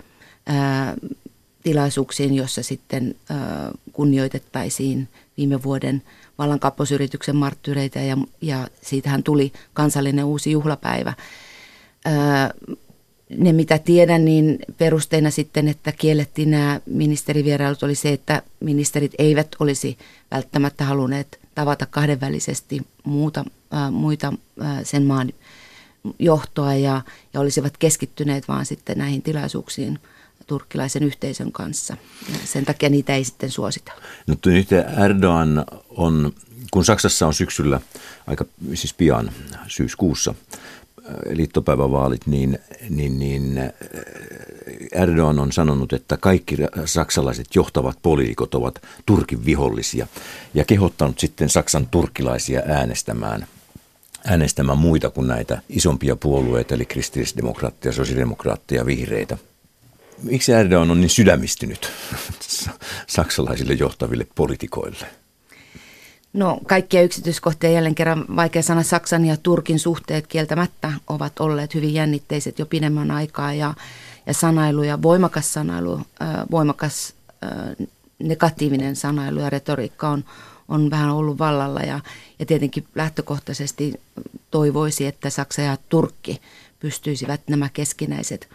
tilaisuuksiin, 1.63 2.35
jossa 2.35 2.63
sitten 2.63 3.15
kunnioitettaisiin 3.93 5.09
viime 5.37 5.63
vuoden 5.63 6.03
vallankapposyrityksen 6.39 7.37
marttyyreitä 7.37 8.01
ja, 8.01 8.17
ja 8.41 8.69
siitähän 8.83 9.23
tuli 9.23 9.53
kansallinen 9.75 10.25
uusi 10.25 10.51
juhlapäivä 10.51 11.13
ne 13.37 13.53
mitä 13.53 13.79
tiedän, 13.79 14.25
niin 14.25 14.59
perusteena 14.79 15.31
sitten, 15.31 15.69
että 15.69 15.93
kiellettiin 15.93 16.51
nämä 16.51 16.81
ministerivierailut 16.87 17.83
oli 17.83 17.95
se, 17.95 18.13
että 18.13 18.43
ministerit 18.61 19.13
eivät 19.19 19.49
olisi 19.61 19.99
välttämättä 20.31 20.85
halunneet 20.85 21.41
tavata 21.55 21.87
kahdenvälisesti 21.87 22.81
muuta, 23.05 23.45
äh, 23.75 23.93
muita 23.93 24.33
äh, 24.63 24.81
sen 24.83 25.03
maan 25.03 25.33
johtoa 26.19 26.75
ja, 26.75 27.03
ja 27.35 27.41
olisivat 27.41 27.77
keskittyneet 27.77 28.49
vaan 28.49 28.67
sitten 28.67 28.99
näihin 28.99 29.23
tilaisuuksiin 29.23 29.99
turkkilaisen 30.47 31.03
yhteisön 31.03 31.53
kanssa. 31.53 31.97
Ja 32.33 32.39
sen 32.45 32.65
takia 32.65 32.89
niitä 32.89 33.15
ei 33.15 33.25
sitten 33.25 33.51
suosita. 33.51 33.93
No 34.27 34.35
nyt 34.45 34.69
Erdogan 35.05 35.65
on, 35.91 36.33
kun 36.71 36.85
Saksassa 36.85 37.27
on 37.27 37.35
syksyllä 37.35 37.81
aika 38.27 38.45
siis 38.75 38.95
pian 38.95 39.33
syyskuussa– 39.67 40.35
liittopäivävaalit, 41.31 42.27
niin, 42.27 42.59
niin, 42.91 43.19
niin 43.19 43.73
Erdogan 44.93 45.39
on 45.39 45.53
sanonut, 45.53 45.93
että 45.93 46.17
kaikki 46.17 46.57
saksalaiset 46.85 47.47
johtavat 47.55 47.99
poliikot 48.03 48.55
ovat 48.55 48.83
Turkin 49.07 49.45
vihollisia 49.45 50.07
ja 50.55 50.65
kehottanut 50.65 51.19
sitten 51.19 51.49
Saksan 51.49 51.87
turkkilaisia 51.87 52.63
äänestämään 52.67 53.47
äänestämään 54.25 54.79
muita 54.79 55.11
kuin 55.11 55.27
näitä 55.27 55.63
isompia 55.69 56.17
puolueita, 56.17 56.75
eli 56.75 56.85
kristillisdemokraattia, 56.85 57.93
sosiaalidemokraattia, 57.93 58.87
vihreitä. 58.87 59.39
Miksi 60.23 60.53
Erdogan 60.53 60.91
on 60.91 61.01
niin 61.01 61.11
sydämistynyt 61.11 61.91
saksalaisille 63.07 63.75
johtaville 63.75 64.27
politikoille? 64.35 65.07
No 66.33 66.61
kaikkia 66.67 67.03
yksityiskohtia 67.03 67.71
jälleen 67.71 67.95
kerran 67.95 68.25
vaikea 68.37 68.63
sanoa. 68.63 68.83
Saksan 68.83 69.25
ja 69.25 69.37
Turkin 69.37 69.79
suhteet 69.79 70.27
kieltämättä 70.27 70.93
ovat 71.07 71.41
olleet 71.41 71.75
hyvin 71.75 71.95
jännitteiset 71.95 72.59
jo 72.59 72.67
pidemmän 72.67 73.11
aikaa 73.11 73.55
ja, 73.55 73.75
ja 74.27 74.35
sanailu 74.35 74.83
ja 74.83 75.03
voimakas 75.03 75.53
sanailu, 75.53 76.01
voimakas 76.51 77.15
negatiivinen 78.19 78.97
sanailu 78.97 79.41
ja 79.41 79.51
retoriikka 79.51 80.09
on, 80.09 80.25
on 80.69 80.91
vähän 80.91 81.11
ollut 81.11 81.39
vallalla 81.39 81.81
ja, 81.81 82.01
ja 82.39 82.47
tietenkin 82.47 82.87
lähtökohtaisesti 82.95 84.01
toivoisi, 84.51 85.07
että 85.07 85.31
Saksa 85.31 85.63
ja 85.63 85.77
Turkki 85.89 86.41
pystyisivät 86.81 87.41
nämä 87.49 87.69
keskinäiset 87.69 88.49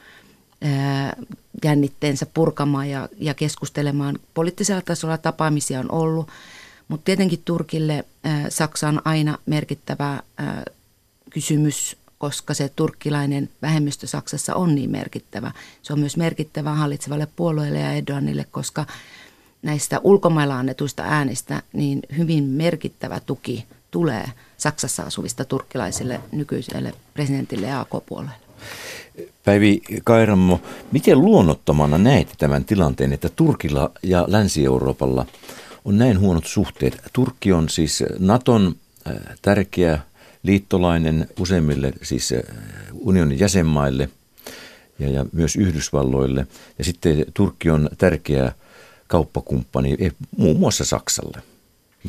jännitteensä 1.63 2.25
purkamaan 2.33 2.89
ja, 2.89 3.09
ja 3.17 3.33
keskustelemaan. 3.33 4.19
Poliittisella 4.33 4.81
tasolla 4.81 5.17
tapaamisia 5.17 5.79
on 5.79 5.91
ollut 5.91 6.27
mutta 6.87 7.05
tietenkin 7.05 7.41
Turkille 7.45 8.05
Saksa 8.49 8.87
on 8.87 9.01
aina 9.05 9.37
merkittävä 9.45 10.23
kysymys, 11.29 11.97
koska 12.17 12.53
se 12.53 12.69
turkkilainen 12.75 13.49
vähemmistö 13.61 14.07
Saksassa 14.07 14.55
on 14.55 14.75
niin 14.75 14.89
merkittävä. 14.89 15.51
Se 15.81 15.93
on 15.93 15.99
myös 15.99 16.17
merkittävä 16.17 16.73
hallitsevalle 16.73 17.27
puolueelle 17.35 17.79
ja 17.79 17.93
Erdoganille, 17.93 18.45
koska 18.51 18.85
näistä 19.61 19.99
ulkomailla 20.03 20.59
annetuista 20.59 21.03
äänistä 21.03 21.61
niin 21.73 21.99
hyvin 22.17 22.43
merkittävä 22.43 23.19
tuki 23.19 23.65
tulee 23.91 24.25
Saksassa 24.57 25.03
asuvista 25.03 25.45
turkkilaisille 25.45 26.19
nykyiselle 26.31 26.93
presidentille 27.13 27.67
ja 27.67 27.79
AK-puolueelle. 27.79 28.43
Päivi 29.45 29.81
Kairammo, 30.03 30.61
miten 30.91 31.21
luonnottomana 31.21 31.97
näet 31.97 32.33
tämän 32.37 32.65
tilanteen, 32.65 33.13
että 33.13 33.29
Turkilla 33.29 33.91
ja 34.03 34.25
Länsi-Euroopalla– 34.27 35.25
on 35.85 35.97
näin 35.97 36.19
huonot 36.19 36.45
suhteet. 36.45 37.01
Turkki 37.13 37.53
on 37.53 37.69
siis 37.69 38.03
Naton 38.19 38.75
äh, 39.07 39.15
tärkeä 39.41 39.99
liittolainen 40.43 41.27
useimmille 41.39 41.93
siis 42.01 42.31
äh, 42.31 42.39
unionin 42.93 43.39
jäsenmaille 43.39 44.09
ja, 44.99 45.09
ja 45.09 45.25
myös 45.31 45.55
Yhdysvalloille. 45.55 46.47
Ja 46.77 46.83
sitten 46.83 47.25
Turkki 47.33 47.69
on 47.69 47.89
tärkeä 47.97 48.51
kauppakumppani 49.07 49.95
eh, 49.99 50.13
muun 50.37 50.59
muassa 50.59 50.85
Saksalle. 50.85 51.41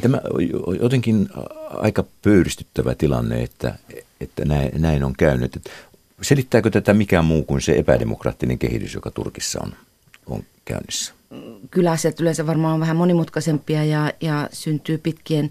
Tämä 0.01 0.21
on 0.67 0.79
jotenkin 0.81 1.29
aika 1.71 2.05
pöyristyttävä 2.23 2.95
tilanne, 2.95 3.43
että, 3.43 3.79
että 4.21 4.45
näin 4.79 5.05
on 5.05 5.13
käynyt. 5.19 5.71
Selittääkö 6.23 6.71
tätä 6.71 6.95
mikään 6.95 7.25
muu 7.25 7.43
kuin 7.43 7.61
se 7.61 7.73
epädemokraattinen 7.73 8.59
kehitys, 8.59 8.95
joka 8.95 9.11
Turkissa 9.11 9.61
on, 9.63 9.73
on 10.27 10.45
käynnissä? 10.65 11.15
kyllä 11.71 11.91
asiat 11.91 12.21
yleensä 12.21 12.47
varmaan 12.47 12.75
on 12.75 12.81
vähän 12.81 12.97
monimutkaisempia 12.97 13.85
ja, 13.85 14.13
ja 14.21 14.49
syntyy 14.53 14.99
pitkien, 14.99 15.51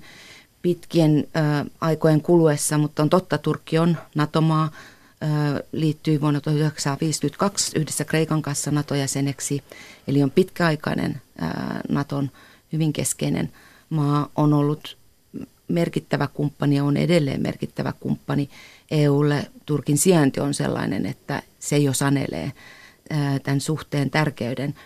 pitkien 0.61 1.27
ä, 1.35 1.65
aikojen 1.81 2.21
kuluessa, 2.21 2.77
mutta 2.77 3.03
on 3.03 3.09
totta, 3.09 3.37
Turkki 3.37 3.77
on 3.79 3.97
NATO-maa, 4.15 4.63
ä, 4.63 5.27
liittyi 5.71 6.21
vuonna 6.21 6.41
1952 6.41 7.79
yhdessä 7.79 8.05
Kreikan 8.05 8.41
kanssa 8.41 8.71
NATO-jäseneksi, 8.71 9.63
eli 10.07 10.23
on 10.23 10.31
pitkäaikainen 10.31 11.21
ä, 11.41 11.47
NATOn 11.89 12.31
hyvin 12.73 12.93
keskeinen 12.93 13.51
maa, 13.89 14.29
on 14.35 14.53
ollut 14.53 14.97
merkittävä 15.67 16.27
kumppani 16.33 16.75
ja 16.75 16.83
on 16.83 16.97
edelleen 16.97 17.41
merkittävä 17.41 17.93
kumppani 17.99 18.49
EUlle. 18.91 19.45
Turkin 19.65 19.97
sijainti 19.97 20.39
on 20.39 20.53
sellainen, 20.53 21.05
että 21.05 21.41
se 21.59 21.77
jo 21.77 21.93
sanelee 21.93 22.51
tämän 23.43 23.61
suhteen 23.61 24.09
tärkeyden– 24.09 24.75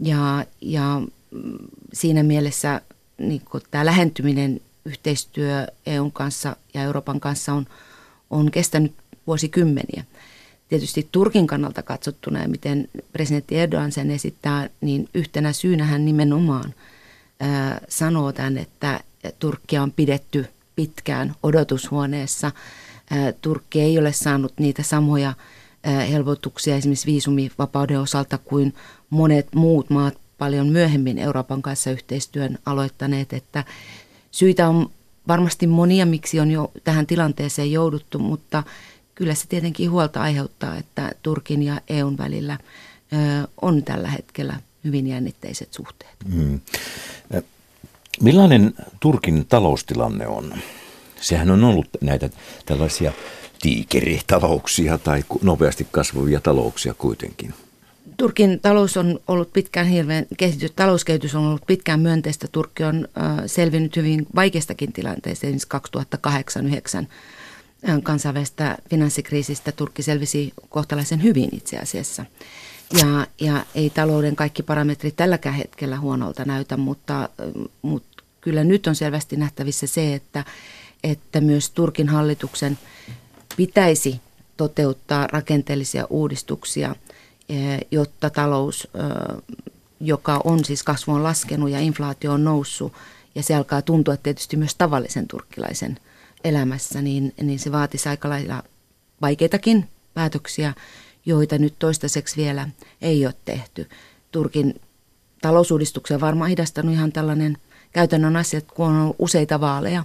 ja, 0.00 0.46
ja 0.60 1.02
mm, 1.30 1.58
siinä 1.92 2.22
mielessä 2.22 2.80
niin 3.18 3.42
tämä 3.70 3.86
lähentyminen, 3.86 4.60
yhteistyö 4.84 5.66
EUn 5.86 6.12
kanssa 6.12 6.56
ja 6.74 6.82
Euroopan 6.82 7.20
kanssa 7.20 7.52
on, 7.52 7.66
on 8.30 8.50
kestänyt 8.50 8.94
vuosikymmeniä. 9.26 10.04
Tietysti 10.68 11.08
Turkin 11.12 11.46
kannalta 11.46 11.82
katsottuna 11.82 12.42
ja 12.42 12.48
miten 12.48 12.88
presidentti 13.12 13.58
Erdogan 13.58 13.92
sen 13.92 14.10
esittää, 14.10 14.70
niin 14.80 15.08
yhtenä 15.14 15.52
syynä 15.52 15.84
hän 15.84 16.04
nimenomaan 16.04 16.74
ää, 17.40 17.80
sanoo 17.88 18.32
tämän, 18.32 18.58
että 18.58 19.00
Turkkia 19.38 19.82
on 19.82 19.92
pidetty 19.92 20.46
pitkään 20.76 21.34
odotushuoneessa. 21.42 22.52
Ää, 23.10 23.32
Turkki 23.32 23.80
ei 23.80 23.98
ole 23.98 24.12
saanut 24.12 24.52
niitä 24.58 24.82
samoja 24.82 25.34
helpotuksia 25.84 26.76
esimerkiksi 26.76 27.06
viisumivapauden 27.06 28.00
osalta 28.00 28.38
kuin 28.38 28.74
monet 29.10 29.48
muut 29.54 29.90
maat 29.90 30.18
paljon 30.38 30.68
myöhemmin 30.68 31.18
Euroopan 31.18 31.62
kanssa 31.62 31.90
yhteistyön 31.90 32.58
aloittaneet, 32.66 33.32
että 33.32 33.64
syitä 34.30 34.68
on 34.68 34.90
varmasti 35.28 35.66
monia, 35.66 36.06
miksi 36.06 36.40
on 36.40 36.50
jo 36.50 36.70
tähän 36.84 37.06
tilanteeseen 37.06 37.72
jouduttu, 37.72 38.18
mutta 38.18 38.62
kyllä 39.14 39.34
se 39.34 39.46
tietenkin 39.48 39.90
huolta 39.90 40.20
aiheuttaa, 40.22 40.76
että 40.76 41.12
Turkin 41.22 41.62
ja 41.62 41.80
EUn 41.88 42.18
välillä 42.18 42.58
on 43.62 43.82
tällä 43.82 44.08
hetkellä 44.08 44.60
hyvin 44.84 45.06
jännitteiset 45.06 45.72
suhteet. 45.72 46.14
Mm. 46.24 46.60
Millainen 48.22 48.74
Turkin 49.00 49.46
taloustilanne 49.46 50.26
on? 50.26 50.54
Sehän 51.20 51.50
on 51.50 51.64
ollut 51.64 51.88
näitä 52.00 52.30
tällaisia 52.66 53.12
tiikeritalouksia 53.62 54.98
tai 54.98 55.24
nopeasti 55.42 55.86
kasvavia 55.90 56.40
talouksia 56.40 56.94
kuitenkin. 56.94 57.54
Turkin 58.16 58.60
talous 58.60 58.96
on 58.96 59.20
ollut 59.28 59.52
pitkään 59.52 59.86
hirveän 59.86 60.26
kehitys, 60.36 60.70
talouskehitys 60.70 61.34
on 61.34 61.46
ollut 61.46 61.66
pitkään 61.66 62.00
myönteistä. 62.00 62.48
Turkki 62.52 62.84
on 62.84 63.08
selvinnyt 63.46 63.96
hyvin 63.96 64.26
vaikeistakin 64.34 64.92
tilanteista, 64.92 65.46
esimerkiksi 65.46 65.68
2008-2009 67.02 67.06
kansainvälistä 68.02 68.78
finanssikriisistä 68.90 69.72
Turkki 69.72 70.02
selvisi 70.02 70.52
kohtalaisen 70.68 71.22
hyvin 71.22 71.48
itse 71.52 71.78
asiassa. 71.78 72.24
Ja, 73.02 73.26
ja 73.40 73.64
ei 73.74 73.90
talouden 73.90 74.36
kaikki 74.36 74.62
parametrit 74.62 75.16
tälläkään 75.16 75.54
hetkellä 75.54 75.98
huonolta 76.00 76.44
näytä, 76.44 76.76
mutta, 76.76 77.28
mutta 77.82 78.24
kyllä 78.40 78.64
nyt 78.64 78.86
on 78.86 78.94
selvästi 78.94 79.36
nähtävissä 79.36 79.86
se, 79.86 80.14
että, 80.14 80.44
että 81.04 81.40
myös 81.40 81.70
Turkin 81.70 82.08
hallituksen 82.08 82.78
pitäisi 83.56 84.20
toteuttaa 84.56 85.26
rakenteellisia 85.26 86.06
uudistuksia, 86.10 86.94
eh, 87.48 87.80
jotta 87.90 88.30
talous, 88.30 88.88
eh, 88.94 89.58
joka 90.00 90.40
on 90.44 90.64
siis 90.64 90.82
kasvu 90.82 91.12
on 91.12 91.22
laskenut 91.22 91.70
ja 91.70 91.80
inflaatio 91.80 92.32
on 92.32 92.44
noussut, 92.44 92.92
ja 93.34 93.42
se 93.42 93.54
alkaa 93.54 93.82
tuntua 93.82 94.16
tietysti 94.16 94.56
myös 94.56 94.74
tavallisen 94.74 95.28
turkkilaisen 95.28 95.98
elämässä, 96.44 97.02
niin, 97.02 97.34
niin 97.42 97.58
se 97.58 97.72
vaatisi 97.72 98.08
aika 98.08 98.28
lailla 98.28 98.62
vaikeitakin 99.20 99.88
päätöksiä, 100.14 100.74
joita 101.26 101.58
nyt 101.58 101.74
toistaiseksi 101.78 102.36
vielä 102.36 102.68
ei 103.02 103.26
ole 103.26 103.34
tehty. 103.44 103.88
Turkin 104.32 104.80
talousuudistuksia 105.42 106.16
on 106.16 106.20
varmaan 106.20 106.50
hidastanut 106.50 106.94
ihan 106.94 107.12
tällainen 107.12 107.58
käytännön 107.92 108.36
asia, 108.36 108.60
kun 108.60 108.86
on 108.86 109.02
ollut 109.02 109.16
useita 109.18 109.60
vaaleja, 109.60 110.04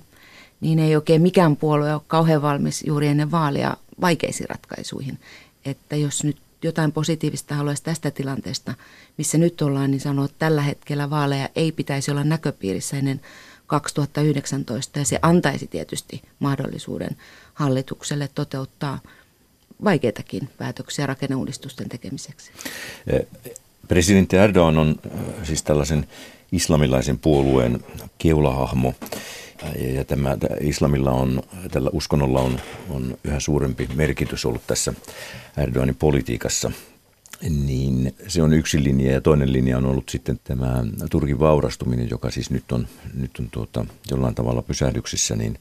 niin 0.62 0.80
ei 0.80 0.96
oikein 0.96 1.22
mikään 1.22 1.56
puolue 1.56 1.94
ole 1.94 2.02
kauhean 2.08 2.42
valmis 2.42 2.84
juuri 2.88 3.08
ennen 3.08 3.32
vaalia 3.32 3.78
vaikeisiin 4.02 4.50
ratkaisuihin. 4.50 5.20
Että 5.66 5.96
jos 5.96 6.24
nyt 6.24 6.38
jotain 6.64 6.92
positiivista 6.92 7.56
haluaisi 7.56 7.84
tästä 7.84 8.12
tilanteesta, 8.12 8.74
missä 9.18 9.38
nyt 9.38 9.62
ollaan, 9.62 9.92
niin 9.92 10.02
sanoo, 10.02 10.26
että 10.26 10.40
tällä 10.40 10.62
hetkellä 10.62 11.10
vaaleja 11.10 11.50
ei 11.56 11.72
pitäisi 11.72 12.12
olla 12.12 12.24
näköpiirissä 12.24 12.98
ennen 12.98 13.22
2019 13.68 15.00
ja 15.00 15.06
se 15.06 15.20
antaisi 15.22 15.68
tietysti 15.68 16.22
mahdollisuuden 16.40 17.18
hallitukselle 17.54 18.30
toteuttaa 18.36 19.00
vaikeitakin 19.84 20.50
päätöksiä 20.58 21.06
rakenneuudistusten 21.06 21.90
tekemiseksi. 21.90 22.52
Eh, 23.08 23.28
presidentti 23.88 24.38
Erdogan 24.38 24.78
on 24.78 24.96
eh, 25.06 25.22
siis 25.44 25.64
tällaisen 25.64 26.08
islamilaisen 26.56 27.20
puolueen 27.20 27.84
keulahahmo. 28.18 28.94
Ja 29.94 30.06
tämä 30.06 30.38
islamilla 30.62 31.12
on, 31.12 31.44
tällä 31.72 31.90
uskonnolla 31.94 32.40
on, 32.42 32.60
on 32.90 33.18
yhä 33.24 33.40
suurempi 33.40 33.90
merkitys 33.96 34.46
ollut 34.46 34.68
tässä 34.68 34.94
Erdoganin 35.58 35.96
politiikassa. 35.96 36.72
Niin 37.66 38.16
se 38.28 38.44
on 38.44 38.54
yksi 38.54 38.84
linja 38.84 39.12
ja 39.12 39.22
toinen 39.22 39.54
linja 39.54 39.78
on 39.78 39.86
ollut 39.86 40.10
sitten 40.10 40.40
tämä 40.44 40.84
Turkin 41.12 41.40
vaurastuminen, 41.40 42.10
joka 42.10 42.32
siis 42.32 42.50
nyt 42.50 42.72
on, 42.72 42.88
nyt 43.14 43.32
on 43.40 43.48
tuota, 43.52 43.86
jollain 44.12 44.36
tavalla 44.36 44.62
pysähdyksissä, 44.62 45.36
niin 45.36 45.60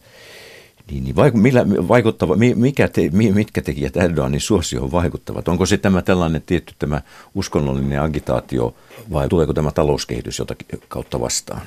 niin, 0.90 1.04
niin 1.04 1.16
vaiku, 1.16 1.38
millä, 1.38 1.66
vaikuttava, 1.68 2.36
mikä 2.54 2.88
te, 2.88 3.10
mitkä 3.12 3.62
tekijät 3.62 3.96
Erdoganin 3.96 4.40
suosioon 4.40 4.92
vaikuttavat? 4.92 5.48
Onko 5.48 5.66
se 5.66 5.76
tämä 5.76 6.02
tällainen 6.02 6.42
tietty 6.42 6.74
tämä 6.78 7.02
uskonnollinen 7.34 8.02
agitaatio 8.02 8.74
vai 9.12 9.28
tuleeko 9.28 9.52
tämä 9.52 9.70
talouskehitys 9.70 10.38
jotakin 10.38 10.68
kautta 10.88 11.20
vastaan? 11.20 11.62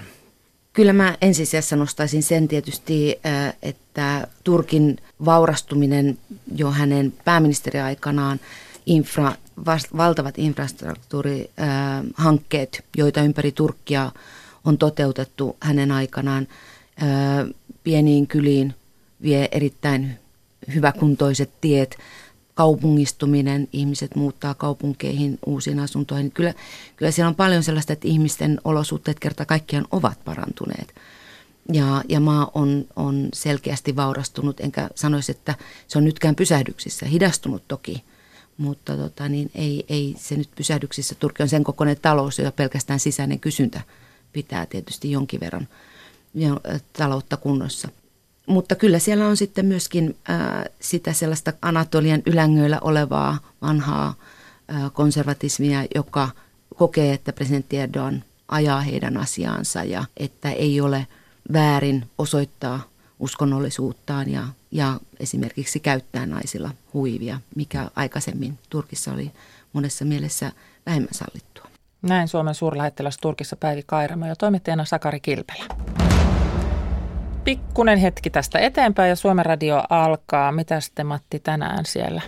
Kyllä 0.74 0.94
mä 0.94 1.18
ensisijassa 1.22 1.76
nostaisin 1.76 2.24
sen 2.24 2.48
tietysti, 2.48 3.20
äh, 3.26 3.54
että 3.62 4.28
Turkin 4.44 4.98
vaurastuminen 5.26 6.18
jo 6.56 6.72
hänen 6.72 7.14
pääministeriaikanaan 7.26 8.40
infra, 8.86 9.34
valtavat 9.98 10.38
infrastruktuurihankkeet, 10.38 12.86
joita 12.98 13.22
ympäri 13.22 13.52
Turkkia 13.52 14.12
on 14.66 14.78
toteutettu 14.78 15.58
hänen 15.60 15.92
aikanaan 15.92 16.48
äh, 17.04 17.08
pieniin 17.84 18.28
kyliin, 18.28 18.76
vie 19.22 19.50
erittäin 19.52 20.20
hyväkuntoiset 20.74 21.62
tiet, 21.62 21.98
kaupungistuminen, 22.54 23.68
ihmiset 23.74 24.16
muuttaa 24.16 24.54
kaupunkeihin 24.54 25.40
uusiin 25.46 25.80
asuntoihin. 25.80 26.32
Kyllä, 26.32 26.54
kyllä 26.96 27.12
siellä 27.12 27.30
on 27.30 27.36
paljon 27.36 27.64
sellaista, 27.64 27.94
että 27.94 28.08
ihmisten 28.08 28.62
olosuhteet 28.64 29.20
kerta 29.20 29.46
kaikkiaan 29.46 29.88
ovat 29.92 30.26
parantuneet. 30.26 30.96
Ja, 31.74 32.04
ja 32.10 32.20
maa 32.20 32.52
on, 32.54 32.86
on 32.96 33.30
selkeästi 33.34 33.96
vaurastunut, 33.96 34.60
enkä 34.60 34.90
sanoisi, 34.96 35.32
että 35.32 35.56
se 35.88 35.98
on 35.98 36.04
nytkään 36.04 36.36
pysähdyksissä, 36.36 37.06
hidastunut 37.06 37.64
toki, 37.68 38.04
mutta 38.58 38.98
tota, 38.98 39.30
niin 39.30 39.52
ei, 39.56 39.86
ei 39.90 40.16
se 40.18 40.36
nyt 40.36 40.50
pysähdyksissä. 40.56 41.16
Turkki 41.16 41.44
on 41.44 41.50
sen 41.50 41.64
kokoinen 41.64 41.98
talous, 42.02 42.40
ja 42.40 42.52
pelkästään 42.52 43.00
sisäinen 43.00 43.40
kysyntä 43.40 43.82
pitää 44.34 44.66
tietysti 44.66 45.12
jonkin 45.12 45.40
verran 45.40 45.68
taloutta 46.94 47.38
kunnossa. 47.38 47.90
Mutta 48.48 48.76
kyllä 48.76 49.00
siellä 49.00 49.28
on 49.28 49.38
sitten 49.38 49.66
myöskin 49.66 50.18
sitä 50.80 51.14
sellaista 51.14 51.54
Anatolian 51.62 52.22
ylängöillä 52.26 52.80
olevaa 52.82 53.38
vanhaa 53.62 54.14
konservatismia, 54.94 55.86
joka 55.96 56.30
kokee, 56.76 57.14
että 57.14 57.34
presidentti 57.34 57.78
Erdogan 57.78 58.24
ajaa 58.48 58.82
heidän 58.82 59.18
asiaansa 59.18 59.84
ja 59.84 60.04
että 60.18 60.52
ei 60.52 60.82
ole 60.82 61.08
väärin 61.54 62.10
osoittaa 62.18 62.82
uskonnollisuuttaan 63.20 64.30
ja, 64.32 64.44
ja 64.72 65.00
esimerkiksi 65.20 65.80
käyttää 65.80 66.26
naisilla 66.26 66.72
huivia, 66.94 67.40
mikä 67.56 67.90
aikaisemmin 67.96 68.60
Turkissa 68.70 69.12
oli 69.12 69.32
monessa 69.74 70.06
mielessä 70.06 70.52
vähemmän 70.86 71.14
sallittua. 71.14 71.68
Näin 72.02 72.28
Suomen 72.28 72.56
suurlähettiläs 72.56 73.18
Turkissa 73.18 73.56
Päivi 73.56 73.84
Kairamo 73.86 74.26
ja 74.26 74.36
toimittajana 74.36 74.86
Sakari 74.86 75.20
Kilpelä 75.20 75.66
pikkunen 77.48 77.98
hetki 77.98 78.30
tästä 78.30 78.60
eteenpäin 78.60 79.10
ja 79.10 79.16
Suomen 79.16 79.46
radio 79.46 79.84
alkaa. 79.90 80.52
Mitä 80.52 80.80
te 80.96 81.04
Matti 81.04 81.40
tänään 81.40 81.86
siellä 81.86 82.22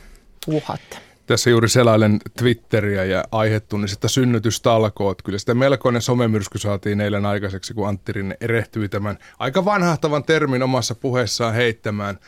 puhatte? 0.46 0.98
Tässä 1.28 1.50
juuri 1.50 1.70
selailen 1.70 2.20
Twitteriä 2.38 3.06
ja 3.06 3.24
aihetunnisesta 3.32 4.08
synnytystalkoot. 4.08 5.22
Kyllä 5.22 5.38
sitä 5.38 5.54
melkoinen 5.54 6.02
somemyrsky 6.02 6.58
saatiin 6.58 7.02
eilen 7.02 7.26
aikaiseksi, 7.26 7.74
kun 7.74 7.88
Antti 7.88 8.14
Rinne 8.14 8.38
erehtyi 8.42 8.90
tämän 8.90 9.18
aika 9.40 9.66
vanhahtavan 9.66 10.24
termin 10.24 10.64
omassa 10.64 10.96
puheessaan 10.96 11.54
heittämään. 11.54 12.20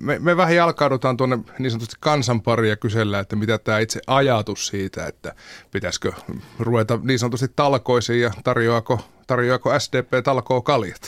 Me, 0.00 0.18
me 0.18 0.36
vähän 0.36 0.56
jalkaudutaan 0.56 1.16
tuonne 1.16 1.38
niin 1.58 1.70
sanotusti 1.70 1.96
kansanpari 2.00 2.68
ja 2.68 2.76
kysellään, 2.76 3.22
että 3.22 3.36
mitä 3.36 3.58
tämä 3.58 3.78
itse 3.78 4.00
ajatus 4.06 4.66
siitä, 4.66 5.06
että 5.06 5.34
pitäisikö 5.70 6.12
ruveta 6.58 6.98
niin 7.02 7.18
sanotusti 7.18 7.48
talkoisiin 7.56 8.20
ja 8.20 8.30
tarjoako 8.44 9.00
tarjoako 9.26 9.78
SDP 9.78 10.24
talkoo 10.24 10.62
kaljat? 10.62 11.00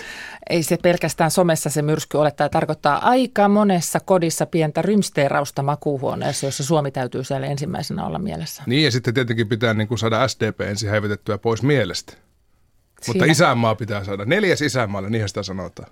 Ei 0.50 0.62
se 0.62 0.76
pelkästään 0.82 1.30
somessa 1.30 1.70
se 1.70 1.82
myrsky 1.82 2.16
ole. 2.16 2.30
Tämä 2.30 2.48
tarkoittaa 2.48 3.08
aika 3.08 3.48
monessa 3.48 4.00
kodissa 4.00 4.46
pientä 4.46 4.82
rymsteerausta 4.82 5.62
makuuhuoneessa, 5.62 6.46
jossa 6.46 6.64
Suomi 6.64 6.90
täytyy 6.90 7.24
siellä 7.24 7.46
ensimmäisenä 7.46 8.06
olla 8.06 8.18
mielessä. 8.18 8.62
Niin 8.66 8.84
ja 8.84 8.90
sitten 8.90 9.14
tietenkin 9.14 9.48
pitää 9.48 9.74
niin 9.74 9.88
kuin 9.88 9.98
saada 9.98 10.28
SDP 10.28 10.60
ensin 10.60 10.90
häivetettyä 10.90 11.38
pois 11.38 11.62
mielestä. 11.62 12.12
Siinä. 12.12 12.22
Mutta 13.06 13.24
isänmaa 13.24 13.74
pitää 13.74 14.04
saada. 14.04 14.24
Neljäs 14.24 14.62
isänmaalle, 14.62 15.10
niin 15.10 15.28
sitä 15.28 15.42
sanotaan. 15.42 15.88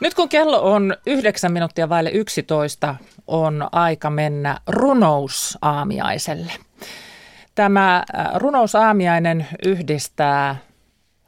Nyt 0.00 0.14
kun 0.14 0.28
kello 0.28 0.72
on 0.72 0.96
yhdeksän 1.06 1.52
minuuttia 1.52 1.88
vaille 1.88 2.10
11, 2.10 2.94
on 3.26 3.68
aika 3.72 4.10
mennä 4.10 4.60
runousaamiaiselle. 4.66 6.52
Tämä 7.54 7.96
äh, 7.96 8.26
runousaamiainen 8.34 9.46
yhdistää 9.66 10.56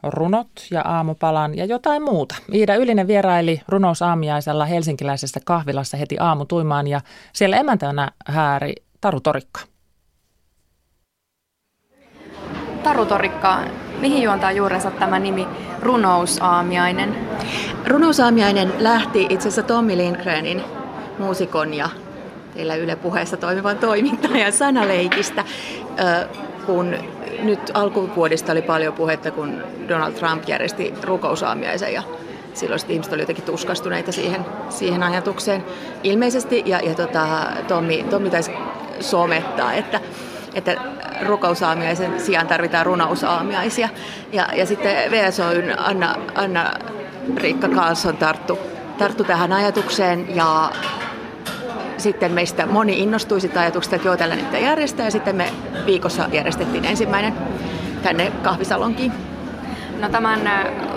runot 0.02 0.50
ja 0.70 0.82
aamupalan 0.82 1.56
ja 1.56 1.64
jotain 1.64 2.02
muuta. 2.02 2.34
Iida 2.54 2.74
Ylinen 2.74 3.06
vieraili 3.06 3.60
runousaamiaisella 3.68 4.64
helsinkiläisessä 4.64 5.40
kahvilassa 5.44 5.96
heti 5.96 6.16
aamutuimaan 6.20 6.86
ja 6.86 7.00
siellä 7.32 7.56
emäntänä 7.56 8.10
hääri 8.26 8.74
Taru 9.00 9.20
Torikka. 9.20 9.60
Taru 12.82 13.06
Torikka, 13.06 13.58
mihin 14.00 14.22
juontaa 14.22 14.52
juurensa 14.52 14.90
tämä 14.90 15.18
nimi 15.18 15.46
runousaamiainen? 15.82 17.28
Runousaamiainen 17.86 18.72
lähti 18.78 19.22
itse 19.22 19.48
asiassa 19.48 19.62
Tommi 19.62 19.96
Lindgrenin 19.96 20.62
muusikon 21.18 21.74
ja 21.74 21.88
teillä 22.56 22.74
Yle 22.74 22.96
puheessa 22.96 23.36
toimivan 23.36 23.78
toimittajan 23.78 24.52
sanaleikistä, 24.52 25.44
kun 26.66 26.94
nyt 27.42 27.70
alkuvuodesta 27.74 28.52
oli 28.52 28.62
paljon 28.62 28.92
puhetta, 28.92 29.30
kun 29.30 29.62
Donald 29.88 30.12
Trump 30.12 30.48
järjesti 30.48 30.94
rukousaamiaisen 31.02 31.92
ja 31.92 32.02
silloin 32.54 32.80
ihmiset 32.88 33.12
olivat 33.12 33.22
jotenkin 33.22 33.44
tuskastuneita 33.44 34.12
siihen, 34.12 34.46
siihen 34.68 35.02
ajatukseen 35.02 35.64
ilmeisesti. 36.02 36.62
Ja, 36.66 36.80
ja 36.80 36.94
tota, 36.94 37.26
Tommi, 37.68 38.06
Tommi 38.10 38.30
taisi 38.30 38.52
somettaa, 39.00 39.72
että, 39.72 40.00
että 40.54 40.76
rukousaamiaisen 41.26 42.20
sijaan 42.20 42.46
tarvitaan 42.46 42.86
runousaamiaisia. 42.86 43.88
Ja, 44.32 44.48
ja 44.54 44.66
sitten 44.66 45.10
VSOyn 45.10 45.78
Anna, 45.78 46.14
Anna 46.34 46.72
Riikka 47.36 47.68
Karlsson 47.68 48.16
tarttu, 48.16 48.58
tarttu 48.98 49.24
tähän 49.24 49.52
ajatukseen 49.52 50.36
ja 50.36 50.70
sitten 51.96 52.32
meistä 52.32 52.66
moni 52.66 52.98
innostui 52.98 53.40
sitä 53.40 53.60
ajatuksesta, 53.60 53.96
että 53.96 54.08
joo, 54.08 54.16
tällä 54.16 54.36
niitä 54.36 54.58
järjestää. 54.58 55.06
Ja 55.06 55.10
sitten 55.10 55.36
me 55.36 55.52
viikossa 55.86 56.28
järjestettiin 56.32 56.84
ensimmäinen 56.84 57.34
tänne 58.02 58.32
kahvisalonkiin. 58.42 59.12
No 60.00 60.08
tämän 60.08 60.40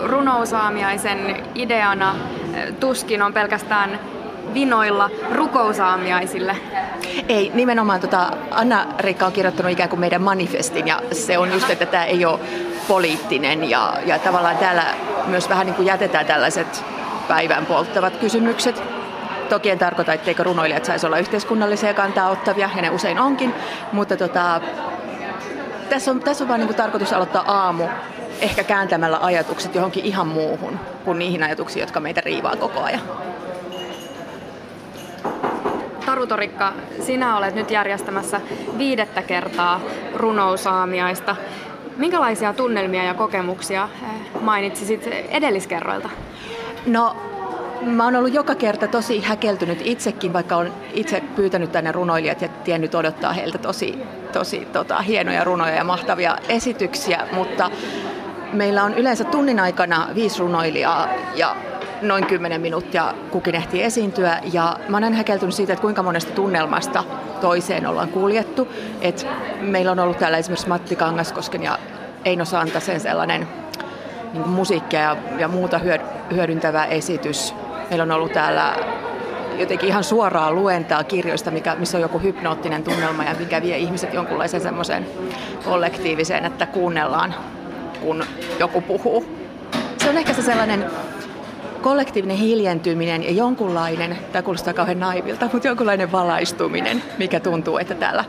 runousaamiaisen 0.03 1.43
ideana 1.55 2.15
tuskin 2.79 3.21
on 3.21 3.33
pelkästään 3.33 3.99
vinoilla 4.53 5.09
rukousaamiaisille? 5.31 6.57
Ei, 7.29 7.51
nimenomaan 7.53 7.99
tota, 7.99 8.31
Anna-Riikka 8.51 9.25
on 9.25 9.31
kirjoittanut 9.31 9.71
ikään 9.71 9.89
kuin 9.89 9.99
meidän 9.99 10.21
manifestin 10.21 10.87
ja 10.87 11.01
se 11.11 11.37
on 11.37 11.51
just, 11.53 11.69
että 11.69 11.85
tämä 11.85 12.05
ei 12.05 12.25
ole 12.25 12.39
poliittinen 12.87 13.69
ja, 13.69 13.93
ja 14.05 14.19
tavallaan 14.19 14.57
täällä 14.57 14.83
myös 15.27 15.49
vähän 15.49 15.65
niin 15.65 15.75
kuin 15.75 15.85
jätetään 15.85 16.25
tällaiset 16.25 16.85
päivän 17.27 17.65
polttavat 17.65 18.17
kysymykset. 18.17 18.98
Toki 19.49 19.69
en 19.69 19.79
tarkoita, 19.79 20.13
etteikö 20.13 20.43
runoilijat 20.43 20.85
saisi 20.85 21.05
olla 21.05 21.17
yhteiskunnallisia 21.17 21.93
kantaa 21.93 22.29
ottavia, 22.29 22.69
ja 22.75 22.81
ne 22.81 22.89
usein 22.89 23.19
onkin, 23.19 23.53
mutta 23.91 24.17
tota, 24.17 24.61
tässä 25.89 26.11
on, 26.11 26.19
tässä 26.19 26.43
on 26.43 26.47
vain 26.47 26.61
niin 26.61 26.75
tarkoitus 26.75 27.13
aloittaa 27.13 27.43
aamu 27.47 27.83
ehkä 28.41 28.63
kääntämällä 28.63 29.19
ajatukset 29.21 29.75
johonkin 29.75 30.05
ihan 30.05 30.27
muuhun 30.27 30.79
kuin 31.05 31.19
niihin 31.19 31.43
ajatuksiin, 31.43 31.81
jotka 31.81 31.99
meitä 31.99 32.21
riivaa 32.21 32.55
koko 32.55 32.79
ajan. 32.79 33.01
Taru 36.05 36.27
Torikka, 36.27 36.73
sinä 37.01 37.37
olet 37.37 37.55
nyt 37.55 37.71
järjestämässä 37.71 38.41
viidettä 38.77 39.21
kertaa 39.21 39.81
runousaamiaista. 40.15 41.35
Minkälaisia 41.97 42.53
tunnelmia 42.53 43.03
ja 43.03 43.13
kokemuksia 43.13 43.89
eh, 44.03 44.41
mainitsisit 44.41 45.07
edelliskerroilta? 45.29 46.09
No, 46.85 47.15
mä 47.81 48.05
oon 48.05 48.15
ollut 48.15 48.33
joka 48.33 48.55
kerta 48.55 48.87
tosi 48.87 49.21
häkeltynyt 49.21 49.81
itsekin, 49.83 50.33
vaikka 50.33 50.55
olen 50.55 50.73
itse 50.93 51.23
pyytänyt 51.35 51.71
tänne 51.71 51.91
runoilijat 51.91 52.41
ja 52.41 52.47
tiennyt 52.47 52.95
odottaa 52.95 53.33
heiltä 53.33 53.57
tosi, 53.57 54.03
tosi 54.33 54.67
tota, 54.73 55.01
hienoja 55.01 55.43
runoja 55.43 55.75
ja 55.75 55.83
mahtavia 55.83 56.37
esityksiä, 56.49 57.27
mutta 57.31 57.71
meillä 58.53 58.83
on 58.83 58.93
yleensä 58.93 59.23
tunnin 59.23 59.59
aikana 59.59 60.07
viisi 60.15 60.39
runoilijaa 60.39 61.07
ja 61.35 61.55
noin 62.01 62.25
10 62.25 62.61
minuuttia 62.61 63.13
kukin 63.31 63.55
ehtii 63.55 63.83
esiintyä. 63.83 64.39
Ja 64.53 64.79
mä 64.87 64.97
olen 64.97 65.13
häkeltynyt 65.13 65.55
siitä, 65.55 65.73
että 65.73 65.81
kuinka 65.81 66.03
monesta 66.03 66.31
tunnelmasta 66.31 67.03
toiseen 67.41 67.87
ollaan 67.87 68.09
kuljettu. 68.09 68.67
Et 69.01 69.27
meillä 69.61 69.91
on 69.91 69.99
ollut 69.99 70.17
täällä 70.17 70.37
esimerkiksi 70.37 70.67
Matti 70.67 70.95
Kangaskosken 70.95 71.63
ja 71.63 71.79
Eino 72.25 72.45
Santasen 72.45 72.99
sellainen 72.99 73.47
niin 74.33 74.47
musiikkia 74.47 75.01
ja, 75.01 75.17
ja 75.37 75.47
muuta 75.47 75.79
hyödyntävä 76.31 76.85
esitys. 76.85 77.53
Meillä 77.89 78.03
on 78.03 78.11
ollut 78.11 78.33
täällä 78.33 78.75
jotenkin 79.57 79.89
ihan 79.89 80.03
suoraa 80.03 80.51
luentaa 80.51 81.03
kirjoista, 81.03 81.51
mikä, 81.51 81.75
missä 81.75 81.97
on 81.97 82.01
joku 82.01 82.19
hypnoottinen 82.19 82.83
tunnelma 82.83 83.23
ja 83.23 83.35
mikä 83.39 83.61
vie 83.61 83.77
ihmiset 83.77 84.13
jonkunlaiseen 84.13 84.63
semmoiseen 84.63 85.05
kollektiiviseen, 85.65 86.45
että 86.45 86.65
kuunnellaan, 86.65 87.35
kun 88.01 88.23
joku 88.59 88.81
puhuu. 88.81 89.25
Se 89.97 90.09
on 90.09 90.17
ehkä 90.17 90.33
se 90.33 90.41
sellainen 90.41 90.85
kollektiivinen 91.81 92.37
hiljentyminen 92.37 93.23
ja 93.23 93.31
jonkunlainen, 93.31 94.17
tämä 94.31 94.43
kuulostaa 94.43 94.73
kauhean 94.73 94.99
naivilta, 94.99 95.49
mutta 95.53 95.67
jonkunlainen 95.67 96.11
valaistuminen, 96.11 97.03
mikä 97.17 97.39
tuntuu, 97.39 97.77
että 97.77 97.95
täällä 97.95 98.25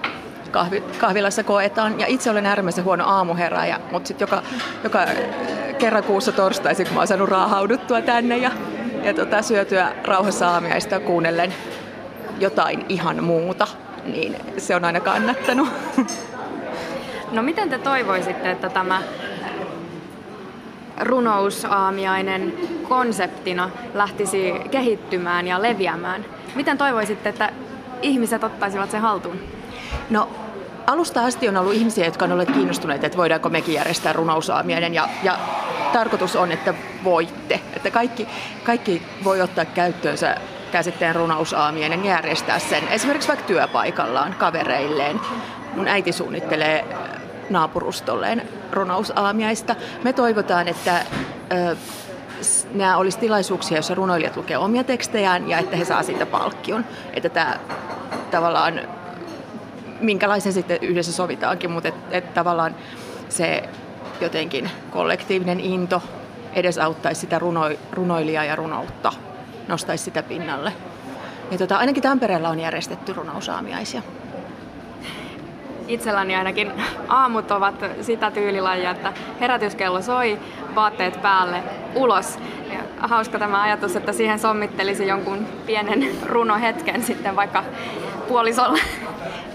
kahvi, 0.51 0.81
kahvilassa 0.99 1.45
koetaan. 1.45 2.01
Ja 2.01 2.07
itse 2.07 2.31
olen 2.31 2.47
äärimmäisen 2.47 2.85
huono 2.85 3.05
aamuherääjä, 3.07 3.81
mutta 3.93 4.09
sitten 4.09 4.27
joka, 4.27 4.43
joka 4.85 5.07
kerran 5.79 6.05
kuussa 6.05 6.33
torstaisin, 6.33 6.87
kun 6.87 6.95
mä 6.95 7.01
oon 7.01 7.09
saanut 7.09 7.29
raahauduttua 7.29 8.03
tänne 8.03 8.37
ja, 8.37 8.51
ja 9.03 9.15
tota, 9.15 9.43
syötyä 9.43 9.93
rauhassa 10.05 10.51
aamiaista 10.51 11.01
kuunnellen 11.01 11.55
jotain 12.39 12.85
ihan 12.89 13.25
muuta, 13.25 13.67
niin 14.05 14.37
se 14.59 14.77
on 14.77 14.85
aina 14.85 15.01
kannattanut. 15.01 15.69
No 17.33 17.43
miten 17.43 17.71
te 17.71 17.79
toivoisitte, 17.79 18.51
että 18.51 18.69
tämä 18.69 19.03
runousaamiainen 21.01 22.55
konseptina 22.89 23.71
lähtisi 23.95 24.55
kehittymään 24.71 25.47
ja 25.47 25.63
leviämään. 25.63 26.25
Miten 26.55 26.79
toivoisitte, 26.79 27.29
että 27.29 27.53
ihmiset 28.03 28.45
ottaisivat 28.45 28.91
sen 28.91 29.01
haltuun? 29.01 29.41
No 30.11 30.29
alusta 30.87 31.25
asti 31.25 31.49
on 31.49 31.57
ollut 31.57 31.75
ihmisiä, 31.75 32.05
jotka 32.05 32.25
on 32.25 32.33
olleet 32.33 32.51
kiinnostuneita, 32.51 33.07
että 33.07 33.19
voidaanko 33.19 33.49
mekin 33.49 33.75
järjestää 33.75 34.13
runousaamiainen 34.13 34.95
ja, 34.95 35.09
ja 35.23 35.39
tarkoitus 35.93 36.37
on, 36.37 36.53
että 36.53 36.75
voitte. 37.05 37.61
Että 37.77 37.91
kaikki, 37.91 38.29
kaikki 38.65 39.03
voi 39.25 39.41
ottaa 39.41 39.65
käyttöönsä 39.65 40.37
käsitteen 40.73 41.15
runousaamiainen 41.15 42.05
järjestää 42.05 42.59
sen 42.59 42.89
esimerkiksi 42.89 43.29
vaikka 43.29 43.47
työpaikallaan, 43.47 44.35
kavereilleen. 44.39 45.21
Mun 45.75 45.89
äiti 45.89 46.13
suunnittelee 46.13 46.85
naapurustolleen 47.51 48.49
runousaamiaista. 48.73 49.77
Me 50.05 50.13
toivotaan, 50.13 50.69
että 50.69 51.05
ö, 51.53 51.77
nämä 52.75 52.97
olisi 52.97 53.19
tilaisuuksia, 53.19 53.77
joissa 53.77 53.95
runoilijat 53.95 54.37
lukee 54.37 54.59
omia 54.59 54.85
tekstejään 54.85 55.49
ja 55.49 55.59
että 55.59 55.77
he 55.77 55.85
saa 55.85 56.03
siitä 56.03 56.27
palkkion. 56.27 56.85
Että 57.15 57.29
tämä 57.29 57.57
tavallaan, 58.31 58.81
minkälaisen 60.01 60.53
sitten 60.53 60.79
yhdessä 60.83 61.13
sovitaankin, 61.13 61.71
mutta 61.71 61.89
että 61.89 62.17
et 62.17 62.35
tavallaan 62.35 62.75
se 63.29 63.69
jotenkin 64.21 64.71
kollektiivinen 64.91 65.61
into 65.61 66.03
edesauttaisi 66.53 67.21
sitä 67.21 67.39
runo, 67.39 67.63
runoilijaa 67.93 68.45
ja 68.45 68.57
runoutta, 68.57 69.13
nostaisi 69.69 70.05
sitä 70.05 70.23
pinnalle. 70.23 70.73
Ja 71.51 71.59
tota, 71.59 71.77
ainakin 71.77 72.03
Tampereella 72.03 72.49
on 72.49 72.61
järjestetty 72.61 73.13
runousaamiaisia 73.13 74.03
itselläni 75.91 76.37
ainakin 76.37 76.73
aamut 77.09 77.51
ovat 77.51 77.75
sitä 78.01 78.31
tyylilajia, 78.31 78.91
että 78.91 79.13
herätyskello 79.41 80.03
soi, 80.03 80.39
vaatteet 80.75 81.23
päälle, 81.23 81.63
ulos. 81.95 82.39
Ja 82.73 82.79
hauska 83.09 83.39
tämä 83.39 83.63
ajatus, 83.63 83.97
että 83.97 84.13
siihen 84.13 84.39
sommittelisi 84.39 85.07
jonkun 85.07 85.47
pienen 85.67 86.09
runohetken 86.27 87.03
sitten 87.03 87.37
vaikka 87.37 87.65
puolisolla. 88.29 88.79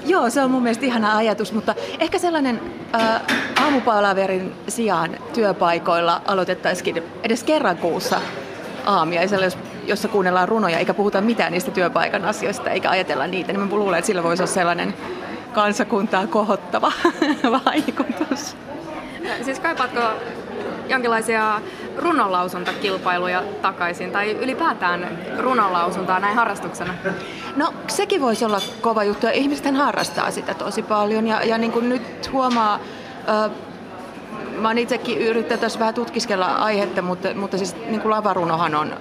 Joo, 0.05 0.29
se 0.29 0.41
on 0.41 0.51
mun 0.51 0.63
mielestä 0.63 0.85
ihana 0.85 1.17
ajatus, 1.17 1.53
mutta 1.53 1.75
ehkä 1.99 2.19
sellainen 2.19 2.61
äh, 2.95 3.21
aamupalaverin 3.63 4.53
sijaan 4.67 5.17
työpaikoilla 5.33 6.21
aloitettaisikin 6.25 7.03
edes 7.23 7.43
kerran 7.43 7.77
kuussa 7.77 8.21
aamiaisella, 8.85 9.45
jos, 9.45 9.57
jossa 9.85 10.07
kuunnellaan 10.07 10.47
runoja, 10.47 10.77
eikä 10.77 10.93
puhuta 10.93 11.21
mitään 11.21 11.51
niistä 11.51 11.71
työpaikan 11.71 12.25
asioista, 12.25 12.69
eikä 12.69 12.89
ajatella 12.89 13.27
niitä, 13.27 13.53
niin 13.53 13.59
mä 13.59 13.75
luulen, 13.75 13.99
että 13.99 14.07
sillä 14.07 14.23
voisi 14.23 14.43
olla 14.43 14.53
sellainen 14.53 14.93
kansakuntaa 15.53 16.27
kohottava 16.27 16.91
vaikutus. 17.65 18.55
Siis 19.41 19.59
kaipaatko 19.59 20.01
jonkinlaisia 20.89 21.61
runonlausuntakilpailuja 21.97 23.43
takaisin 23.61 24.11
tai 24.11 24.31
ylipäätään 24.31 25.17
runonlausuntaa 25.39 26.19
näin 26.19 26.35
harrastuksena? 26.35 26.93
No 27.55 27.73
sekin 27.87 28.21
voisi 28.21 28.45
olla 28.45 28.61
kova 28.81 29.03
juttu 29.03 29.25
ja 29.25 29.31
ihmiset 29.31 29.75
harrastaa 29.77 30.31
sitä 30.31 30.53
tosi 30.53 30.81
paljon 30.81 31.27
ja, 31.27 31.43
ja 31.43 31.57
niin 31.57 31.71
kuin 31.71 31.89
nyt 31.89 32.31
huomaa, 32.31 32.79
äh, 33.29 33.51
mä 34.57 34.67
oon 34.67 34.77
itsekin 34.77 35.17
yrittänyt 35.17 35.61
tässä 35.61 35.79
vähän 35.79 35.93
tutkiskella 35.93 36.45
aihetta, 36.45 37.01
mutta, 37.01 37.33
mutta 37.33 37.57
siis 37.57 37.75
niin 37.75 38.01
kuin 38.01 38.09
lavarunohan 38.09 38.75
on 38.75 38.93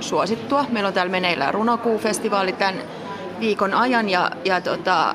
suosittua. 0.00 0.64
Meillä 0.70 0.88
on 0.88 0.94
täällä 0.94 1.10
meneillään 1.10 1.54
runokuufestivaali 1.54 2.52
tämän 2.52 2.74
viikon 3.40 3.74
ajan 3.74 4.08
ja, 4.08 4.30
ja 4.44 4.60
tota, 4.60 5.14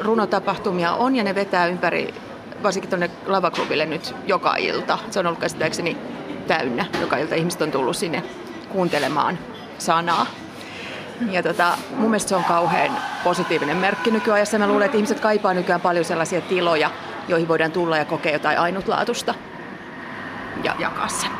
runotapahtumia 0.00 0.92
on 0.92 1.16
ja 1.16 1.24
ne 1.24 1.34
vetää 1.34 1.66
ympäri, 1.66 2.14
varsinkin 2.62 2.90
tuonne 2.90 3.10
lavaklubille 3.26 3.86
nyt 3.86 4.14
joka 4.26 4.56
ilta. 4.56 4.98
Se 5.10 5.18
on 5.18 5.26
ollut 5.26 5.40
käsittääkseni 5.40 5.96
täynnä. 6.42 6.84
Joka 7.00 7.16
ilta 7.16 7.34
ihmiset 7.34 7.62
on 7.62 7.70
tullut 7.70 7.96
sinne 7.96 8.22
kuuntelemaan 8.68 9.38
sanaa. 9.78 10.26
Ja 11.30 11.42
tota, 11.42 11.78
mun 11.96 12.10
mielestä 12.10 12.28
se 12.28 12.36
on 12.36 12.44
kauhean 12.44 12.90
positiivinen 13.24 13.76
merkki 13.76 14.10
nykyajassa. 14.10 14.58
Mä 14.58 14.66
luulen, 14.66 14.84
että 14.84 14.96
ihmiset 14.96 15.20
kaipaa 15.20 15.54
nykyään 15.54 15.80
paljon 15.80 16.04
sellaisia 16.04 16.40
tiloja, 16.40 16.90
joihin 17.28 17.48
voidaan 17.48 17.72
tulla 17.72 17.96
ja 17.96 18.04
kokea 18.04 18.32
jotain 18.32 18.58
ainutlaatusta 18.58 19.34
ja 20.64 20.74
jakaa 20.78 21.08
sen. 21.08 21.30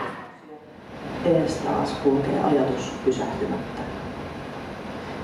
Ees 1.25 1.55
taas 1.55 1.91
kulkee 2.03 2.41
ajatus 2.45 2.93
pysähtymättä 3.05 3.83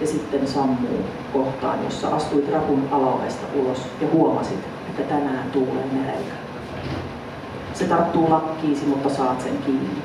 ja 0.01 0.07
sitten 0.07 0.49
sammuu 0.49 1.05
kohtaan, 1.33 1.85
jossa 1.85 2.09
astuit 2.09 2.53
rapun 2.53 2.89
alaovesta 2.91 3.47
ulos 3.55 3.79
ja 4.01 4.09
huomasit, 4.13 4.59
että 4.91 5.03
tänään 5.03 5.51
tuulee 5.51 5.85
mereltä. 5.93 6.48
Se 7.79 7.85
tarttuu 7.85 8.31
lakkiisi, 8.31 8.87
mutta 8.87 9.09
saat 9.09 9.41
sen 9.41 9.59
kiinni. 9.67 10.03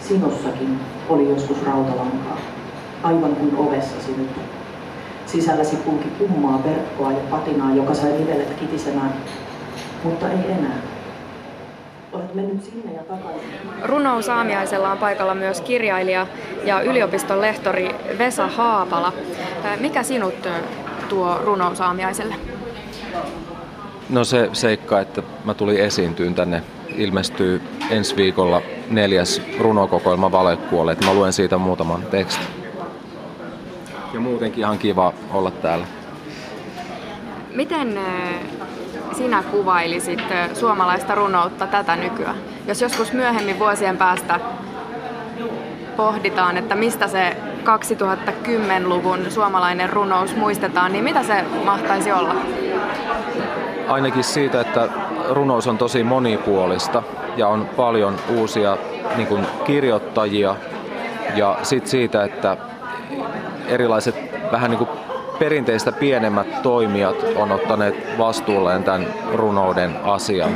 Sinussakin 0.00 0.80
oli 1.08 1.28
joskus 1.28 1.62
rautalankaa, 1.62 2.38
aivan 3.02 3.36
kuin 3.36 3.56
ovessasi 3.56 4.14
nyt. 4.16 4.30
Sisälläsi 5.26 5.76
kulki 5.76 6.08
kummaa 6.18 6.64
verkkoa 6.64 7.12
ja 7.12 7.20
patinaa, 7.30 7.74
joka 7.74 7.94
sai 7.94 8.12
nivelet 8.12 8.54
kitisemään, 8.60 9.14
mutta 10.04 10.28
ei 10.28 10.52
enää. 10.52 10.78
Olet 12.12 12.34
mennyt 12.34 12.64
sinne 12.64 12.92
ja 12.92 13.02
takaisin. 13.02 13.50
Runous 13.84 14.28
Aamiaisella 14.28 14.92
on 14.92 14.98
paikalla 14.98 15.34
myös 15.34 15.60
kirjailija 15.60 16.26
ja 16.64 16.80
yliopiston 16.80 17.40
lehtori 17.40 17.94
Vesa 18.18 18.46
Haapala. 18.46 19.12
Mikä 19.80 20.02
sinut 20.02 20.48
tuo 21.08 21.38
Runous 21.44 21.80
Aamiaiselle? 21.80 22.34
No 24.12 24.24
se 24.24 24.50
seikka, 24.52 25.00
että 25.00 25.22
mä 25.44 25.54
tulin 25.54 25.80
esiintyyn 25.80 26.34
tänne, 26.34 26.62
ilmestyy 26.96 27.62
ensi 27.90 28.16
viikolla 28.16 28.62
neljäs 28.90 29.42
runokokoelma 29.58 30.32
Valekuoleet. 30.32 31.04
Mä 31.04 31.14
luen 31.14 31.32
siitä 31.32 31.58
muutaman 31.58 32.02
tekstin. 32.02 32.46
Ja 34.14 34.20
muutenkin 34.20 34.60
ihan 34.60 34.78
kiva 34.78 35.12
olla 35.30 35.50
täällä. 35.50 35.86
Miten 37.54 37.98
sinä 39.16 39.42
kuvailisit 39.42 40.22
suomalaista 40.54 41.14
runoutta 41.14 41.66
tätä 41.66 41.96
nykyään? 41.96 42.36
Jos 42.66 42.80
joskus 42.80 43.12
myöhemmin 43.12 43.58
vuosien 43.58 43.96
päästä 43.96 44.40
pohditaan, 45.96 46.56
että 46.56 46.74
mistä 46.74 47.08
se 47.08 47.36
2010-luvun 47.64 49.30
suomalainen 49.30 49.90
runous 49.90 50.36
muistetaan, 50.36 50.92
niin 50.92 51.04
mitä 51.04 51.22
se 51.22 51.44
mahtaisi 51.64 52.12
olla? 52.12 52.34
Ainakin 53.88 54.24
siitä, 54.24 54.60
että 54.60 54.88
runous 55.30 55.66
on 55.66 55.78
tosi 55.78 56.02
monipuolista 56.02 57.02
ja 57.36 57.48
on 57.48 57.68
paljon 57.76 58.16
uusia 58.38 58.76
niin 59.16 59.26
kuin 59.26 59.46
kirjoittajia 59.64 60.56
ja 61.34 61.58
sitten 61.62 61.90
siitä, 61.90 62.24
että 62.24 62.56
erilaiset 63.68 64.14
vähän 64.52 64.70
niin 64.70 64.78
kuin 64.78 64.90
perinteistä 65.38 65.92
pienemmät 65.92 66.62
toimijat 66.62 67.16
on 67.36 67.52
ottaneet 67.52 68.18
vastuulleen 68.18 68.84
tämän 68.84 69.06
runouden 69.34 69.96
asian. 70.04 70.52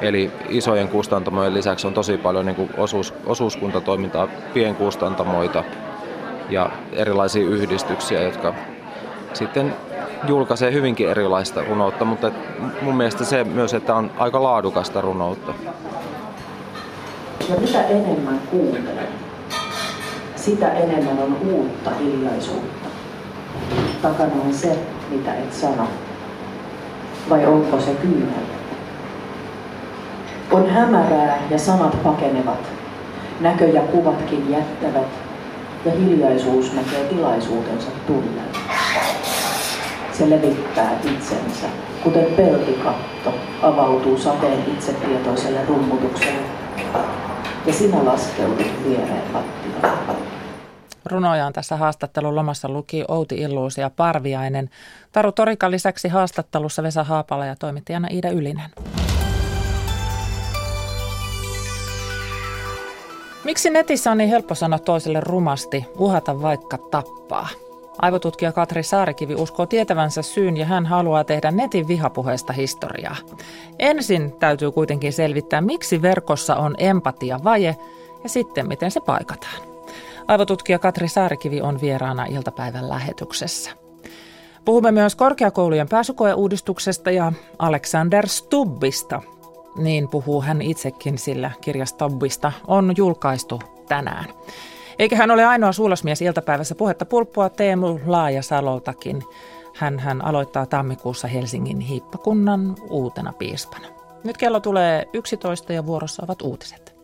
Eli 0.00 0.30
isojen 0.48 0.88
kustantamojen 0.88 1.54
lisäksi 1.54 1.86
on 1.86 1.94
tosi 1.94 2.18
paljon 2.18 2.46
niin 2.46 2.56
kuin 2.56 2.70
osuus, 2.76 3.14
osuuskuntatoimintaa, 3.26 4.28
pienkustantamoita 4.54 5.64
ja 6.50 6.70
erilaisia 6.92 7.46
yhdistyksiä, 7.46 8.22
jotka 8.22 8.54
sitten 9.32 9.74
julkaisee 10.28 10.72
hyvinkin 10.72 11.08
erilaista 11.08 11.64
runoutta, 11.68 12.04
mutta 12.04 12.30
mun 12.82 12.96
mielestä 12.96 13.24
se 13.24 13.44
myös, 13.44 13.74
että 13.74 13.94
on 13.94 14.10
aika 14.18 14.42
laadukasta 14.42 15.00
runoutta. 15.00 15.52
Ja 17.48 17.56
mitä 17.60 17.82
enemmän 17.82 18.40
kuuntelen, 18.50 19.08
sitä 20.36 20.72
enemmän 20.72 21.18
on 21.18 21.36
uutta 21.50 21.90
hiljaisuutta. 21.90 22.88
Takana 24.02 24.32
on 24.44 24.54
se, 24.54 24.78
mitä 25.10 25.34
et 25.34 25.52
sano. 25.52 25.88
Vai 27.30 27.46
onko 27.46 27.80
se 27.80 27.94
kyynel? 27.94 28.46
On 30.50 30.70
hämärää 30.70 31.38
ja 31.50 31.58
sanat 31.58 32.02
pakenevat. 32.02 32.70
Näkö 33.40 33.64
ja 33.64 33.82
kuvatkin 33.82 34.50
jättävät. 34.50 35.06
Ja 35.84 35.92
hiljaisuus 35.92 36.72
näkee 36.72 37.04
tilaisuutensa 37.04 37.88
tulleen. 38.06 38.75
Se 40.18 40.30
levittää 40.30 41.00
itsensä, 41.04 41.66
kuten 42.02 42.24
peltikatto 42.24 43.34
avautuu 43.62 44.18
sateen 44.18 44.64
itsetietoiselle 44.72 45.64
rummutukselle. 45.64 46.42
Ja 47.66 47.72
sinä 47.72 48.04
laskeudut 48.04 48.84
viereen 48.84 49.22
lattiaan. 49.32 50.16
Runojaan 51.04 51.52
tässä 51.52 51.76
haastattelun 51.76 52.36
lomassa 52.36 52.68
luki 52.68 53.04
Outi 53.08 53.34
Illuus 53.34 53.78
ja 53.78 53.90
Parviainen. 53.90 54.70
Taru 55.12 55.32
Torikan 55.32 55.70
lisäksi 55.70 56.08
haastattelussa 56.08 56.82
Vesa 56.82 57.04
Haapala 57.04 57.46
ja 57.46 57.56
toimittajana 57.56 58.08
Iida 58.10 58.30
Ylinen. 58.30 58.70
Miksi 63.44 63.70
netissä 63.70 64.10
on 64.10 64.18
niin 64.18 64.30
helppo 64.30 64.54
sanoa 64.54 64.78
toiselle 64.78 65.20
rumasti, 65.20 65.84
uhata 65.98 66.42
vaikka 66.42 66.78
tappaa? 66.78 67.48
Aivotutkija 67.98 68.52
Katri 68.52 68.82
Saarikivi 68.82 69.34
uskoo 69.34 69.66
tietävänsä 69.66 70.22
syyn 70.22 70.56
ja 70.56 70.66
hän 70.66 70.86
haluaa 70.86 71.24
tehdä 71.24 71.50
netin 71.50 71.88
vihapuheesta 71.88 72.52
historiaa. 72.52 73.16
Ensin 73.78 74.32
täytyy 74.32 74.72
kuitenkin 74.72 75.12
selvittää, 75.12 75.60
miksi 75.60 76.02
verkossa 76.02 76.56
on 76.56 76.74
empatia 76.78 77.40
vaje 77.44 77.76
ja 78.22 78.28
sitten 78.28 78.68
miten 78.68 78.90
se 78.90 79.00
paikataan. 79.00 79.62
Aivotutkija 80.28 80.78
Katri 80.78 81.08
Saarikivi 81.08 81.60
on 81.60 81.80
vieraana 81.80 82.24
iltapäivän 82.24 82.88
lähetyksessä. 82.88 83.70
Puhumme 84.64 84.92
myös 84.92 85.14
korkeakoulujen 85.14 85.88
pääsykoeuudistuksesta 85.88 87.10
ja 87.10 87.32
Alexander 87.58 88.28
Stubbista. 88.28 89.22
Niin 89.76 90.08
puhuu 90.08 90.42
hän 90.42 90.62
itsekin, 90.62 91.18
sillä 91.18 91.50
kirja 91.60 91.86
Stubbista 91.86 92.52
on 92.66 92.94
julkaistu 92.96 93.60
tänään. 93.88 94.24
Eikä 94.98 95.16
hän 95.16 95.30
ole 95.30 95.44
ainoa 95.44 95.72
suulosmies 95.72 96.22
iltapäivässä 96.22 96.74
puhetta 96.74 97.06
pulppua 97.06 97.48
Teemu 97.48 98.00
Laajasaloltakin. 98.06 99.22
Hän, 99.74 99.98
hän 99.98 100.24
aloittaa 100.24 100.66
tammikuussa 100.66 101.28
Helsingin 101.28 101.80
hiippakunnan 101.80 102.76
uutena 102.90 103.32
piispana. 103.32 103.86
Nyt 104.24 104.36
kello 104.36 104.60
tulee 104.60 105.08
11 105.12 105.72
ja 105.72 105.86
vuorossa 105.86 106.22
ovat 106.24 106.42
uutiset. 106.42 106.95